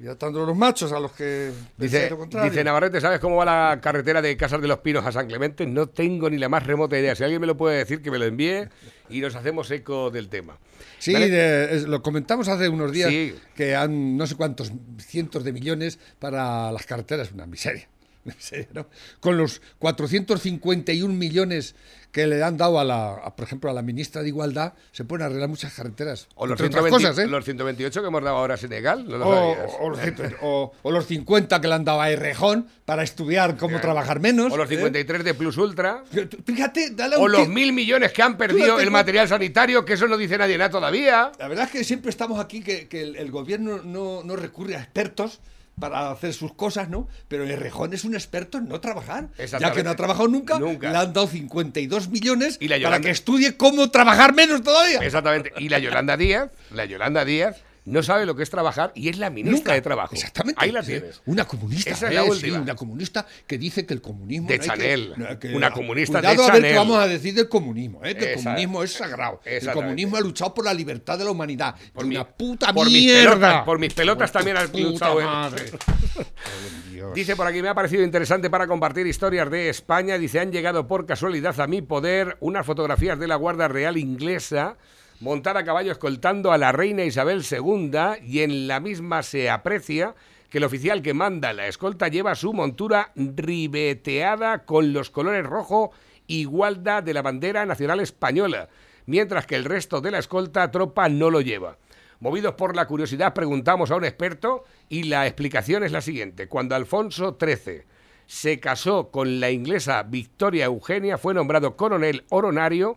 Y 0.01 0.07
atando 0.07 0.47
los 0.47 0.57
machos 0.57 0.93
a 0.93 1.01
los 1.01 1.11
que 1.11 1.51
Dice, 1.77 2.09
lo 2.09 2.45
dice 2.45 2.63
Navarrete, 2.63 3.01
¿sabes 3.01 3.19
cómo 3.19 3.35
va 3.35 3.45
la 3.45 3.81
carretera 3.81 4.23
de 4.23 4.37
Casas 4.37 4.61
de 4.61 4.69
los 4.69 4.79
Pinos 4.79 5.05
a 5.05 5.11
San 5.11 5.27
Clemente? 5.27 5.67
No 5.67 5.89
tengo 5.89 6.31
ni 6.31 6.39
la 6.39 6.49
más 6.49 6.65
remota 6.65 6.97
idea. 6.97 7.17
Si 7.17 7.25
alguien 7.25 7.41
me 7.41 7.49
lo 7.49 7.57
puede 7.57 7.79
decir, 7.79 8.01
que 8.01 8.11
me 8.13 8.19
lo 8.21 8.25
envíe 8.25 8.69
y 9.11 9.21
nos 9.21 9.35
hacemos 9.35 9.69
eco 9.73 10.11
del 10.11 10.29
tema. 10.29 10.57
Sí, 11.01 11.13
de- 11.15 11.75
es- 11.75 11.83
lo 11.89 12.01
comentamos 12.01 12.47
hace 12.47 12.69
unos 12.69 12.93
días 12.93 13.11
Sí. 13.11 13.35
que 13.57 13.75
han 13.75 14.17
no 14.17 14.25
sé 14.29 14.37
cuántos 14.37 14.71
cientos 14.99 15.43
de 15.43 15.53
millones 15.53 15.99
para 16.21 16.71
las 16.71 16.87
carreteras, 16.87 17.33
una 17.33 17.47
miseria. 17.47 17.89
¿no? 18.75 18.87
Con 19.21 19.37
los 19.37 19.61
451 19.79 21.13
millones 21.15 21.75
que 22.13 22.27
le 22.27 22.43
han 22.43 22.57
dado 22.57 22.81
a 22.81 22.85
la, 22.85 23.13
a, 23.17 23.37
por 23.37 23.45
ejemplo, 23.45 23.71
a 23.71 23.75
la 23.75 23.83
ministra 23.83 24.23
de 24.23 24.29
Igualdad, 24.29 24.73
se 24.93 25.05
pueden 25.05 25.27
arreglar 25.27 25.49
muchas 25.51 25.75
carreteras. 25.75 26.27
O 26.37 26.47
los, 26.47 26.59
entre 26.59 26.81
otras 26.81 26.85
120 26.91 27.09
cosas, 27.09 27.25
¿eh? 27.25 27.29
los 27.29 27.45
128 27.45 28.01
que 28.01 28.09
hemos 28.09 28.23
dado 28.25 28.37
ahora 28.37 28.55
a 28.55 28.57
Senegal. 28.57 29.07
No 29.07 29.19
O, 29.29 29.57
o 29.81 29.91
los, 29.91 30.01
o- 30.41 30.73
o 30.83 30.91
los 30.91 31.07
50 31.07 31.61
que 31.61 31.69
le 31.69 31.75
han 31.75 31.85
dado 31.85 32.01
a 32.01 32.11
Errejón 32.11 32.67
para 32.87 33.03
estudiar 33.03 33.59
cómo 33.59 33.79
trabajar 33.81 34.21
menos. 34.21 34.51
O 34.53 34.57
los 34.57 34.71
¿eh? 34.71 34.77
53 34.77 35.23
de 35.23 35.35
Plus 35.35 35.59
Ultra. 35.59 36.03
Fíjate, 36.47 36.91
dale 36.93 37.17
a 37.17 37.19
O 37.19 37.25
un 37.25 37.33
los 37.33 37.49
mil 37.49 37.75
millones 37.75 38.13
que 38.13 38.23
han 38.23 38.39
perdido 38.39 38.81
el 38.81 38.91
material 38.91 39.29
sanitario, 39.29 39.85
que 39.85 39.93
eso 39.93 40.09
no 40.09 40.17
dice 40.17 40.39
nadie 40.39 40.57
nada 40.57 40.71
todavía. 40.71 41.31
La 41.39 41.47
verdad 41.49 41.67
es 41.67 41.71
que 41.73 41.85
siempre 41.85 42.09
estamos 42.11 42.41
aquí 42.41 42.63
que, 42.63 42.89
que 42.89 43.03
el, 43.03 43.17
el 43.17 43.31
gobierno 43.31 43.83
no, 43.85 44.23
no 44.25 44.35
recurre 44.35 44.77
a 44.77 44.81
expertos 44.81 45.41
para 45.79 46.11
hacer 46.11 46.33
sus 46.35 46.53
cosas, 46.55 46.89
¿no? 46.89 47.09
Pero 47.29 47.45
Errejón 47.45 47.93
es 47.95 48.05
un 48.05 48.15
experto 48.15 48.59
en 48.59 48.69
no 48.69 48.81
trabajar. 48.81 49.29
Ya 49.61 49.73
que 49.73 49.83
no 49.83 49.91
ha 49.91 49.97
trabajado 49.97 50.29
nunca, 50.29 50.59
Nunca. 50.59 50.91
le 50.91 50.99
han 50.99 51.13
dado 51.13 51.27
52 51.27 52.09
millones 52.09 52.57
Y 52.61 52.69
la 52.69 52.81
para 52.81 53.01
que 53.01 53.11
estudie 53.11 53.57
cómo 53.57 53.91
trabajar 53.91 54.35
menos 54.35 54.63
todavía. 54.63 54.99
Exactamente. 55.01 55.53
Y 55.59 55.69
la 55.69 55.79
Yolanda 55.79 56.17
Díaz, 56.17 56.51
la 56.73 56.85
Yolanda 56.85 57.25
Díaz, 57.25 57.57
no 57.89 58.03
sabe 58.03 58.27
lo 58.27 58.35
que 58.37 58.43
es 58.43 58.51
trabajar 58.51 58.93
y 58.95 59.09
es 59.09 59.19
la 59.19 59.31
ministra 59.31 59.59
Nunca. 59.59 59.73
de 59.75 59.81
Trabajo. 59.83 60.15
Exactamente. 60.15 60.63
Ahí 60.63 60.71
la 60.73 60.83
Sí. 60.83 61.01
Una 61.27 61.45
comunista. 61.47 61.91
Esa 61.91 62.09
es 62.09 62.15
la 62.15 62.21
eh, 62.23 62.25
sí, 62.27 62.31
última. 62.31 62.59
una 62.61 62.75
comunista 62.77 63.27
que 63.47 63.59
dice 63.59 63.85
que 63.87 63.95
el 63.95 64.01
comunismo. 64.01 64.49
De 64.49 64.57
no 64.59 64.63
hay 64.63 64.69
que- 64.69 64.77
Chanel. 64.77 65.15
no 65.17 65.27
hay 65.29 65.37
que- 65.39 65.55
Una 65.55 65.71
comunista 65.71 66.19
Cuidado 66.21 66.43
de 66.45 66.49
a 66.49 66.53
ver 66.55 66.63
qué 66.63 66.75
vamos 66.77 66.99
a 66.99 67.07
decir 67.09 67.35
del 67.35 67.49
comunismo. 67.49 68.05
¿eh? 68.05 68.15
Que 68.17 68.33
el 68.35 68.43
comunismo 68.43 68.83
es 68.83 68.93
sagrado. 68.93 69.41
El 69.45 69.71
comunismo 69.73 70.17
ha 70.17 70.21
luchado 70.21 70.55
por 70.55 70.65
la 70.65 70.75
libertad 70.75 71.19
de 71.19 71.25
la 71.25 71.31
humanidad. 71.31 71.75
Por 71.93 72.05
una 72.05 72.21
mi- 72.21 72.27
puta 72.37 72.73
por 72.73 72.87
mis 72.87 72.95
mierda. 73.05 73.31
pelotas, 73.35 73.65
por 73.65 73.79
mis 73.79 73.95
pelotas 73.95 74.33
también 74.33 74.57
Puta 74.71 74.79
luchado, 74.79 75.21
¿eh? 75.21 75.25
madre. 75.25 75.65
Dice 77.15 77.37
por 77.37 77.47
aquí, 77.47 77.63
me 77.63 77.69
ha 77.69 77.75
parecido 77.75 78.03
interesante 78.03 78.51
para 78.51 78.67
compartir 78.67 79.07
historias 79.07 79.51
de 79.51 79.69
España. 79.69 80.19
Dice, 80.19 80.41
han 80.41 80.51
llegado 80.53 80.87
por 80.87 81.07
casualidad 81.07 81.59
a 81.61 81.67
mi 81.67 81.81
poder 81.83 82.37
unas 82.41 82.67
fotografías 82.67 83.19
de 83.19 83.29
la 83.29 83.37
Guardia 83.37 83.69
Real 83.69 83.97
inglesa 83.97 84.77
montada 85.21 85.61
a 85.61 85.65
caballo 85.65 85.93
escoltando 85.93 86.53
a 86.53 86.59
la 86.59 86.73
reina 86.73 87.05
Isabel 87.05 87.45
II 87.51 87.91
y 88.23 88.41
en 88.41 88.69
la 88.69 88.81
misma 88.81 89.23
se 89.23 89.51
aprecia 89.51 90.15
que 90.49 90.59
el 90.59 90.65
oficial 90.65 91.03
que 91.03 91.15
manda 91.15 91.53
la 91.53 91.67
escolta 91.67 92.09
lleva 92.09 92.35
su 92.35 92.53
montura 92.53 93.13
ribeteada 93.17 94.65
con 94.65 94.93
los 94.93 95.11
colores 95.11 95.45
rojo 95.45 95.91
y 96.27 96.45
gualda 96.45 97.03
de 97.03 97.15
la 97.15 97.23
bandera 97.23 97.67
nacional 97.67 98.01
española, 98.01 98.69
mientras 99.07 99.47
que 99.47 99.57
el 99.57 99.65
resto 99.65 100.01
de 100.01 100.11
la 100.11 100.19
escolta 100.19 100.71
tropa 100.71 101.09
no 101.09 101.31
lo 101.31 101.41
lleva. 101.41 101.77
Movidos 102.21 102.55
por 102.55 102.75
la 102.75 102.87
curiosidad, 102.87 103.35
preguntamos 103.35 103.91
a 103.91 103.97
un 103.97 104.05
experto 104.05 104.65
y 104.89 105.05
la 105.05 105.27
explicación 105.27 105.85
es 105.85 105.93
la 105.93 106.01
siguiente. 106.01 106.49
Cuando 106.49 106.75
Alfonso 106.75 107.37
XIII 107.41 107.83
se 108.27 108.61
casó 108.61 109.11
con 109.11 109.41
la 109.41 109.51
inglesa 109.51 110.03
Victoria 110.03 110.67
Eugenia, 110.67 111.17
fue 111.17 111.33
nombrado 111.33 111.77
coronel 111.77 112.25
honorario, 112.29 112.97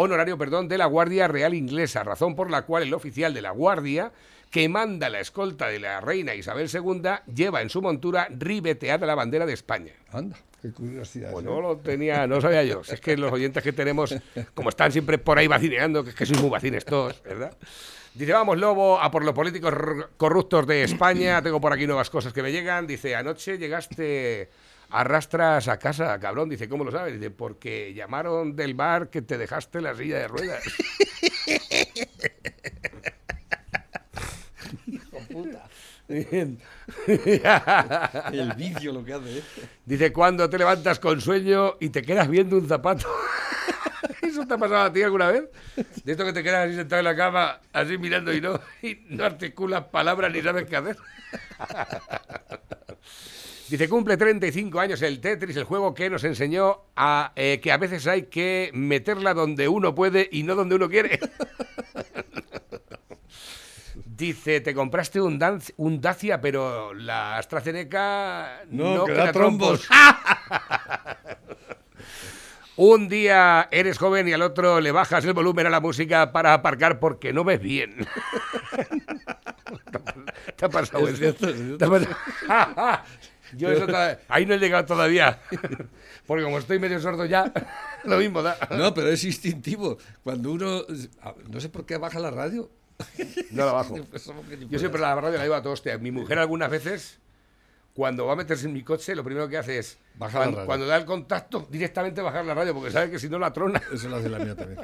honorario 0.00 0.38
perdón, 0.38 0.68
de 0.68 0.78
la 0.78 0.86
Guardia 0.86 1.28
Real 1.28 1.54
Inglesa, 1.54 2.02
razón 2.04 2.34
por 2.34 2.50
la 2.50 2.62
cual 2.62 2.82
el 2.82 2.94
oficial 2.94 3.34
de 3.34 3.42
la 3.42 3.50
Guardia, 3.50 4.12
que 4.50 4.68
manda 4.68 5.08
la 5.08 5.20
escolta 5.20 5.68
de 5.68 5.78
la 5.78 6.00
reina 6.00 6.34
Isabel 6.34 6.68
II, 6.72 7.02
lleva 7.32 7.62
en 7.62 7.70
su 7.70 7.80
montura 7.80 8.28
ribeteada 8.30 9.06
la 9.06 9.14
bandera 9.14 9.46
de 9.46 9.52
España. 9.52 9.92
Anda, 10.12 10.36
qué 10.60 10.72
curiosidad. 10.72 11.30
Pues 11.32 11.44
¿eh? 11.44 11.48
no 11.48 11.60
lo 11.60 11.76
tenía, 11.76 12.26
no 12.26 12.40
sabía 12.40 12.64
yo. 12.64 12.80
Es 12.88 13.00
que 13.00 13.16
los 13.16 13.32
oyentes 13.32 13.62
que 13.62 13.72
tenemos, 13.72 14.14
como 14.54 14.70
están 14.70 14.90
siempre 14.90 15.18
por 15.18 15.38
ahí 15.38 15.46
vacineando, 15.46 16.02
que 16.02 16.10
es 16.10 16.16
que 16.16 16.26
sois 16.26 16.40
muy 16.40 16.50
vacines 16.50 16.84
todos, 16.84 17.22
¿verdad? 17.22 17.56
Dice, 18.14 18.32
vamos, 18.32 18.58
Lobo, 18.58 19.00
a 19.00 19.10
por 19.10 19.24
los 19.24 19.34
políticos 19.34 19.72
corruptos 20.16 20.66
de 20.66 20.82
España. 20.82 21.40
Tengo 21.42 21.60
por 21.60 21.72
aquí 21.72 21.86
nuevas 21.86 22.10
cosas 22.10 22.32
que 22.32 22.42
me 22.42 22.50
llegan. 22.50 22.86
Dice, 22.86 23.14
anoche 23.14 23.56
llegaste 23.56 24.50
arrastras 24.90 25.68
a 25.68 25.78
casa, 25.78 26.18
cabrón. 26.18 26.48
Dice, 26.48 26.68
¿cómo 26.68 26.84
lo 26.84 26.90
sabes? 26.90 27.14
Dice, 27.14 27.30
porque 27.30 27.94
llamaron 27.94 28.56
del 28.56 28.74
bar 28.74 29.10
que 29.10 29.22
te 29.22 29.38
dejaste 29.38 29.80
la 29.80 29.94
silla 29.94 30.18
de 30.18 30.28
ruedas. 30.28 30.62
El 38.32 38.52
vicio 38.56 38.92
lo 38.92 39.04
que 39.04 39.14
hace. 39.14 39.38
¿eh? 39.38 39.42
Dice, 39.84 40.12
cuando 40.12 40.50
te 40.50 40.58
levantas 40.58 40.98
con 40.98 41.20
sueño 41.20 41.76
y 41.78 41.90
te 41.90 42.02
quedas 42.02 42.28
viendo 42.28 42.56
un 42.56 42.66
zapato. 42.68 43.06
¿Eso 44.40 44.48
te 44.48 44.54
ha 44.54 44.58
pasado 44.58 44.84
a 44.84 44.92
ti 44.92 45.02
alguna 45.02 45.30
vez? 45.30 45.50
De 46.02 46.12
esto 46.12 46.24
que 46.24 46.32
te 46.32 46.42
quedas 46.42 46.66
así 46.66 46.74
sentado 46.74 47.00
en 47.00 47.04
la 47.04 47.14
cama, 47.14 47.60
así 47.74 47.98
mirando 47.98 48.32
y 48.32 48.40
no, 48.40 48.58
y 48.80 48.98
no 49.10 49.26
articulas 49.26 49.84
palabras 49.84 50.32
ni 50.32 50.40
sabes 50.40 50.64
qué 50.64 50.76
hacer. 50.76 50.96
Dice, 53.68 53.86
cumple 53.86 54.16
35 54.16 54.80
años 54.80 55.02
el 55.02 55.20
Tetris, 55.20 55.58
el 55.58 55.64
juego 55.64 55.92
que 55.92 56.08
nos 56.08 56.24
enseñó 56.24 56.86
a, 56.96 57.32
eh, 57.36 57.60
que 57.62 57.70
a 57.70 57.76
veces 57.76 58.06
hay 58.06 58.22
que 58.24 58.70
meterla 58.72 59.34
donde 59.34 59.68
uno 59.68 59.94
puede 59.94 60.26
y 60.32 60.42
no 60.42 60.54
donde 60.54 60.76
uno 60.76 60.88
quiere. 60.88 61.20
Dice, 64.06 64.62
te 64.62 64.74
compraste 64.74 65.20
un, 65.20 65.38
un 65.76 66.00
Dacia, 66.00 66.40
pero 66.40 66.94
la 66.94 67.36
AstraZeneca 67.36 68.62
No, 68.70 68.96
no, 68.96 69.04
que 69.04 69.12
queda 69.12 69.26
da 69.26 69.32
trombos. 69.32 69.86
Un 72.82 73.10
día 73.10 73.68
eres 73.70 73.98
joven 73.98 74.26
y 74.26 74.32
al 74.32 74.40
otro 74.40 74.80
le 74.80 74.90
bajas 74.90 75.22
el 75.26 75.34
volumen 75.34 75.66
a 75.66 75.70
la 75.70 75.80
música 75.80 76.32
para 76.32 76.54
aparcar 76.54 76.98
porque 76.98 77.30
no 77.30 77.44
ves 77.44 77.60
bien. 77.60 77.94
¿Te 80.56 80.64
ha 80.64 80.68
pasado 80.70 81.06
Es 81.06 81.10
eso? 81.14 81.18
cierto, 81.18 81.48
es 81.48 81.56
cierto. 81.56 81.76
¿Te 81.76 81.84
ha 81.84 81.90
pasado? 81.90 83.02
Yo 83.56 83.70
eso 83.70 83.86
toda- 83.86 84.18
ahí 84.28 84.46
no 84.46 84.54
he 84.54 84.58
llegado 84.58 84.86
todavía. 84.86 85.40
Porque 86.26 86.44
como 86.44 86.58
estoy 86.58 86.78
medio 86.78 87.00
sordo 87.00 87.24
ya, 87.26 87.52
lo 88.04 88.16
mismo 88.16 88.40
da. 88.42 88.56
No, 88.70 88.94
pero 88.94 89.08
es 89.08 89.24
instintivo. 89.24 89.98
Cuando 90.22 90.52
uno. 90.52 90.82
No 91.48 91.60
sé 91.60 91.68
por 91.68 91.84
qué 91.84 91.96
baja 91.98 92.20
la 92.20 92.30
radio. 92.30 92.70
No 93.50 93.66
la 93.66 93.72
bajo. 93.72 93.96
Ni 93.98 94.68
Yo 94.68 94.78
siempre 94.78 95.00
la 95.00 95.14
radio 95.16 95.36
la 95.36 95.42
llevo 95.42 95.56
a 95.56 95.62
todo 95.62 95.72
hostia. 95.72 95.98
Mi 95.98 96.12
mujer 96.12 96.38
algunas 96.38 96.70
veces, 96.70 97.18
cuando 97.94 98.26
va 98.26 98.34
a 98.34 98.36
meterse 98.36 98.66
en 98.66 98.72
mi 98.72 98.82
coche, 98.82 99.14
lo 99.14 99.24
primero 99.24 99.48
que 99.48 99.58
hace 99.58 99.78
es, 99.78 99.98
Baja 100.14 100.38
la 100.38 100.44
cuando, 100.44 100.56
radio. 100.56 100.66
cuando 100.66 100.86
da 100.86 100.96
el 100.96 101.04
contacto, 101.04 101.66
directamente 101.70 102.22
bajar 102.22 102.44
la 102.44 102.54
radio, 102.54 102.74
porque 102.74 102.90
sabe 102.90 103.10
que 103.10 103.18
si 103.18 103.28
no 103.28 103.38
la 103.38 103.52
trona. 103.52 103.82
Eso 103.92 104.08
lo 104.08 104.16
hace 104.16 104.28
la 104.28 104.38
mía 104.38 104.54
también. 104.54 104.80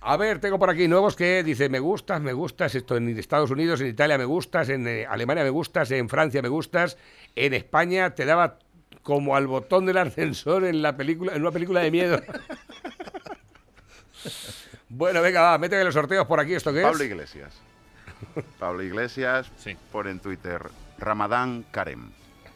A 0.00 0.16
ver, 0.16 0.38
tengo 0.38 0.58
por 0.58 0.70
aquí 0.70 0.88
nuevos 0.88 1.16
que 1.16 1.42
dice, 1.42 1.68
me 1.68 1.80
gustas, 1.80 2.20
me 2.20 2.32
gustas, 2.32 2.74
esto 2.74 2.96
en 2.96 3.18
Estados 3.18 3.50
Unidos, 3.50 3.80
en 3.80 3.88
Italia 3.88 4.16
me 4.16 4.24
gustas, 4.24 4.68
en 4.68 4.86
eh, 4.86 5.06
Alemania 5.06 5.42
me 5.42 5.50
gustas, 5.50 5.90
en 5.90 6.08
Francia 6.08 6.40
me 6.40 6.48
gustas, 6.48 6.96
en 7.34 7.52
España 7.52 8.14
te 8.14 8.24
daba 8.24 8.58
como 9.02 9.34
al 9.34 9.48
botón 9.48 9.86
del 9.86 9.98
ascensor 9.98 10.64
en 10.64 10.82
la 10.82 10.96
película, 10.96 11.34
en 11.34 11.42
una 11.42 11.50
película 11.50 11.80
de 11.80 11.90
miedo. 11.90 12.20
bueno, 14.88 15.20
venga, 15.20 15.42
va, 15.42 15.58
méteme 15.58 15.84
los 15.84 15.94
sorteos 15.94 16.26
por 16.26 16.38
aquí, 16.38 16.54
¿esto 16.54 16.72
qué 16.72 16.82
Pablo 16.82 17.02
es? 17.02 17.10
Iglesias. 17.10 17.54
Pablo 18.58 18.82
Iglesias 18.82 19.50
pone 19.90 20.10
en 20.10 20.20
Twitter 20.20 20.62
Ramadán 20.98 21.64
Karem. 21.70 22.10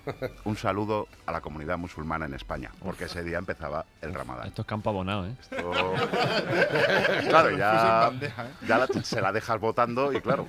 Un 0.45 0.57
saludo 0.57 1.07
a 1.27 1.33
la 1.33 1.41
comunidad 1.41 1.79
musulmana 1.79 2.27
en 2.27 2.35
España, 2.35 2.71
porque 2.83 3.05
ese 3.05 3.23
día 3.23 3.39
empezaba 3.39 3.85
el 4.01 4.13
Ramadán. 4.13 4.49
Esto 4.49 4.63
es 4.63 4.69
campo 4.69 4.91
abonado, 4.91 5.27
¿eh? 5.27 5.35
Esto- 5.41 5.71
Claro, 7.29 7.51
ya, 7.57 7.73
bandeja, 8.09 8.47
ya 8.67 8.79
la- 8.79 8.87
se 8.89 9.21
la 9.21 9.31
dejas 9.33 9.61
votando 9.61 10.13
y 10.13 10.21
claro, 10.21 10.49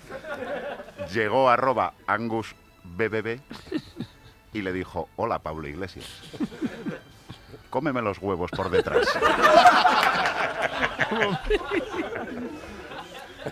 llegó 1.14 1.50
arroba 1.50 1.94
Angus 2.08 2.56
BBB 2.84 3.40
y 4.54 4.62
le 4.64 4.74
dijo, 4.74 5.08
hola 5.18 5.40
Pablo 5.40 5.68
Iglesias, 5.68 6.06
cómeme 7.70 8.02
los 8.02 8.18
huevos 8.20 8.50
por 8.52 8.70
detrás. 8.72 9.08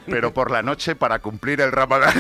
Pero 0.08 0.34
por 0.34 0.50
la 0.52 0.64
noche 0.64 0.96
para 0.96 1.20
cumplir 1.20 1.62
el 1.62 1.72
Ramadán. 1.72 2.14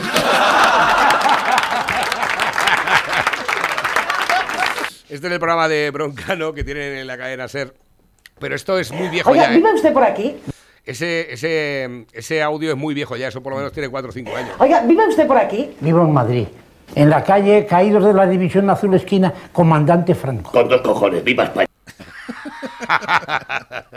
Este 5.12 5.28
es 5.28 5.34
el 5.34 5.40
programa 5.40 5.68
de 5.68 5.92
Broncano 5.92 6.54
que 6.54 6.64
tienen 6.64 7.00
en 7.00 7.06
la 7.06 7.18
cadena 7.18 7.46
SER. 7.50 7.74
Pero 8.40 8.56
esto 8.56 8.80
es 8.80 8.94
muy 8.94 9.10
viejo 9.10 9.30
Oiga, 9.30 9.44
ya. 9.44 9.52
¿eh? 9.52 9.58
¿vive 9.58 9.74
usted 9.74 9.92
por 9.92 10.04
aquí? 10.06 10.38
Ese, 10.86 11.34
ese, 11.34 12.06
ese 12.14 12.42
audio 12.42 12.72
es 12.72 12.78
muy 12.78 12.94
viejo 12.94 13.18
ya, 13.18 13.28
eso 13.28 13.44
por 13.44 13.52
lo 13.52 13.58
menos 13.58 13.74
tiene 13.74 13.90
4 13.90 14.10
o 14.10 14.14
5 14.14 14.36
años. 14.38 14.52
Oiga, 14.60 14.84
¿vive 14.86 15.06
usted 15.10 15.28
por 15.28 15.36
aquí? 15.38 15.76
Vivo 15.82 16.02
en 16.04 16.14
Madrid, 16.14 16.48
en 16.96 17.10
la 17.10 17.26
calle 17.26 17.66
Caídos 17.66 18.06
de 18.06 18.14
la 18.14 18.26
División 18.26 18.70
Azul 18.70 18.94
Esquina, 18.94 19.34
Comandante 19.52 20.16
Franco. 20.16 20.50
Con 20.50 20.70
dos 20.70 20.80
cojones, 20.80 21.22
viva 21.26 21.44
España. 21.44 21.68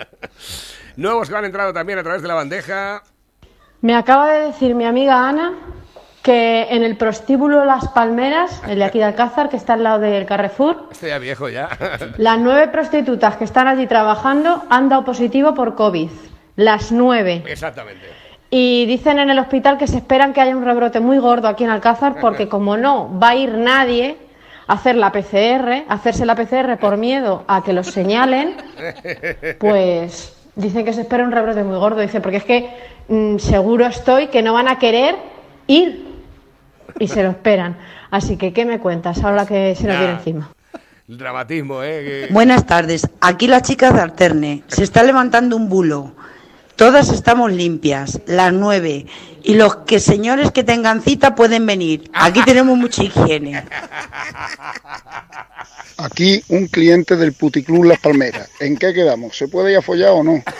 Nuevos 0.96 1.30
que 1.30 1.36
han 1.36 1.44
entrado 1.44 1.72
también 1.72 2.00
a 2.00 2.02
través 2.02 2.22
de 2.22 2.28
la 2.28 2.34
bandeja. 2.34 3.04
Me 3.82 3.94
acaba 3.94 4.32
de 4.32 4.46
decir 4.46 4.74
mi 4.74 4.84
amiga 4.84 5.28
Ana 5.28 5.52
que 6.24 6.68
en 6.70 6.82
el 6.82 6.96
prostíbulo 6.96 7.66
Las 7.66 7.88
Palmeras, 7.88 8.62
el 8.66 8.78
de 8.78 8.84
aquí 8.84 8.98
de 8.98 9.04
Alcázar, 9.04 9.50
que 9.50 9.58
está 9.58 9.74
al 9.74 9.82
lado 9.84 9.98
del 9.98 10.24
Carrefour, 10.24 10.88
Este 10.90 11.08
ya 11.08 11.18
viejo 11.18 11.50
ya. 11.50 11.68
las 12.16 12.38
nueve 12.38 12.68
prostitutas 12.68 13.36
que 13.36 13.44
están 13.44 13.68
allí 13.68 13.86
trabajando 13.86 14.64
han 14.70 14.88
dado 14.88 15.04
positivo 15.04 15.52
por 15.52 15.74
COVID. 15.74 16.08
Las 16.56 16.92
nueve. 16.92 17.42
Exactamente. 17.46 18.06
Y 18.48 18.86
dicen 18.86 19.18
en 19.18 19.28
el 19.28 19.38
hospital 19.38 19.76
que 19.76 19.86
se 19.86 19.98
esperan 19.98 20.32
que 20.32 20.40
haya 20.40 20.56
un 20.56 20.64
rebrote 20.64 20.98
muy 20.98 21.18
gordo 21.18 21.46
aquí 21.46 21.64
en 21.64 21.68
Alcázar 21.68 22.14
porque 22.22 22.48
como 22.48 22.78
no 22.78 23.10
va 23.20 23.30
a 23.30 23.36
ir 23.36 23.58
nadie 23.58 24.16
a 24.66 24.72
hacer 24.72 24.96
la 24.96 25.12
PCR, 25.12 25.84
hacerse 25.88 26.24
la 26.24 26.34
PCR 26.34 26.78
por 26.78 26.96
miedo 26.96 27.44
a 27.48 27.62
que 27.62 27.74
los 27.74 27.88
señalen, 27.88 28.56
pues 29.58 30.34
dicen 30.56 30.86
que 30.86 30.94
se 30.94 31.02
espera 31.02 31.22
un 31.22 31.32
rebrote 31.32 31.62
muy 31.64 31.76
gordo. 31.76 32.00
Dice, 32.00 32.22
porque 32.22 32.38
es 32.38 32.44
que 32.44 32.70
mm, 33.08 33.36
seguro 33.36 33.84
estoy 33.84 34.28
que 34.28 34.40
no 34.40 34.54
van 34.54 34.68
a 34.68 34.78
querer 34.78 35.16
ir 35.66 36.13
y 36.98 37.08
se 37.08 37.22
lo 37.22 37.30
esperan. 37.30 37.76
Así 38.10 38.36
que, 38.36 38.52
¿qué 38.52 38.64
me 38.64 38.78
cuentas 38.78 39.22
ahora 39.24 39.46
que 39.46 39.74
se 39.74 39.86
nos 39.86 39.98
viene 39.98 40.14
encima? 40.14 40.50
El 41.08 41.18
dramatismo, 41.18 41.82
¿eh? 41.82 42.26
Que- 42.28 42.32
Buenas 42.32 42.64
tardes. 42.66 43.08
Aquí 43.20 43.46
las 43.46 43.62
chicas 43.62 43.92
de 43.94 44.00
Alterne. 44.00 44.62
Se 44.68 44.84
está 44.84 45.02
levantando 45.02 45.56
un 45.56 45.68
bulo. 45.68 46.12
Todas 46.76 47.10
estamos 47.10 47.52
limpias, 47.52 48.20
las 48.26 48.52
nueve. 48.52 49.06
Y 49.42 49.54
los 49.54 49.76
que 49.76 50.00
señores 50.00 50.50
que 50.50 50.64
tengan 50.64 51.02
cita 51.02 51.34
pueden 51.34 51.66
venir. 51.66 52.10
Aquí 52.14 52.42
tenemos 52.46 52.76
mucha 52.78 53.04
higiene. 53.04 53.62
Aquí 55.98 56.42
un 56.48 56.66
cliente 56.68 57.16
del 57.16 57.32
Puticlub 57.34 57.84
Las 57.84 58.00
Palmeras. 58.00 58.48
¿En 58.58 58.76
qué 58.76 58.92
quedamos? 58.94 59.36
¿Se 59.36 59.46
puede 59.48 59.72
ir 59.72 59.78
a 59.78 59.82
follar 59.82 60.10
o 60.12 60.24
no? 60.24 60.42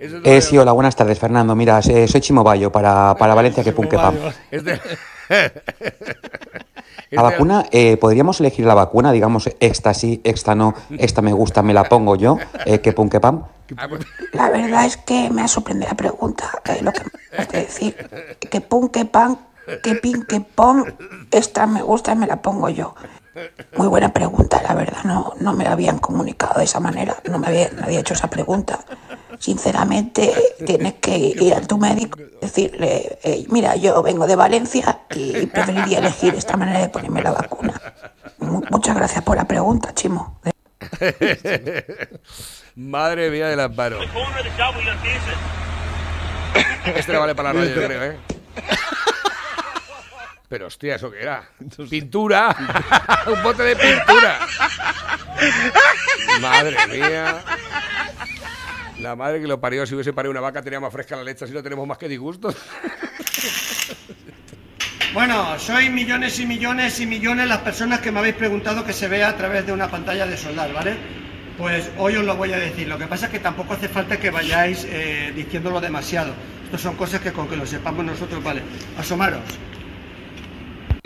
Eh, 0.00 0.40
sí, 0.40 0.56
hola, 0.56 0.72
buenas 0.72 0.96
tardes, 0.96 1.18
Fernando. 1.18 1.54
Mira, 1.54 1.82
soy 1.82 2.20
Chimo 2.20 2.42
Bayo 2.42 2.72
para, 2.72 3.14
para 3.18 3.34
Valencia 3.34 3.62
que 3.62 3.72
Punque 3.72 3.96
Pam. 3.96 4.14
La 7.10 7.22
vacuna, 7.22 7.66
eh, 7.72 7.96
¿podríamos 7.96 8.38
elegir 8.40 8.64
la 8.64 8.74
vacuna? 8.74 9.10
Digamos, 9.10 9.50
esta 9.58 9.92
sí, 9.94 10.20
esta 10.22 10.54
no, 10.54 10.74
esta 10.96 11.22
me 11.22 11.32
gusta, 11.32 11.60
me 11.60 11.74
la 11.74 11.82
pongo 11.84 12.14
yo, 12.14 12.38
eh, 12.64 12.80
que 12.80 12.92
Punque 12.92 13.18
Pam. 13.18 13.42
Ah, 13.76 13.88
pues, 13.88 14.02
La 14.32 14.48
verdad 14.48 14.84
es 14.84 14.96
que 14.96 15.28
me 15.28 15.42
ha 15.42 15.48
sorprendido 15.48 15.88
la 15.88 15.96
pregunta, 15.96 16.48
eh, 16.66 16.78
lo 16.82 16.92
que 16.92 17.02
me 17.36 17.46
de 17.46 17.58
decir. 17.62 17.96
Que 18.38 18.60
pun, 18.60 18.90
que 18.90 19.06
pan, 19.06 19.38
que 19.82 19.96
pin, 19.96 20.22
que 20.22 20.40
pon, 20.40 20.94
esta 21.32 21.66
me 21.66 21.82
gusta 21.82 22.12
y 22.12 22.16
me 22.16 22.28
la 22.28 22.40
pongo 22.40 22.68
yo. 22.68 22.94
Muy 23.76 23.86
buena 23.88 24.12
pregunta, 24.12 24.60
la 24.62 24.74
verdad, 24.74 25.04
no, 25.04 25.34
no 25.40 25.52
me 25.52 25.64
la 25.64 25.72
habían 25.72 25.98
comunicado 25.98 26.58
de 26.58 26.64
esa 26.64 26.80
manera, 26.80 27.16
no 27.30 27.38
me 27.38 27.46
había 27.46 27.70
nadie 27.70 28.00
hecho 28.00 28.14
esa 28.14 28.28
pregunta. 28.28 28.80
Sinceramente, 29.38 30.32
tienes 30.66 30.94
que 30.94 31.16
ir 31.16 31.54
a 31.54 31.60
tu 31.60 31.78
médico 31.78 32.18
y 32.20 32.38
decirle, 32.40 33.18
"Eh, 33.22 33.46
mira, 33.48 33.76
yo 33.76 34.02
vengo 34.02 34.26
de 34.26 34.36
Valencia 34.36 35.00
y 35.14 35.46
preferiría 35.46 35.98
elegir 35.98 36.34
esta 36.34 36.56
manera 36.56 36.80
de 36.80 36.88
ponerme 36.88 37.22
la 37.22 37.30
vacuna. 37.32 37.80
Mu- 38.38 38.62
muchas 38.70 38.96
gracias 38.96 39.22
por 39.22 39.36
la 39.36 39.44
pregunta, 39.46 39.94
Chimo. 39.94 40.40
Madre 42.74 43.30
mía 43.30 43.48
del 43.48 43.60
amparo. 43.60 43.98
Este 46.96 47.12
le 47.12 47.18
vale 47.18 47.34
para 47.34 47.52
la 47.52 47.60
radio, 47.60 47.74
yo 47.74 47.86
creo, 47.86 48.02
¿eh? 48.04 48.16
Pero 50.50 50.66
hostia, 50.66 50.96
¿eso 50.96 51.12
qué 51.12 51.22
era? 51.22 51.48
¡Pintura! 51.88 52.56
¡Un 53.28 53.40
bote 53.40 53.62
de 53.62 53.76
pintura! 53.76 54.40
Madre 56.40 56.76
mía. 56.88 57.40
La 58.98 59.14
madre 59.14 59.40
que 59.40 59.46
lo 59.46 59.60
parió, 59.60 59.86
si 59.86 59.94
hubiese 59.94 60.12
parido 60.12 60.32
una 60.32 60.40
vaca 60.40 60.60
tenía 60.60 60.80
más 60.80 60.92
fresca 60.92 61.14
la 61.14 61.22
leche, 61.22 61.44
así 61.44 61.54
no 61.54 61.62
tenemos 61.62 61.86
más 61.86 61.98
que 61.98 62.08
disgustos. 62.08 62.56
Bueno, 65.14 65.56
sois 65.60 65.88
millones 65.88 66.40
y 66.40 66.46
millones 66.46 66.98
y 66.98 67.06
millones 67.06 67.46
las 67.46 67.58
personas 67.58 68.00
que 68.00 68.10
me 68.10 68.18
habéis 68.18 68.34
preguntado 68.34 68.84
que 68.84 68.92
se 68.92 69.06
vea 69.06 69.28
a 69.28 69.36
través 69.36 69.64
de 69.66 69.72
una 69.72 69.88
pantalla 69.88 70.26
de 70.26 70.36
soldar, 70.36 70.72
¿vale? 70.72 70.96
Pues 71.58 71.88
hoy 71.96 72.16
os 72.16 72.24
lo 72.24 72.34
voy 72.36 72.52
a 72.52 72.58
decir. 72.58 72.88
Lo 72.88 72.98
que 72.98 73.06
pasa 73.06 73.26
es 73.26 73.32
que 73.32 73.38
tampoco 73.38 73.74
hace 73.74 73.88
falta 73.88 74.18
que 74.18 74.30
vayáis 74.30 74.84
eh, 74.90 75.32
diciéndolo 75.34 75.80
demasiado. 75.80 76.34
Estas 76.64 76.80
son 76.80 76.96
cosas 76.96 77.20
que 77.20 77.32
con 77.32 77.48
que 77.48 77.56
lo 77.56 77.66
sepamos 77.66 78.04
nosotros, 78.04 78.42
¿vale? 78.42 78.62
Asomaros. 78.98 79.42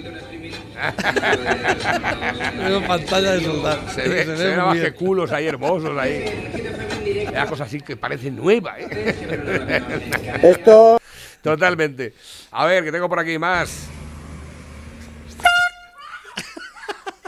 Veo 2.58 2.86
pantalla 2.86 3.32
de 3.32 3.40
soldar. 3.44 3.78
Se 3.94 4.08
ve, 4.08 4.24
se 4.24 4.32
ve 4.32 4.50
nada 4.56 4.66
más 4.66 4.78
que 4.78 4.92
culos 4.92 5.32
ahí 5.32 5.46
hermosos 5.46 5.96
ahí. 5.98 7.26
Una 7.28 7.46
cosa 7.46 7.64
así 7.64 7.80
que 7.80 7.96
parece 7.96 8.30
nueva, 8.30 8.74
¿eh? 8.78 9.82
Esto- 10.42 11.00
Totalmente. 11.42 12.14
A 12.52 12.64
ver, 12.66 12.84
que 12.84 12.92
tengo 12.92 13.08
por 13.08 13.18
aquí 13.18 13.38
más. 13.38 13.86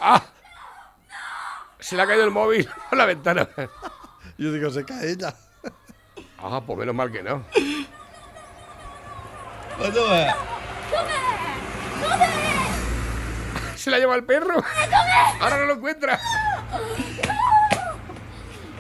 ¡Ah! 0.00 0.22
Se 1.80 1.96
le 1.96 2.02
ha 2.02 2.06
caído 2.06 2.24
el 2.24 2.30
móvil 2.30 2.68
por 2.90 2.98
la 2.98 3.06
ventana. 3.06 3.48
Yo 4.38 4.52
digo, 4.52 4.70
se 4.70 4.84
cae 4.84 5.10
ella. 5.12 5.34
Ah, 6.38 6.60
pues 6.66 6.78
menos 6.78 6.94
mal 6.94 7.10
que 7.12 7.22
no 7.22 7.42
se 13.86 13.90
la 13.92 14.00
lleva 14.00 14.14
al 14.14 14.24
perro. 14.24 14.60
Ahora 15.40 15.60
no 15.60 15.66
lo 15.66 15.74
encuentra. 15.74 16.20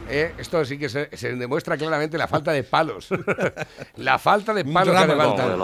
Eh, 0.08 0.34
esto 0.36 0.64
sí 0.64 0.78
que 0.78 0.88
se, 0.88 1.16
se, 1.16 1.36
demuestra 1.36 1.76
claramente 1.76 2.18
la 2.18 2.26
falta 2.26 2.50
de 2.50 2.64
palos. 2.64 3.08
la 3.98 4.18
falta 4.18 4.52
de 4.52 4.64
palos 4.64 5.00
que 5.00 5.06
levantan. 5.06 5.58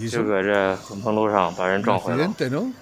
Y 0.00 0.06
eso 0.06 0.24
accidente, 1.94 2.50
¿no? 2.50 2.72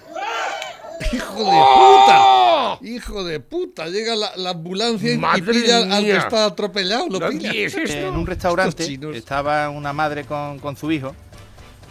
¡Hijo 1.11 1.35
de 1.35 1.61
puta! 1.75 2.79
¡Hijo 2.81 3.23
de 3.23 3.39
puta! 3.39 3.87
Llega 3.89 4.15
la, 4.15 4.35
la 4.35 4.49
ambulancia 4.51 5.13
y 5.13 5.17
pilla 5.41 5.85
mía. 5.85 5.97
al 5.97 6.03
que 6.03 6.17
está 6.17 6.45
atropellado. 6.45 7.09
Lo 7.09 7.29
pilla. 7.29 7.51
Es 7.51 7.75
esto? 7.75 8.07
En 8.07 8.15
un 8.15 8.25
restaurante 8.25 8.99
estaba 9.13 9.69
una 9.69 9.93
madre 9.93 10.25
con, 10.25 10.57
con 10.57 10.75
su 10.75 10.91
hijo 10.91 11.15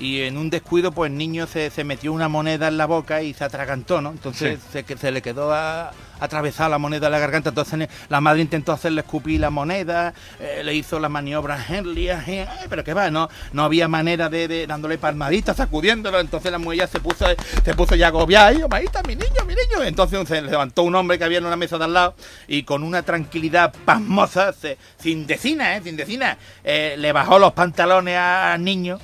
y 0.03 0.23
en 0.23 0.37
un 0.37 0.51
descuido 0.51 0.91
pues 0.93 1.11
el 1.13 1.17
niño 1.17 1.47
se, 1.47 1.71
se 1.71 1.85
metió 1.85 2.13
una 2.13 2.29
moneda 2.29 2.67
en 2.69 2.77
la 2.77 2.87
boca 2.87 3.23
y 3.23 3.35
se 3.35 3.45
atragantó, 3.45 4.01
¿no? 4.01 4.11
Entonces 4.11 4.59
se, 4.73 4.83
que- 4.85 4.97
se 4.97 5.13
le 5.13 5.23
quedó 5.23 5.53
a- 5.53 5.93
atravesada 6.19 6.69
la 6.69 6.79
moneda 6.79 7.07
en 7.07 7.13
la 7.13 7.19
garganta, 7.19 7.49
entonces 7.49 7.89
la 8.09 8.21
madre 8.21 8.43
intentó 8.43 8.71
hacerle 8.73 9.01
escupir 9.01 9.41
la 9.41 9.51
moneda, 9.51 10.15
eh, 10.39 10.63
le 10.65 10.73
hizo 10.75 11.01
la 11.01 11.09
maniobra 11.09 11.59
Henley, 11.69 12.09
eh, 12.11 12.47
pero 12.69 12.85
que 12.85 12.95
va, 12.95 13.11
no, 13.11 13.29
no 13.53 13.65
había 13.65 13.89
manera 13.89 14.29
de, 14.29 14.47
de 14.47 14.67
dándole 14.69 14.99
palmaditas, 14.99 15.57
sacudiéndolo, 15.57 16.21
entonces 16.21 16.53
la 16.53 16.59
mujer 16.59 16.79
ya 16.81 16.87
se 16.87 17.01
puso, 17.01 17.27
se 17.65 17.75
puso 17.75 17.97
ya 17.97 18.09
agobiada, 18.09 18.47
ay, 18.49 18.63
maíta, 18.71 19.03
mi 19.03 19.17
niño, 19.17 19.45
mi 19.47 19.55
niño, 19.55 19.83
entonces 19.85 20.29
se 20.29 20.43
levantó 20.43 20.85
un 20.85 20.95
hombre 20.95 21.19
que 21.19 21.25
había 21.25 21.39
en 21.39 21.47
una 21.47 21.57
mesa 21.57 21.77
de 21.79 21.85
al 21.85 21.93
lado 21.93 22.15
y 22.47 22.63
con 22.63 22.85
una 22.85 23.03
tranquilidad 23.03 23.75
pasmosa, 23.85 24.53
se- 24.53 24.79
sin 24.99 25.27
decina, 25.27 25.77
eh, 25.77 25.81
sin 25.83 25.97
decina, 25.97 26.39
eh, 26.63 26.95
le 26.99 27.11
bajó 27.13 27.41
los 27.41 27.53
pantalones 27.53 28.17
al 28.17 28.63
niño, 28.63 28.99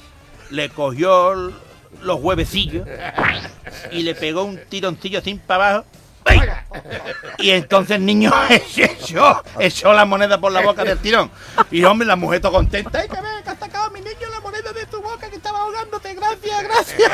le 0.51 0.68
cogió 0.70 1.53
los 2.03 2.20
huevecillos 2.20 2.86
y 3.90 4.03
le 4.03 4.14
pegó 4.14 4.44
un 4.44 4.59
tironcillo 4.68 5.20
sin 5.20 5.38
para 5.38 5.68
abajo. 5.68 5.86
Y 7.38 7.51
entonces 7.51 7.96
el 7.96 8.05
niño 8.05 8.32
echó, 8.76 9.42
echó 9.59 9.92
la 9.92 10.05
moneda 10.05 10.38
por 10.38 10.53
la 10.53 10.61
boca 10.61 10.84
del 10.84 10.99
tirón. 10.99 11.30
Y 11.70 11.84
hombre, 11.84 12.07
la 12.07 12.16
mujer 12.16 12.40
todo 12.40 12.53
contenta. 12.53 12.99
¡Ay, 12.99 13.09
que 13.09 13.16
ve, 13.16 13.28
que 13.44 13.51
ha 13.51 13.57
sacado 13.57 13.90
mi 13.90 14.01
niño 14.01 14.28
la 14.30 14.40
moneda 14.40 14.72
de 14.72 14.84
tu 14.86 15.01
boca 15.01 15.30
que 15.30 15.36
estaba 15.36 15.61
ahogándote! 15.61 16.14
¡Gracias, 16.14 16.62
gracias! 16.62 17.12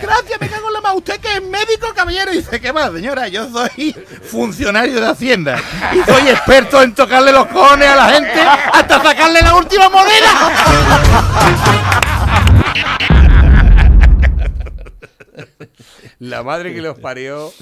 ¡Gracias, 0.00 0.40
me 0.40 0.48
cago 0.48 0.68
en 0.68 0.72
la 0.72 0.80
mano! 0.80 0.94
¿Usted 0.96 1.20
que 1.20 1.34
es 1.34 1.42
médico, 1.42 1.88
caballero? 1.94 2.32
Y 2.32 2.38
dice, 2.38 2.60
¿qué 2.60 2.72
más, 2.72 2.92
señora? 2.92 3.28
Yo 3.28 3.50
soy 3.50 3.94
funcionario 4.22 5.00
de 5.00 5.08
Hacienda. 5.08 5.60
Y 5.92 6.02
soy 6.10 6.28
experto 6.28 6.80
en 6.82 6.94
tocarle 6.94 7.32
los 7.32 7.46
cojones 7.46 7.88
a 7.88 7.96
la 7.96 8.08
gente 8.08 8.40
hasta 8.40 9.02
sacarle 9.02 9.42
la 9.42 9.56
última 9.56 9.88
moneda. 9.88 10.52
La 16.18 16.42
madre 16.42 16.74
que 16.74 16.80
los 16.80 16.98
parió. 16.98 17.52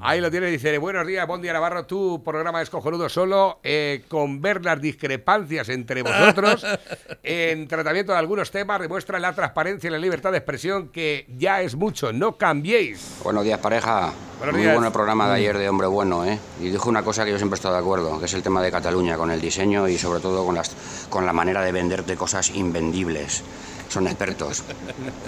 Ahí 0.00 0.20
lo 0.20 0.30
tiene, 0.30 0.46
dice, 0.46 0.78
buenos 0.78 1.04
días, 1.04 1.26
buen 1.26 1.42
día 1.42 1.52
Navarro, 1.52 1.84
tu 1.84 2.22
programa 2.22 2.62
es 2.62 2.70
cojonudo 2.70 3.08
solo, 3.08 3.58
eh, 3.64 4.04
con 4.06 4.40
ver 4.40 4.64
las 4.64 4.80
discrepancias 4.80 5.68
entre 5.68 6.02
vosotros 6.04 6.64
en 7.24 7.66
tratamiento 7.66 8.12
de 8.12 8.18
algunos 8.18 8.52
temas, 8.52 8.80
demuestra 8.80 9.18
la 9.18 9.34
transparencia 9.34 9.88
y 9.88 9.90
la 9.90 9.98
libertad 9.98 10.30
de 10.30 10.38
expresión 10.38 10.90
que 10.90 11.26
ya 11.36 11.60
es 11.60 11.74
mucho, 11.74 12.12
no 12.12 12.36
cambiéis. 12.38 13.16
Buenos 13.24 13.42
días, 13.42 13.58
pareja. 13.58 14.12
Buenos 14.38 14.54
Muy 14.54 14.62
días. 14.62 14.74
bueno 14.74 14.86
el 14.86 14.92
programa 14.92 15.24
de 15.26 15.32
Mm. 15.32 15.34
ayer 15.34 15.58
de 15.58 15.68
Hombre 15.68 15.86
Bueno, 15.88 16.24
¿eh? 16.24 16.38
Y 16.60 16.68
dijo 16.70 16.88
una 16.88 17.02
cosa 17.02 17.24
que 17.24 17.32
yo 17.32 17.36
siempre 17.38 17.56
he 17.56 17.58
estado 17.58 17.74
de 17.74 17.80
acuerdo, 17.80 18.16
que 18.20 18.26
es 18.26 18.34
el 18.34 18.44
tema 18.44 18.62
de 18.62 18.70
Cataluña, 18.70 19.16
con 19.16 19.32
el 19.32 19.40
diseño 19.40 19.88
y 19.88 19.98
sobre 19.98 20.20
todo 20.20 20.46
con, 20.46 20.54
las, 20.54 20.70
con 21.10 21.26
la 21.26 21.32
manera 21.32 21.62
de 21.62 21.72
venderte 21.72 22.14
cosas 22.14 22.50
invendibles. 22.50 23.42
Son 23.90 24.06
expertos. 24.06 24.62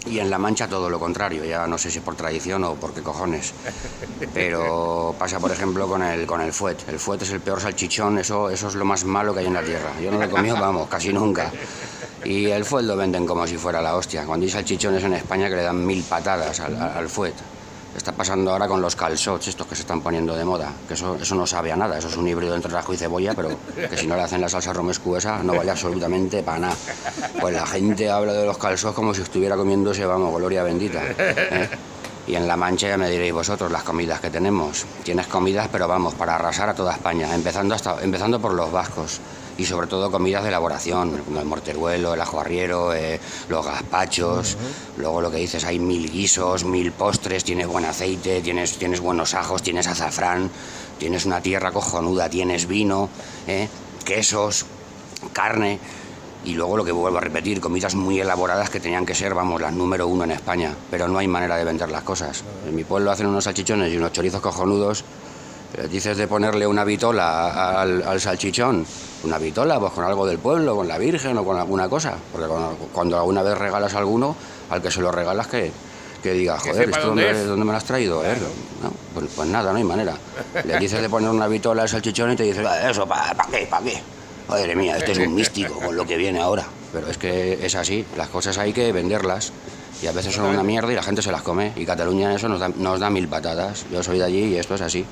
Y 0.07 0.21
en 0.21 0.31
La 0.31 0.39
Mancha 0.39 0.69
todo 0.69 0.89
lo 0.89 1.01
contrario, 1.01 1.45
ya 1.45 1.67
no 1.67 1.77
sé 1.77 1.91
si 1.91 1.99
por 1.99 2.15
tradición 2.15 2.63
o 2.63 2.77
por 2.77 2.95
qué 2.95 3.03
cojones. 3.03 3.53
Pero 4.33 5.17
pasa, 5.19 5.41
por 5.41 5.51
ejemplo, 5.51 5.89
con 5.89 6.01
el, 6.01 6.27
con 6.27 6.41
el 6.41 6.53
fuet. 6.53 6.89
El 6.89 7.01
fuet 7.01 7.21
es 7.23 7.31
el 7.33 7.41
peor 7.41 7.61
salchichón, 7.61 8.19
eso, 8.19 8.49
eso 8.51 8.69
es 8.69 8.77
lo 8.77 8.85
más 8.85 9.05
malo 9.05 9.35
que 9.35 9.41
hay 9.41 9.47
en 9.47 9.55
la 9.55 9.63
tierra. 9.65 9.91
Yo 10.01 10.13
no 10.13 10.19
lo 10.19 10.25
he 10.25 10.31
comido, 10.31 10.55
vamos, 10.55 10.89
casi 10.89 11.13
nunca. 11.13 11.51
Y 12.25 12.47
el 12.47 12.65
fuet 12.65 12.85
lo 12.85 12.97
venden 12.97 13.27
como 13.27 13.49
si 13.49 13.59
fuera 13.59 13.83
la 13.83 13.97
hostia. 13.97 14.25
Cuando 14.25 14.45
hay 14.45 14.51
salchichones 14.51 15.03
en 15.03 15.15
España 15.15 15.49
que 15.49 15.57
le 15.57 15.63
dan 15.65 15.85
mil 15.85 16.05
patadas 16.05 16.61
al, 16.61 16.81
al 16.81 17.09
fuet. 17.09 17.35
Está 17.97 18.13
pasando 18.13 18.51
ahora 18.51 18.69
con 18.69 18.81
los 18.81 18.97
calzots, 18.97 19.49
estos 19.49 19.67
que 19.67 19.75
se 19.75 19.83
están 19.83 20.01
poniendo 20.01 20.35
de 20.35 20.45
moda. 20.45 20.73
Que 20.89 20.95
eso, 20.95 21.17
eso 21.21 21.35
no 21.35 21.47
sabe 21.47 21.73
a 21.73 21.77
nada, 21.77 21.99
eso 21.99 22.09
es 22.09 22.17
un 22.17 22.27
híbrido 22.27 22.55
entre 22.55 22.75
ajo 22.77 22.95
y 22.95 22.97
cebolla, 22.97 23.35
pero 23.35 23.51
que 23.91 23.97
si 23.97 24.07
no 24.07 24.17
le 24.17 24.23
hacen 24.23 24.41
la 24.41 24.49
salsa 24.49 24.73
romescu 24.73 25.17
esa, 25.17 25.43
no 25.43 25.55
vale 25.55 25.71
absolutamente 25.71 26.43
para 26.43 26.59
nada. 26.59 26.77
Pues 27.41 27.55
la 27.55 27.67
gente 27.67 28.11
habla 28.11 28.33
de 28.33 28.47
los 28.47 28.59
calzots 28.59 28.95
como 28.95 29.13
si 29.15 29.23
estuviera 29.23 29.57
comiéndose, 29.57 30.05
vamos, 30.07 30.35
gloria 30.35 30.63
bendita. 30.63 31.03
¿eh? 31.19 31.69
Y 32.27 32.37
en 32.37 32.47
La 32.47 32.57
Mancha 32.57 32.89
ya 32.89 32.97
me 32.97 33.11
diréis 33.11 33.33
vosotros 33.33 33.73
las 33.73 33.83
comidas 33.83 34.21
que 34.21 34.31
tenemos. 34.31 34.85
Tienes 35.03 35.27
comidas, 35.27 35.69
pero 35.73 35.89
vamos, 35.89 36.15
para 36.15 36.37
arrasar 36.37 36.69
a 36.69 36.75
toda 36.75 36.93
España, 36.93 37.35
empezando, 37.35 37.75
hasta, 37.75 38.01
empezando 38.03 38.41
por 38.41 38.53
los 38.55 38.71
vascos. 38.71 39.21
Y 39.59 39.67
sobre 39.67 39.87
todo 39.87 40.11
comidas 40.11 40.43
de 40.43 40.49
elaboración, 40.49 41.19
como 41.25 41.41
el 41.41 41.47
morteruelo, 41.47 42.15
el 42.15 42.21
ajo 42.21 42.41
arriero, 42.41 42.95
eh, 42.95 43.21
los 43.49 43.67
gazpachos. 43.67 44.57
Luego 44.97 45.21
lo 45.21 45.31
que 45.31 45.39
dices, 45.39 45.65
hay 45.65 45.79
mil 45.79 46.11
guisos, 46.11 46.65
mil 46.65 46.93
postres, 46.93 47.45
tienes 47.45 47.67
buen 47.67 47.85
aceite, 47.85 48.41
tienes, 48.41 48.79
tienes 48.79 49.01
buenos 49.01 49.35
ajos, 49.35 49.63
tienes 49.63 49.89
azafrán, 49.89 50.49
tienes 50.99 51.27
una 51.27 51.41
tierra 51.41 51.73
cojonuda, 51.73 52.31
tienes 52.31 52.67
vino, 52.67 53.09
eh, 53.47 53.69
quesos, 54.05 54.65
carne. 55.33 55.79
Y 56.45 56.55
luego 56.55 56.77
lo 56.77 56.85
que 56.85 56.91
vuelvo 56.93 57.19
a 57.19 57.21
repetir, 57.21 57.61
comidas 57.61 57.95
muy 57.95 58.19
elaboradas 58.21 58.69
que 58.69 58.81
tenían 58.81 59.07
que 59.07 59.15
ser, 59.15 59.33
vamos, 59.35 59.61
las 59.61 59.73
número 59.73 60.09
uno 60.09 60.25
en 60.25 60.33
España. 60.33 60.75
Pero 60.91 61.07
no 61.09 61.19
hay 61.19 61.29
manera 61.29 61.57
de 61.57 61.65
vender 61.65 61.91
las 61.91 62.03
cosas. 62.03 62.43
En 62.67 62.75
mi 62.75 62.83
pueblo 62.85 63.11
hacen 63.13 63.27
unos 63.27 63.45
salchichones 63.45 63.93
y 63.93 63.97
unos 63.97 64.13
chorizos 64.13 64.41
cojonudos. 64.41 65.05
Dices 65.91 66.19
de 66.19 66.27
ponerle 66.27 66.67
una 66.67 66.85
vitola 66.85 67.81
al, 67.81 68.03
al 68.03 68.21
salchichón 68.21 68.85
Una 69.25 69.39
vitola, 69.39 69.81
pues 69.81 69.93
con 69.93 70.05
algo 70.05 70.27
del 70.27 70.39
pueblo, 70.39 70.77
con 70.77 70.87
la 70.87 70.99
Virgen 70.99 71.39
o 71.39 71.45
con 71.45 71.57
alguna 71.57 71.89
cosa. 71.89 72.15
Porque 72.31 72.47
cuando, 72.49 72.77
cuando 72.93 73.17
alguna 73.17 73.43
vez 73.43 73.57
regalas 73.57 73.95
a 73.95 73.99
alguno, 73.99 74.37
al 74.69 74.83
que 74.83 74.91
se 74.91 75.01
lo 75.01 75.11
regalas 75.13 75.47
que, 75.47 75.71
que 76.23 76.33
diga, 76.33 76.59
joder, 76.59 76.91
¿esto 76.91 77.07
dónde 77.07 77.25
dónde, 77.25 77.41
es". 77.43 77.49
dónde 77.49 77.65
me 77.65 77.71
lo 77.73 77.79
has 77.79 77.85
traído? 77.85 78.23
eh?". 78.25 78.37
No, 78.83 78.93
pues, 79.15 79.27
pues 79.35 79.49
nada, 79.49 79.71
no 79.73 79.79
hay 79.79 79.85
manera. 79.85 80.15
Le 80.65 80.79
dices 80.79 81.01
de 81.01 81.09
poner 81.09 81.31
una 81.31 81.47
vitola 81.47 81.83
al 81.83 81.89
salchichón 81.89 82.33
y 82.33 82.37
te 82.37 82.43
dice, 82.43 82.67
"Ah, 82.67 82.91
eso, 82.91 83.07
¿para 83.07 83.33
qué? 83.51 83.67
¿Para 83.71 83.85
qué? 83.85 84.03
Madre 84.53 84.77
mía, 84.77 84.99
este 84.99 85.13
es 85.13 85.19
un 85.19 85.35
místico 85.35 85.81
con 85.81 85.97
lo 85.97 86.07
que 86.07 86.19
viene 86.19 86.39
ahora. 86.39 86.67
Pero 86.93 87.09
es 87.09 87.17
que 87.17 87.65
es 87.65 87.75
así, 87.75 88.05
las 88.19 88.29
cosas 88.29 88.59
hay 88.59 88.75
que 88.75 88.93
venderlas. 88.93 89.51
Y 90.03 90.07
a 90.09 90.13
veces 90.13 90.35
son 90.35 90.45
una 90.45 90.63
mierda 90.63 90.93
y 90.93 90.95
la 90.95 91.03
gente 91.03 91.23
se 91.23 91.33
las 91.33 91.41
come. 91.41 91.73
Y 91.75 91.87
Cataluña 91.87 92.29
en 92.29 92.37
eso 92.37 92.51
nos 92.51 92.61
da, 92.61 92.69
nos 92.69 93.01
da 93.01 93.09
mil 93.09 93.29
patadas. 93.29 93.87
Yo 93.91 94.03
soy 94.03 94.19
de 94.19 94.25
allí 94.25 94.45
y 94.45 94.57
esto 94.57 94.75
es 94.75 94.83
así. 94.83 95.07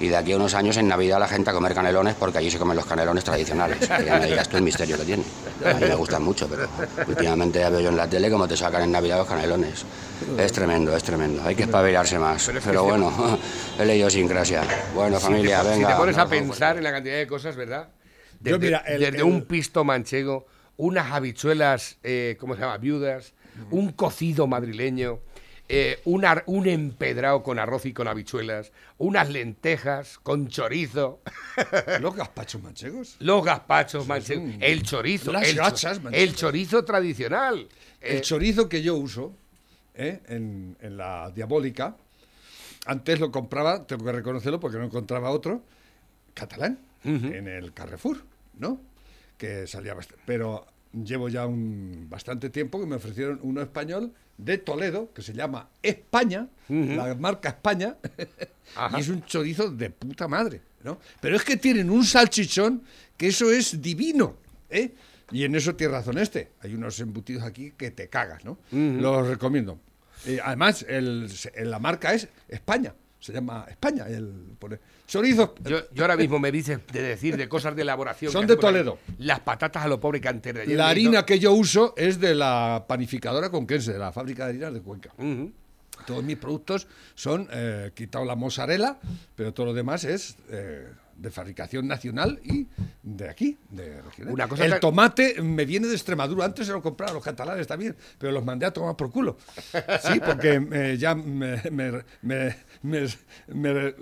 Y 0.00 0.08
de 0.08 0.16
aquí 0.16 0.32
a 0.32 0.36
unos 0.36 0.54
años 0.54 0.76
en 0.78 0.88
Navidad 0.88 1.20
la 1.20 1.28
gente 1.28 1.50
a 1.50 1.52
comer 1.52 1.74
canelones 1.74 2.16
porque 2.16 2.38
allí 2.38 2.50
se 2.50 2.58
comen 2.58 2.76
los 2.76 2.84
canelones 2.86 3.22
tradicionales. 3.22 3.78
Que 3.78 4.04
ya 4.04 4.18
me 4.18 4.26
digas 4.26 4.48
tú 4.48 4.56
el 4.56 4.64
misterio 4.64 4.98
que 4.98 5.04
tiene. 5.04 5.22
A 5.64 5.74
mí 5.74 5.84
me 5.84 5.94
gustan 5.94 6.24
mucho, 6.24 6.48
pero 6.48 6.66
últimamente 7.06 7.60
ya 7.60 7.70
veo 7.70 7.80
yo 7.80 7.90
en 7.90 7.96
la 7.96 8.08
tele 8.08 8.32
cómo 8.32 8.48
te 8.48 8.56
sacan 8.56 8.82
en 8.82 8.90
Navidad 8.90 9.18
los 9.18 9.28
canelones. 9.28 9.84
Es 10.36 10.52
tremendo, 10.52 10.96
es 10.96 11.04
tremendo. 11.04 11.40
Hay 11.44 11.54
que 11.54 11.62
espabilarse 11.62 12.18
más. 12.18 12.50
Pero 12.64 12.80
es 12.80 12.86
bueno, 12.88 13.38
he 13.78 13.84
leído 13.84 14.10
sin 14.10 14.26
gracia. 14.26 14.62
Bueno, 14.92 15.20
Si 15.20 15.26
familia, 15.26 15.62
te, 15.62 15.68
venga. 15.68 15.88
Si 15.88 15.92
te 15.94 15.98
pones 16.00 16.18
a 16.18 16.26
pensar 16.26 16.78
en 16.78 16.82
la 16.82 16.90
cantidad 16.90 17.16
de 17.16 17.28
cosas, 17.28 17.54
¿verdad? 17.54 17.86
Desde, 18.42 18.58
mira, 18.58 18.78
el- 18.86 19.00
desde 19.00 19.18
el- 19.18 19.22
un 19.24 19.42
pisto 19.44 19.84
manchego, 19.84 20.46
unas 20.76 21.12
habichuelas, 21.12 21.98
eh, 22.02 22.36
¿cómo 22.40 22.54
se 22.54 22.60
llama? 22.62 22.78
Viudas, 22.78 23.34
un 23.70 23.92
cocido 23.92 24.46
madrileño, 24.46 25.20
eh, 25.68 26.00
un, 26.04 26.24
un 26.46 26.66
empedrado 26.66 27.42
con 27.42 27.58
arroz 27.58 27.86
y 27.86 27.92
con 27.92 28.08
habichuelas, 28.08 28.72
unas 28.98 29.30
lentejas 29.30 30.18
con 30.18 30.48
chorizo, 30.48 31.20
Los 32.00 32.14
gazpachos 32.16 32.62
manchegos. 32.62 33.16
los 33.20 33.44
gazpachos 33.44 34.06
manchegos, 34.06 34.50
el 34.60 34.82
chorizo, 34.82 35.32
Las 35.32 35.48
el, 35.48 35.56
cho- 35.56 35.62
gachas 35.62 35.96
el 35.98 36.02
manchegas. 36.02 36.36
chorizo 36.36 36.84
tradicional. 36.84 37.68
El 38.00 38.16
Eh, 38.16 38.20
chorizo 38.22 38.68
que 38.68 38.82
yo 38.82 38.96
uso 38.96 39.34
¿eh? 39.94 40.20
en, 40.26 40.76
en 40.80 40.96
la 40.96 41.30
diabólica, 41.30 41.96
antes 42.86 43.20
lo 43.20 43.30
compraba, 43.30 43.86
tengo 43.86 44.04
que 44.04 44.12
reconocerlo 44.12 44.58
porque 44.58 44.78
no 44.78 44.84
encontraba 44.84 45.30
otro, 45.30 45.62
catalán, 46.34 46.78
en 47.04 47.48
el 47.48 47.72
Carrefour, 47.72 48.18
¿no? 48.58 48.80
Que 49.36 49.66
salía 49.66 49.94
bastante. 49.94 50.22
Pero 50.26 50.66
llevo 50.92 51.28
ya 51.28 51.46
un 51.46 52.06
bastante 52.08 52.50
tiempo 52.50 52.78
que 52.80 52.86
me 52.86 52.96
ofrecieron 52.96 53.40
uno 53.42 53.60
español 53.62 54.12
de 54.38 54.58
Toledo, 54.58 55.12
que 55.14 55.22
se 55.22 55.32
llama 55.32 55.68
España, 55.82 56.48
la 56.96 57.14
marca 57.14 57.50
España, 57.50 57.96
y 58.96 59.00
es 59.00 59.08
un 59.08 59.24
chorizo 59.24 59.70
de 59.70 59.90
puta 59.90 60.26
madre, 60.28 60.60
¿no? 60.84 60.98
Pero 61.20 61.36
es 61.36 61.44
que 61.44 61.56
tienen 61.56 61.90
un 61.90 62.04
salchichón 62.04 62.82
que 63.16 63.28
eso 63.28 63.50
es 63.50 63.80
divino, 63.80 64.36
¿eh? 64.70 64.92
Y 65.30 65.44
en 65.44 65.54
eso 65.54 65.74
tiene 65.74 65.92
razón 65.94 66.18
este. 66.18 66.50
Hay 66.60 66.74
unos 66.74 66.98
embutidos 67.00 67.42
aquí 67.44 67.72
que 67.76 67.90
te 67.90 68.08
cagas, 68.08 68.44
¿no? 68.44 68.58
Los 69.00 69.26
recomiendo. 69.28 69.78
Eh, 70.26 70.38
además, 70.44 70.84
el- 70.88 71.30
el- 71.54 71.70
la 71.70 71.78
marca 71.78 72.12
es 72.14 72.28
España. 72.48 72.94
Se 73.22 73.32
llama 73.32 73.64
España. 73.68 74.06
El, 74.08 74.56
pone- 74.58 74.80
chorizo. 75.06 75.54
Yo, 75.62 75.78
yo 75.94 76.02
ahora 76.02 76.16
mismo 76.16 76.40
me 76.40 76.50
dices 76.50 76.80
de 76.92 77.02
decir 77.02 77.36
de 77.36 77.48
cosas 77.48 77.76
de 77.76 77.82
elaboración. 77.82 78.32
Son 78.32 78.48
de. 78.48 78.56
Toledo. 78.56 78.98
Las 79.18 79.38
patatas 79.40 79.84
a 79.84 79.86
lo 79.86 80.00
pobre 80.00 80.20
que 80.20 80.26
antes 80.28 80.52
de 80.52 80.62
ayer 80.62 80.76
La 80.76 80.88
harina 80.88 81.24
que 81.24 81.38
yo 81.38 81.52
uso 81.52 81.94
es 81.96 82.18
de 82.18 82.34
la 82.34 82.84
panificadora 82.88 83.48
conquense, 83.48 83.92
de 83.92 83.98
la 84.00 84.10
fábrica 84.10 84.44
de 84.46 84.50
harinas 84.50 84.74
de 84.74 84.80
Cuenca. 84.82 85.14
Todos 86.04 86.24
mis 86.24 86.36
productos 86.36 86.88
son, 87.14 87.48
eh, 87.52 87.92
quitado 87.94 88.24
la 88.24 88.34
mozzarella, 88.34 88.98
pero 89.36 89.54
todo 89.54 89.66
lo 89.66 89.72
demás 89.74 90.02
es 90.02 90.36
eh, 90.50 90.88
de 91.22 91.30
fabricación 91.30 91.86
nacional 91.86 92.40
y 92.42 92.66
de 93.02 93.28
aquí, 93.30 93.56
de 93.70 94.02
regional. 94.02 94.34
Una 94.34 94.48
cosa 94.48 94.64
El 94.64 94.72
tan- 94.72 94.80
tomate 94.80 95.40
me 95.40 95.64
viene 95.64 95.86
de 95.86 95.94
Extremadura. 95.94 96.44
Antes 96.44 96.66
se 96.66 96.72
lo 96.72 96.82
compraron 96.82 97.14
los 97.14 97.24
catalanes 97.24 97.66
también, 97.66 97.96
pero 98.18 98.32
los 98.32 98.44
mandé 98.44 98.66
a 98.66 98.72
tomar 98.72 98.96
por 98.96 99.10
culo. 99.12 99.36
Sí, 100.02 100.20
porque 100.24 100.60
eh, 100.72 100.96
ya 100.98 101.14
me, 101.14 101.62
me, 101.70 101.92
me, 102.22 102.56
me, 102.82 103.06
me- 103.46 103.94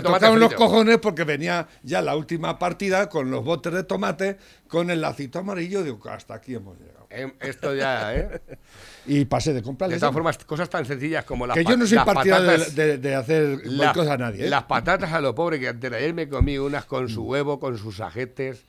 tomate 0.00 0.02
tocaron 0.02 0.40
los 0.40 0.54
cojones 0.54 0.98
porque 0.98 1.24
venía 1.24 1.68
ya 1.82 2.00
la 2.00 2.16
última 2.16 2.58
partida 2.58 3.08
con 3.10 3.30
los 3.30 3.44
botes 3.44 3.72
de 3.74 3.84
tomate, 3.84 4.38
con 4.68 4.90
el 4.90 5.02
lacito 5.02 5.38
amarillo. 5.40 5.82
Digo, 5.82 6.00
hasta 6.08 6.34
aquí 6.34 6.54
hemos 6.54 6.78
llegado. 6.78 6.95
Em, 7.10 7.32
Esto 7.40 7.74
ya, 7.74 8.14
¿eh? 8.14 8.40
Y 9.08 9.24
pasé 9.24 9.52
de 9.52 9.62
comprarles. 9.62 9.96
De 9.96 10.00
todas 10.00 10.12
formas, 10.12 10.36
cosas 10.38 10.68
tan 10.68 10.84
sencillas 10.84 11.24
como 11.24 11.46
las 11.46 11.56
que 11.56 11.64
yo 11.64 11.76
no 11.76 11.86
soy 11.86 11.98
partidario 11.98 12.48
patatas- 12.50 12.74
de, 12.74 12.86
de- 12.86 12.98
de 12.98 13.14
hacer 13.14 13.60
las- 13.64 13.94
boicot 13.94 14.08
a 14.12 14.18
nadie. 14.18 14.46
¿eh? 14.46 14.50
Las 14.50 14.64
patatas 14.64 15.12
a 15.12 15.20
lo 15.20 15.34
pobre 15.34 15.60
que 15.60 15.68
antes 15.68 15.88
de 15.90 15.96
ayer 15.96 16.12
me 16.12 16.28
comí 16.28 16.58
unas 16.58 16.84
con 16.86 17.04
Mm. 17.04 17.08
su 17.08 17.22
huevo, 17.24 17.60
con 17.60 17.78
sus 17.78 18.00
ajetes. 18.00 18.64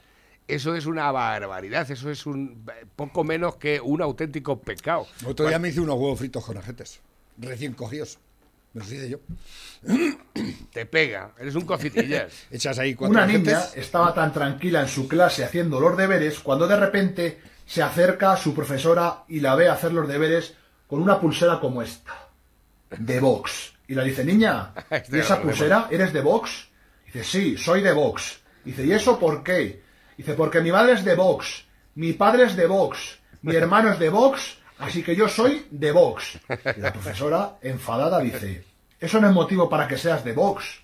Eso 0.48 0.76
es 0.76 0.86
una 0.86 1.12
barbaridad, 1.12 1.90
eso 1.90 2.10
es 2.12 2.26
un 2.26 2.64
eh, 2.70 2.86
poco 2.96 3.24
menos 3.24 3.56
que 3.58 3.82
un 3.82 4.02
auténtico 4.02 4.62
pecado. 4.62 5.08
Otro 5.26 5.48
día 5.48 5.58
me 5.60 5.70
hice 5.70 5.82
unos 5.82 5.96
huevos 5.96 6.20
fritos 6.20 6.46
con 6.46 6.56
ajetes, 6.58 7.00
recién 7.40 7.74
cogidos. 7.74 8.20
Me 8.74 8.82
los 8.82 8.92
hice 8.92 9.10
yo. 9.10 9.18
Te 10.72 10.86
pega, 10.86 11.32
eres 11.40 11.56
un 11.56 11.64
cocitillas. 11.66 12.32
Echas 12.52 12.78
ahí 12.80 12.94
cuatro 12.94 13.12
Una 13.18 13.26
niña 13.26 13.60
estaba 13.76 14.14
tan 14.14 14.32
tranquila 14.32 14.82
en 14.82 14.88
su 14.88 15.08
clase 15.08 15.44
haciendo 15.44 15.80
los 15.80 15.98
deberes 15.98 16.40
cuando 16.40 16.68
de 16.68 16.78
repente 16.78 17.40
se 17.68 17.84
acerca 17.84 18.32
a 18.32 18.38
su 18.38 18.56
profesora 18.56 19.26
y 19.28 19.42
la 19.42 19.54
ve 19.56 19.68
hacer 19.68 19.92
los 19.92 20.08
deberes 20.08 20.56
con 20.88 21.02
una 21.02 21.20
pulsera 21.20 21.60
como 21.60 21.82
esta, 21.82 22.30
de 22.98 23.20
Vox. 23.20 23.74
Y 23.90 23.94
le 23.94 24.06
dice, 24.06 24.24
niña, 24.24 24.74
Este 24.90 25.18
¿y 25.18 25.20
esa 25.20 25.42
pulsera 25.42 25.88
eres 25.92 26.14
de 26.14 26.22
Vox? 26.22 26.70
Dice, 27.06 27.24
sí, 27.24 27.58
soy 27.58 27.82
de 27.82 27.92
Vox. 27.92 28.40
Dice, 28.64 28.86
¿y 28.86 28.94
eso 28.94 29.20
por 29.20 29.44
qué? 29.44 29.84
Dice, 30.18 30.34
porque 30.34 30.62
mi 30.62 30.72
madre 30.72 30.94
es 30.94 31.04
de 31.04 31.16
Vox, 31.16 31.66
mi 31.96 32.14
padre 32.14 32.46
es 32.46 32.56
de 32.56 32.68
Vox, 32.68 33.20
mi 33.42 33.56
hermano 33.56 33.92
es 33.92 34.00
de 34.00 34.10
Vox, 34.10 34.58
así 34.80 35.04
que 35.04 35.16
yo 35.16 35.28
soy 35.28 35.68
de 35.70 35.92
Vox. 35.92 36.40
Y 36.76 36.80
la 36.80 36.94
profesora, 36.94 37.58
enfadada, 37.62 38.20
dice, 38.20 38.64
eso 39.00 39.20
no 39.20 39.28
es 39.28 39.34
motivo 39.34 39.70
para 39.70 39.88
que 39.88 39.98
seas 39.98 40.24
de 40.24 40.32
Vox. 40.32 40.82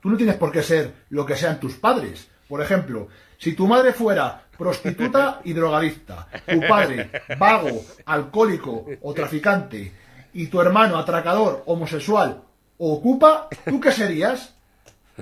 Tú 0.00 0.10
no 0.10 0.16
tienes 0.16 0.36
por 0.36 0.52
qué 0.52 0.62
ser 0.62 0.92
lo 1.10 1.26
que 1.26 1.36
sean 1.36 1.58
tus 1.58 1.74
padres. 1.74 2.28
Por 2.48 2.62
ejemplo, 2.62 3.08
si 3.38 3.54
tu 3.54 3.66
madre 3.66 3.92
fuera 3.92 4.42
prostituta 4.56 5.40
y 5.44 5.52
drogadicta, 5.52 6.28
tu 6.46 6.60
padre 6.68 7.10
vago, 7.38 7.84
alcohólico 8.06 8.84
o 9.00 9.14
traficante, 9.14 9.92
y 10.34 10.48
tu 10.48 10.60
hermano 10.60 10.98
atracador, 10.98 11.62
homosexual 11.66 12.42
o 12.78 12.94
ocupa, 12.94 13.48
¿tú 13.64 13.80
qué 13.80 13.92
serías? 13.92 14.54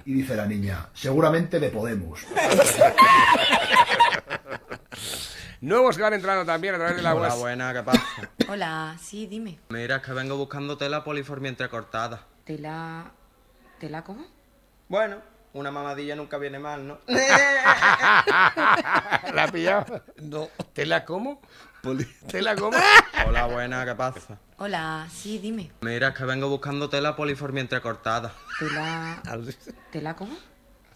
Y 0.04 0.12
dice 0.14 0.36
la 0.36 0.46
niña, 0.46 0.88
seguramente 0.92 1.58
de 1.60 1.70
Podemos. 1.70 2.20
Nuevos 5.60 5.96
que 5.96 6.02
van 6.02 6.12
entrando 6.14 6.44
también 6.44 6.74
a 6.74 6.78
través 6.78 6.96
de 6.96 7.02
la 7.02 7.14
Hola, 7.14 7.28
web. 7.30 7.38
buena, 7.38 7.72
¿qué 7.72 7.82
pasa? 7.82 8.02
Hola, 8.48 8.96
sí, 9.00 9.26
dime. 9.26 9.58
Mira, 9.70 9.96
es 9.96 10.02
que 10.02 10.12
vengo 10.12 10.36
buscando 10.36 10.76
tela 10.76 11.02
poliforme 11.02 11.48
entrecortada. 11.48 12.26
¿Tela. 12.44 13.10
¿Tela 13.80 14.04
cómo? 14.04 14.26
Bueno, 14.88 15.16
una 15.56 15.70
mamadilla 15.70 16.14
nunca 16.14 16.36
viene 16.38 16.58
mal, 16.58 16.86
¿no? 16.86 16.98
¿La 17.06 17.34
has 19.44 19.50
pillado? 19.50 20.02
No. 20.16 20.48
¿Tela 20.74 21.04
cómo? 21.04 21.40
¿Tela 22.30 22.54
cómo? 22.56 22.76
Hola, 23.26 23.46
buena, 23.46 23.84
¿qué 23.86 23.94
pasa? 23.94 24.38
Hola, 24.58 25.08
sí, 25.10 25.38
dime. 25.38 25.72
Mira, 25.80 26.08
es 26.08 26.14
que 26.14 26.24
vengo 26.24 26.48
buscando 26.48 26.90
tela 26.90 27.16
poliforme 27.16 27.60
entrecortada. 27.60 28.34
¿Tela. 28.58 29.22
¿Tela 29.90 30.14
cómo? 30.14 30.36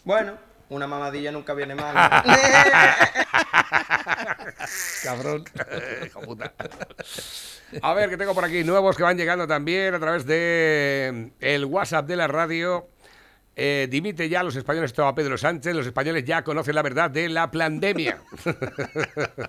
Bueno, 0.05 0.37
una 0.69 0.87
mamadilla 0.87 1.33
nunca 1.33 1.55
viene 1.55 1.75
mal, 1.75 1.95
¿no? 1.95 2.01
Cabrón. 5.05 5.45
Hijo 6.05 6.21
puta. 6.21 6.53
A 7.81 7.95
ver, 7.95 8.11
que 8.11 8.19
tengo 8.19 8.35
por 8.35 8.45
aquí 8.45 8.63
nuevos 8.63 8.95
que 8.97 9.05
van 9.05 9.17
llegando 9.17 9.47
también 9.47 9.95
a 9.95 10.01
través 10.01 10.27
de 10.27 11.33
el 11.41 11.65
WhatsApp 11.65 12.07
de 12.07 12.17
la 12.17 12.29
radio. 12.29 12.89
Eh, 13.57 13.89
dimite 13.91 14.29
ya 14.29 14.43
los 14.43 14.57
españoles, 14.57 14.91
estaba 14.91 15.15
Pedro 15.15 15.37
Sánchez, 15.37 15.75
los 15.75 15.87
españoles 15.87 16.25
ya 16.25 16.43
conocen 16.43 16.75
la 16.75 16.83
verdad 16.83 17.11
de 17.11 17.29
la 17.29 17.51
pandemia. 17.51 18.23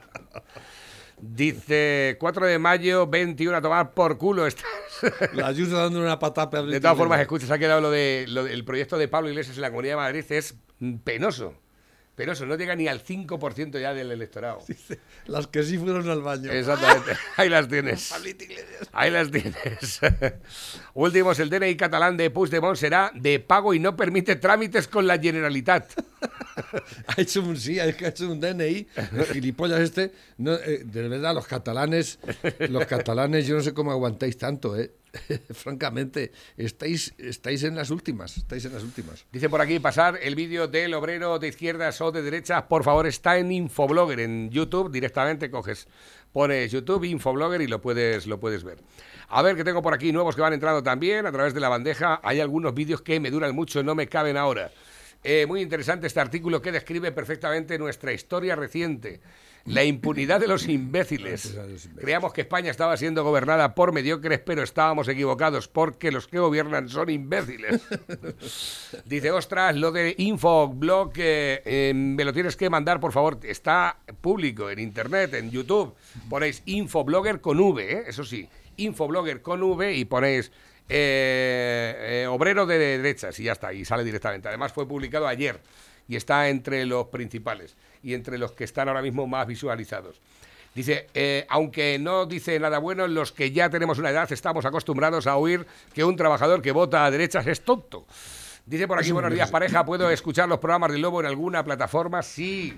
Dice 1.22 2.18
4 2.20 2.47
de 2.47 2.58
mayo, 2.58 3.06
21 3.06 3.58
a 3.58 3.62
tomar 3.62 3.93
por 3.93 4.18
culo. 4.18 4.47
Estás. 4.47 4.66
La 5.34 5.47
Ayuso 5.47 5.78
dando 5.78 5.99
una 5.99 6.18
patata. 6.18 6.64
De 6.64 6.80
todas 6.80 6.97
formas, 6.97 7.22
escucha, 7.22 7.45
se 7.45 7.54
ha 7.54 7.60
quedado 7.60 7.80
lo 7.80 7.91
de 7.91 8.26
lo 8.28 8.43
del 8.43 8.66
proyecto 8.66 8.97
de 8.97 9.08
Pablo 9.08 9.30
Iglesias 9.30 9.56
en 9.56 9.62
la 9.62 9.70
Comunidad 9.70 9.93
de 9.93 9.97
Madrid, 9.97 10.26
es 10.30 10.56
mm, 10.80 10.95
penoso. 12.16 12.41
Penoso, 12.41 12.45
no 12.45 12.55
llega 12.55 12.76
ni 12.76 12.88
al 12.88 13.03
5% 13.03 13.80
ya 13.80 13.93
del 13.93 14.12
electorado. 14.12 14.59
Las 15.28 15.47
que 15.47 15.64
sí 15.64 15.78
fueron 15.78 16.09
al 16.09 16.22
baño. 16.22 16.51
Exactamente. 16.51 17.12
Ahí 17.38 17.49
las 17.49 17.68
tienes. 17.68 18.14
Ahí 18.91 19.12
las 19.12 19.32
tienes. 19.32 19.99
Últimos, 20.93 21.39
el 21.39 21.49
DNI 21.49 21.76
catalán 21.76 22.18
de 22.18 22.30
Puigdemont 22.30 22.78
será 22.78 23.12
de 23.16 23.39
pago 23.39 23.74
y 23.74 23.80
no 23.80 23.95
permite 23.95 24.36
trámites 24.36 24.88
con 24.88 25.07
la 25.07 25.20
Generalitat. 25.20 25.91
ha 27.07 27.22
hecho 27.22 27.41
un 27.41 27.57
sí, 27.57 27.80
ha 27.80 27.88
hecho 27.88 28.32
un 28.32 28.39
DNI, 28.39 28.88
el 28.95 29.26
gilipollas 29.32 29.80
este. 29.80 30.12
No, 30.38 30.53
eh, 30.53 30.82
de 30.84 31.07
verdad, 31.07 31.34
los 31.34 31.47
catalanes, 31.47 32.20
los 32.70 32.86
catalanes, 32.86 33.47
yo 33.47 33.55
no 33.55 33.62
sé 33.62 33.74
cómo 33.74 33.91
aguantáis 33.91 34.38
tanto, 34.38 34.78
¿eh? 34.78 34.91
Francamente, 35.53 36.32
estáis, 36.57 37.14
estáis 37.18 37.64
en 37.64 37.76
las 37.76 37.89
últimas, 37.89 38.38
estáis 38.38 38.66
en 38.66 38.74
las 38.74 38.84
últimas. 38.84 39.26
Dice 39.32 39.49
por 39.49 39.62
aquí 39.62 39.80
pasar 39.80 40.18
el 40.22 40.36
vídeo 40.36 40.68
del 40.68 40.93
obrero 40.93 41.38
de 41.39 41.49
izquierdas 41.49 41.99
o 42.01 42.12
de 42.12 42.22
derechas, 42.22 42.64
por 42.64 42.84
favor, 42.84 43.07
está 43.07 43.38
en 43.38 43.51
Infoblogger, 43.51 44.22
en 44.22 44.49
YouTube, 44.49 44.91
directamente 44.91 45.51
coges, 45.51 45.88
pones 46.32 46.72
YouTube, 46.72 47.03
Infoblogger 47.03 47.62
y 47.62 47.68
lo 47.68 47.82
puedes, 47.82 48.26
lo 48.26 48.39
puedes 48.39 48.64
ver. 48.64 48.80
A 49.28 49.41
ver, 49.41 49.55
que 49.55 49.64
tengo 49.64 49.82
por 49.82 49.93
aquí 49.93 50.12
nuevos 50.12 50.36
que 50.36 50.41
van 50.41 50.53
entrando 50.53 50.84
también 50.84 51.26
a 51.26 51.32
través 51.32 51.53
de 51.53 51.59
la 51.59 51.70
bandeja. 51.70 52.20
Hay 52.24 52.39
algunos 52.39 52.74
vídeos 52.74 53.01
que 53.01 53.20
me 53.20 53.32
duran 53.32 53.55
mucho, 53.55 53.82
no 53.84 53.95
me 53.95 54.07
caben 54.07 54.38
ahora. 54.38 54.72
Eh, 55.24 55.45
muy 55.45 55.62
interesante 55.62 56.07
este 56.07 56.20
artículo 56.20 56.62
que 56.62 56.72
describe 56.72 57.12
perfectamente 57.12 57.78
nuestra 57.78 58.12
historia 58.12 58.55
reciente. 58.55 59.22
La 59.66 59.84
impunidad 59.84 60.39
de 60.39 60.47
los 60.47 60.68
imbéciles. 60.68 61.57
Creíamos 61.99 62.34
que 62.34 62.41
España 62.41 62.72
estaba 62.72 62.97
siendo 62.97 63.24
gobernada 63.24 63.76
por 63.76 63.91
mediocres, 63.91 64.39
pero 64.39 64.64
estábamos 64.64 65.07
equivocados 65.07 65.68
porque 65.68 66.12
los 66.12 66.28
que 66.28 66.39
gobiernan 66.39 66.89
son 66.89 67.09
imbéciles. 67.09 67.82
Dice, 69.05 69.32
ostras, 69.32 69.76
lo 69.76 69.91
de 69.91 70.16
Infoblog, 70.18 71.12
eh, 71.18 71.62
eh, 71.66 71.93
me 71.93 72.24
lo 72.24 72.34
tienes 72.34 72.57
que 72.57 72.70
mandar, 72.70 72.99
por 72.99 73.12
favor. 73.12 73.39
Está 73.43 73.97
público 74.22 74.70
en 74.70 74.80
internet, 74.80 75.34
en 75.36 75.51
YouTube. 75.51 75.95
Ponéis 76.30 76.64
Infoblogger 76.66 77.41
con 77.41 77.59
V, 77.59 77.91
¿eh? 77.91 78.03
eso 78.07 78.24
sí. 78.24 78.47
Infoblogger 78.78 79.41
con 79.41 79.62
V 79.62 79.93
y 79.93 80.05
ponéis 80.05 80.51
eh, 80.93 82.24
eh, 82.24 82.28
obrero 82.28 82.66
de 82.66 82.78
derechas 82.78 83.39
y 83.39 83.43
ya 83.43 83.53
está, 83.53 83.72
y 83.72 83.86
sale 83.86 84.03
directamente. 84.03 84.49
Además 84.49 84.74
fue 84.74 84.86
publicado 84.86 85.26
ayer 85.26 85.62
y 86.07 86.18
está 86.18 86.49
entre 86.49 86.86
los 86.86 87.07
principales 87.07 87.78
y 88.04 88.14
entre 88.14 88.38
los 88.38 88.52
que 88.54 88.64
están 88.64 88.88
ahora 88.88 89.02
mismo 89.02 89.28
más 89.28 89.47
visualizados. 89.47 90.20
Dice, 90.74 91.08
eh, 91.14 91.45
aunque 91.49 91.99
no 91.99 92.26
dice 92.26 92.58
nada 92.60 92.80
bueno, 92.80 93.06
los 93.08 93.32
que 93.34 93.52
ya 93.52 93.70
tenemos 93.70 93.99
una 93.99 94.10
edad 94.10 94.32
estamos 94.32 94.64
acostumbrados 94.64 95.28
a 95.28 95.36
oír 95.36 95.66
que 95.93 96.04
un 96.06 96.16
trabajador 96.16 96.62
que 96.62 96.72
vota 96.72 97.06
a 97.06 97.12
derechas 97.12 97.45
es 97.47 97.62
tonto. 97.62 98.06
Dice 98.66 98.88
por 98.88 98.97
aquí, 98.99 99.12
buenos 99.12 99.34
días 99.34 99.52
pareja, 99.52 99.84
¿puedo 99.84 100.10
escuchar 100.10 100.47
los 100.47 100.60
programas 100.60 100.91
del 100.93 101.02
Lobo 101.02 101.20
en 101.20 101.26
alguna 101.26 101.64
plataforma? 101.64 102.22
Sí, 102.24 102.74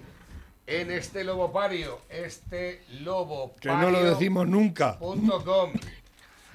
en 0.65 0.89
este 0.91 1.23
Lobopario, 1.23 2.01
este 2.09 2.81
Lobo 3.01 3.53
Que 3.59 3.69
no 3.69 3.91
lo 3.91 4.03
decimos 4.03 4.47
nunca. 4.47 4.97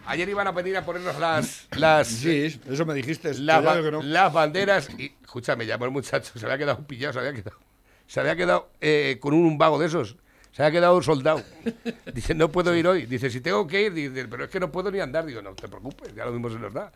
Ayer 0.06 0.28
iban 0.28 0.46
a 0.46 0.52
venir 0.52 0.74
a 0.78 0.84
ponernos 0.84 1.18
las. 1.20 1.68
las 1.76 2.08
Sí, 2.08 2.58
eso 2.68 2.86
me 2.86 2.94
dijiste. 2.94 3.34
las, 3.34 3.62
ba- 3.62 3.78
no. 3.78 4.02
las 4.02 4.32
banderas. 4.32 4.88
Y, 4.98 5.12
escúchame, 5.22 5.66
llamó 5.66 5.84
el 5.84 5.90
muchacho, 5.90 6.36
se 6.38 6.46
había 6.46 6.56
quedado 6.56 6.86
pillado, 6.86 7.12
se 7.12 7.18
había 7.18 7.34
quedado. 7.34 7.58
Se 8.08 8.20
había 8.20 8.34
quedado 8.34 8.70
eh, 8.80 9.18
con 9.20 9.34
un 9.34 9.56
vago 9.58 9.78
de 9.78 9.86
esos. 9.86 10.16
Se 10.50 10.62
había 10.62 10.80
quedado 10.80 11.00
soldado. 11.02 11.42
Dice, 12.12 12.34
no 12.34 12.50
puedo 12.50 12.74
ir 12.74 12.88
hoy. 12.88 13.06
Dice, 13.06 13.30
si 13.30 13.40
tengo 13.40 13.66
que 13.66 13.82
ir, 13.82 13.92
dice, 13.92 14.26
pero 14.26 14.44
es 14.44 14.50
que 14.50 14.58
no 14.58 14.72
puedo 14.72 14.90
ni 14.90 14.98
andar. 14.98 15.24
Digo, 15.24 15.40
no 15.40 15.54
te 15.54 15.68
preocupes, 15.68 16.12
ya 16.14 16.24
lo 16.24 16.32
mismo 16.32 16.50
se 16.50 16.58
nos 16.58 16.72
da. 16.72 16.90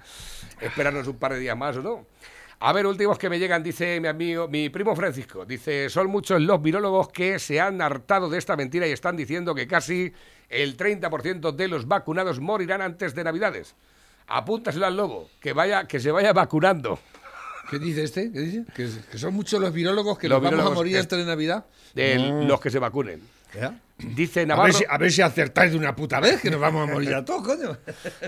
Esperarnos 0.60 1.06
un 1.06 1.16
par 1.16 1.34
de 1.34 1.38
días 1.38 1.56
más 1.56 1.76
o 1.76 1.82
no. 1.82 2.06
A 2.58 2.72
ver, 2.72 2.86
últimos 2.86 3.18
que 3.18 3.28
me 3.28 3.38
llegan, 3.38 3.62
dice 3.62 4.00
mi 4.00 4.08
amigo, 4.08 4.48
mi 4.48 4.68
primo 4.70 4.96
Francisco. 4.96 5.44
Dice, 5.44 5.90
son 5.90 6.08
muchos 6.08 6.40
los 6.40 6.62
virólogos 6.62 7.08
que 7.08 7.38
se 7.38 7.60
han 7.60 7.82
hartado 7.82 8.30
de 8.30 8.38
esta 8.38 8.56
mentira 8.56 8.86
y 8.86 8.92
están 8.92 9.16
diciendo 9.16 9.54
que 9.54 9.66
casi 9.66 10.12
el 10.48 10.76
30% 10.76 11.52
de 11.52 11.68
los 11.68 11.86
vacunados 11.86 12.40
morirán 12.40 12.80
antes 12.80 13.14
de 13.14 13.24
Navidades. 13.24 13.74
Apúntaselo 14.28 14.86
al 14.86 14.96
lobo, 14.96 15.28
que 15.40 15.52
vaya, 15.52 15.86
que 15.86 16.00
se 16.00 16.10
vaya 16.10 16.32
vacunando. 16.32 16.98
¿Qué 17.70 17.78
dice 17.78 18.02
este? 18.04 18.30
¿Qué 18.32 18.40
dice? 18.40 18.64
Que, 18.74 18.88
que 19.10 19.18
son 19.18 19.34
muchos 19.34 19.60
los 19.60 19.72
virólogos 19.72 20.18
que 20.18 20.28
Los 20.28 20.36
nos 20.36 20.42
vamos 20.42 20.52
a 20.52 20.56
virólogos 20.56 20.76
morir 20.78 20.98
antes 20.98 21.18
de 21.18 21.24
Navidad. 21.24 21.64
de 21.94 22.18
No. 22.18 22.42
los 22.44 22.60
que 22.60 22.70
se 22.70 22.78
vacunen. 22.78 23.20
¿Ya? 23.54 23.78
Dice 23.98 24.40
A 24.42 24.46
Navarro. 24.46 24.64
ver, 24.64 24.74
si, 24.74 24.84
a 24.88 24.98
ver 24.98 25.12
si 25.12 25.22
acertáis 25.22 25.72
de 25.72 25.78
una 25.78 25.94
puta 25.94 26.18
vez, 26.20 26.40
que 26.40 26.50
nos 26.50 26.58
vamos 26.60 26.88
a 26.88 26.92
morir 26.92 27.14
a 27.14 27.24
todos, 27.24 27.42
coño. 27.46 27.76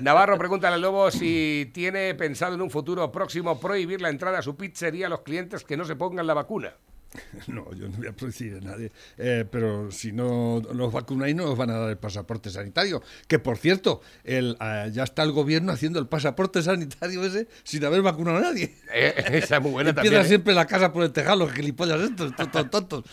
Navarro 0.03 0.39
pregunta 0.39 0.69
al 0.73 0.81
Lobo 0.81 1.11
si 1.11 1.71
tiene 1.75 2.15
pensado 2.15 2.55
en 2.55 2.61
un 2.63 2.71
futuro 2.71 3.11
próximo 3.11 3.59
prohibir 3.59 4.01
la 4.01 4.11
entrada 4.11 4.39
a 4.39 4.43
su 4.43 4.55
pizzería 4.57 5.07
a 5.07 5.11
los 5.11 5.21
clientes 5.23 5.65
que 5.65 5.77
no 5.77 5.85
se 5.85 5.97
pongan 5.97 6.27
la 6.27 6.35
vacuna. 6.35 6.75
No, 7.47 7.73
yo 7.75 7.89
no 7.89 7.97
voy 7.99 8.07
a 8.07 8.13
prohibir 8.13 8.57
a 8.57 8.61
nadie. 8.61 8.91
Eh, 9.19 9.45
pero 9.51 9.91
si 9.91 10.13
no 10.13 10.63
los 10.73 10.93
vacunáis, 10.93 11.35
no 11.35 11.51
os 11.51 11.59
van 11.59 11.71
a 11.71 11.79
dar 11.79 11.91
el 11.91 11.99
pasaporte 11.99 12.51
sanitario. 12.51 13.03
Que 13.29 13.39
por 13.39 13.57
cierto, 13.59 14.01
el, 14.25 14.57
ah, 14.61 14.87
ya 14.91 15.05
está 15.05 15.23
el 15.23 15.33
gobierno 15.33 15.73
haciendo 15.73 15.99
el 15.99 16.07
pasaporte 16.07 16.63
sanitario 16.63 17.25
ese 17.25 17.47
sin 17.63 17.85
haber 17.85 18.03
vacunado 18.03 18.39
a 18.39 18.41
nadie. 18.41 18.75
Eh, 18.93 19.15
esa 19.33 19.57
es 19.57 19.63
muy 19.63 19.73
buena 19.73 19.91
Empieza 19.95 20.03
también. 20.05 20.25
¿eh? 20.25 20.29
siempre 20.29 20.55
la 20.55 20.67
casa 20.67 20.93
por 20.93 21.05
el 21.05 21.13
tejado, 21.13 21.37
los 21.37 21.53
gilipollas 21.53 22.01
estos, 22.01 22.35
tontos, 22.35 22.71
tontos. 22.71 23.05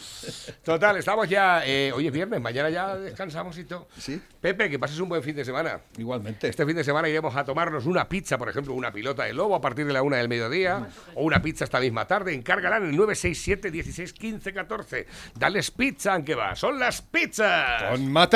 Total, 0.63 0.97
estamos 0.97 1.27
ya. 1.29 1.65
eh, 1.65 1.91
hoy 1.93 2.07
es 2.07 2.13
viernes, 2.13 2.39
mañana 2.41 2.69
ya 2.69 2.95
descansamos 2.95 3.57
y 3.57 3.65
todo. 3.65 3.87
Sí. 3.97 4.21
Pepe, 4.39 4.69
que 4.69 4.79
pases 4.79 4.99
un 4.99 5.09
buen 5.09 5.21
fin 5.23 5.35
de 5.35 5.45
semana. 5.45 5.81
Igualmente. 5.97 6.47
Este 6.47 6.65
fin 6.65 6.75
de 6.75 6.83
semana 6.83 7.09
iremos 7.09 7.35
a 7.35 7.43
tomarnos 7.43 7.85
una 7.85 8.07
pizza, 8.07 8.37
por 8.37 8.49
ejemplo, 8.49 8.73
una 8.73 8.91
pilota 8.91 9.23
de 9.23 9.33
lobo 9.33 9.55
a 9.55 9.61
partir 9.61 9.85
de 9.85 9.93
la 9.93 10.01
una 10.01 10.17
del 10.17 10.29
mediodía, 10.29 10.87
o 11.15 11.23
una 11.23 11.41
pizza 11.41 11.65
esta 11.65 11.79
misma 11.79 12.07
tarde. 12.07 12.33
Encárgala 12.33 12.77
en 12.77 12.83
el 12.85 12.95
967 12.95 13.71
16 13.91 14.13
15 14.13 14.53
14. 14.53 15.07
Dales 15.35 15.71
pizza, 15.71 16.13
aunque 16.13 16.35
va. 16.35 16.55
Son 16.55 16.79
las 16.79 17.01
pizzas. 17.01 17.83
Con 17.91 18.11
materia. 18.11 18.31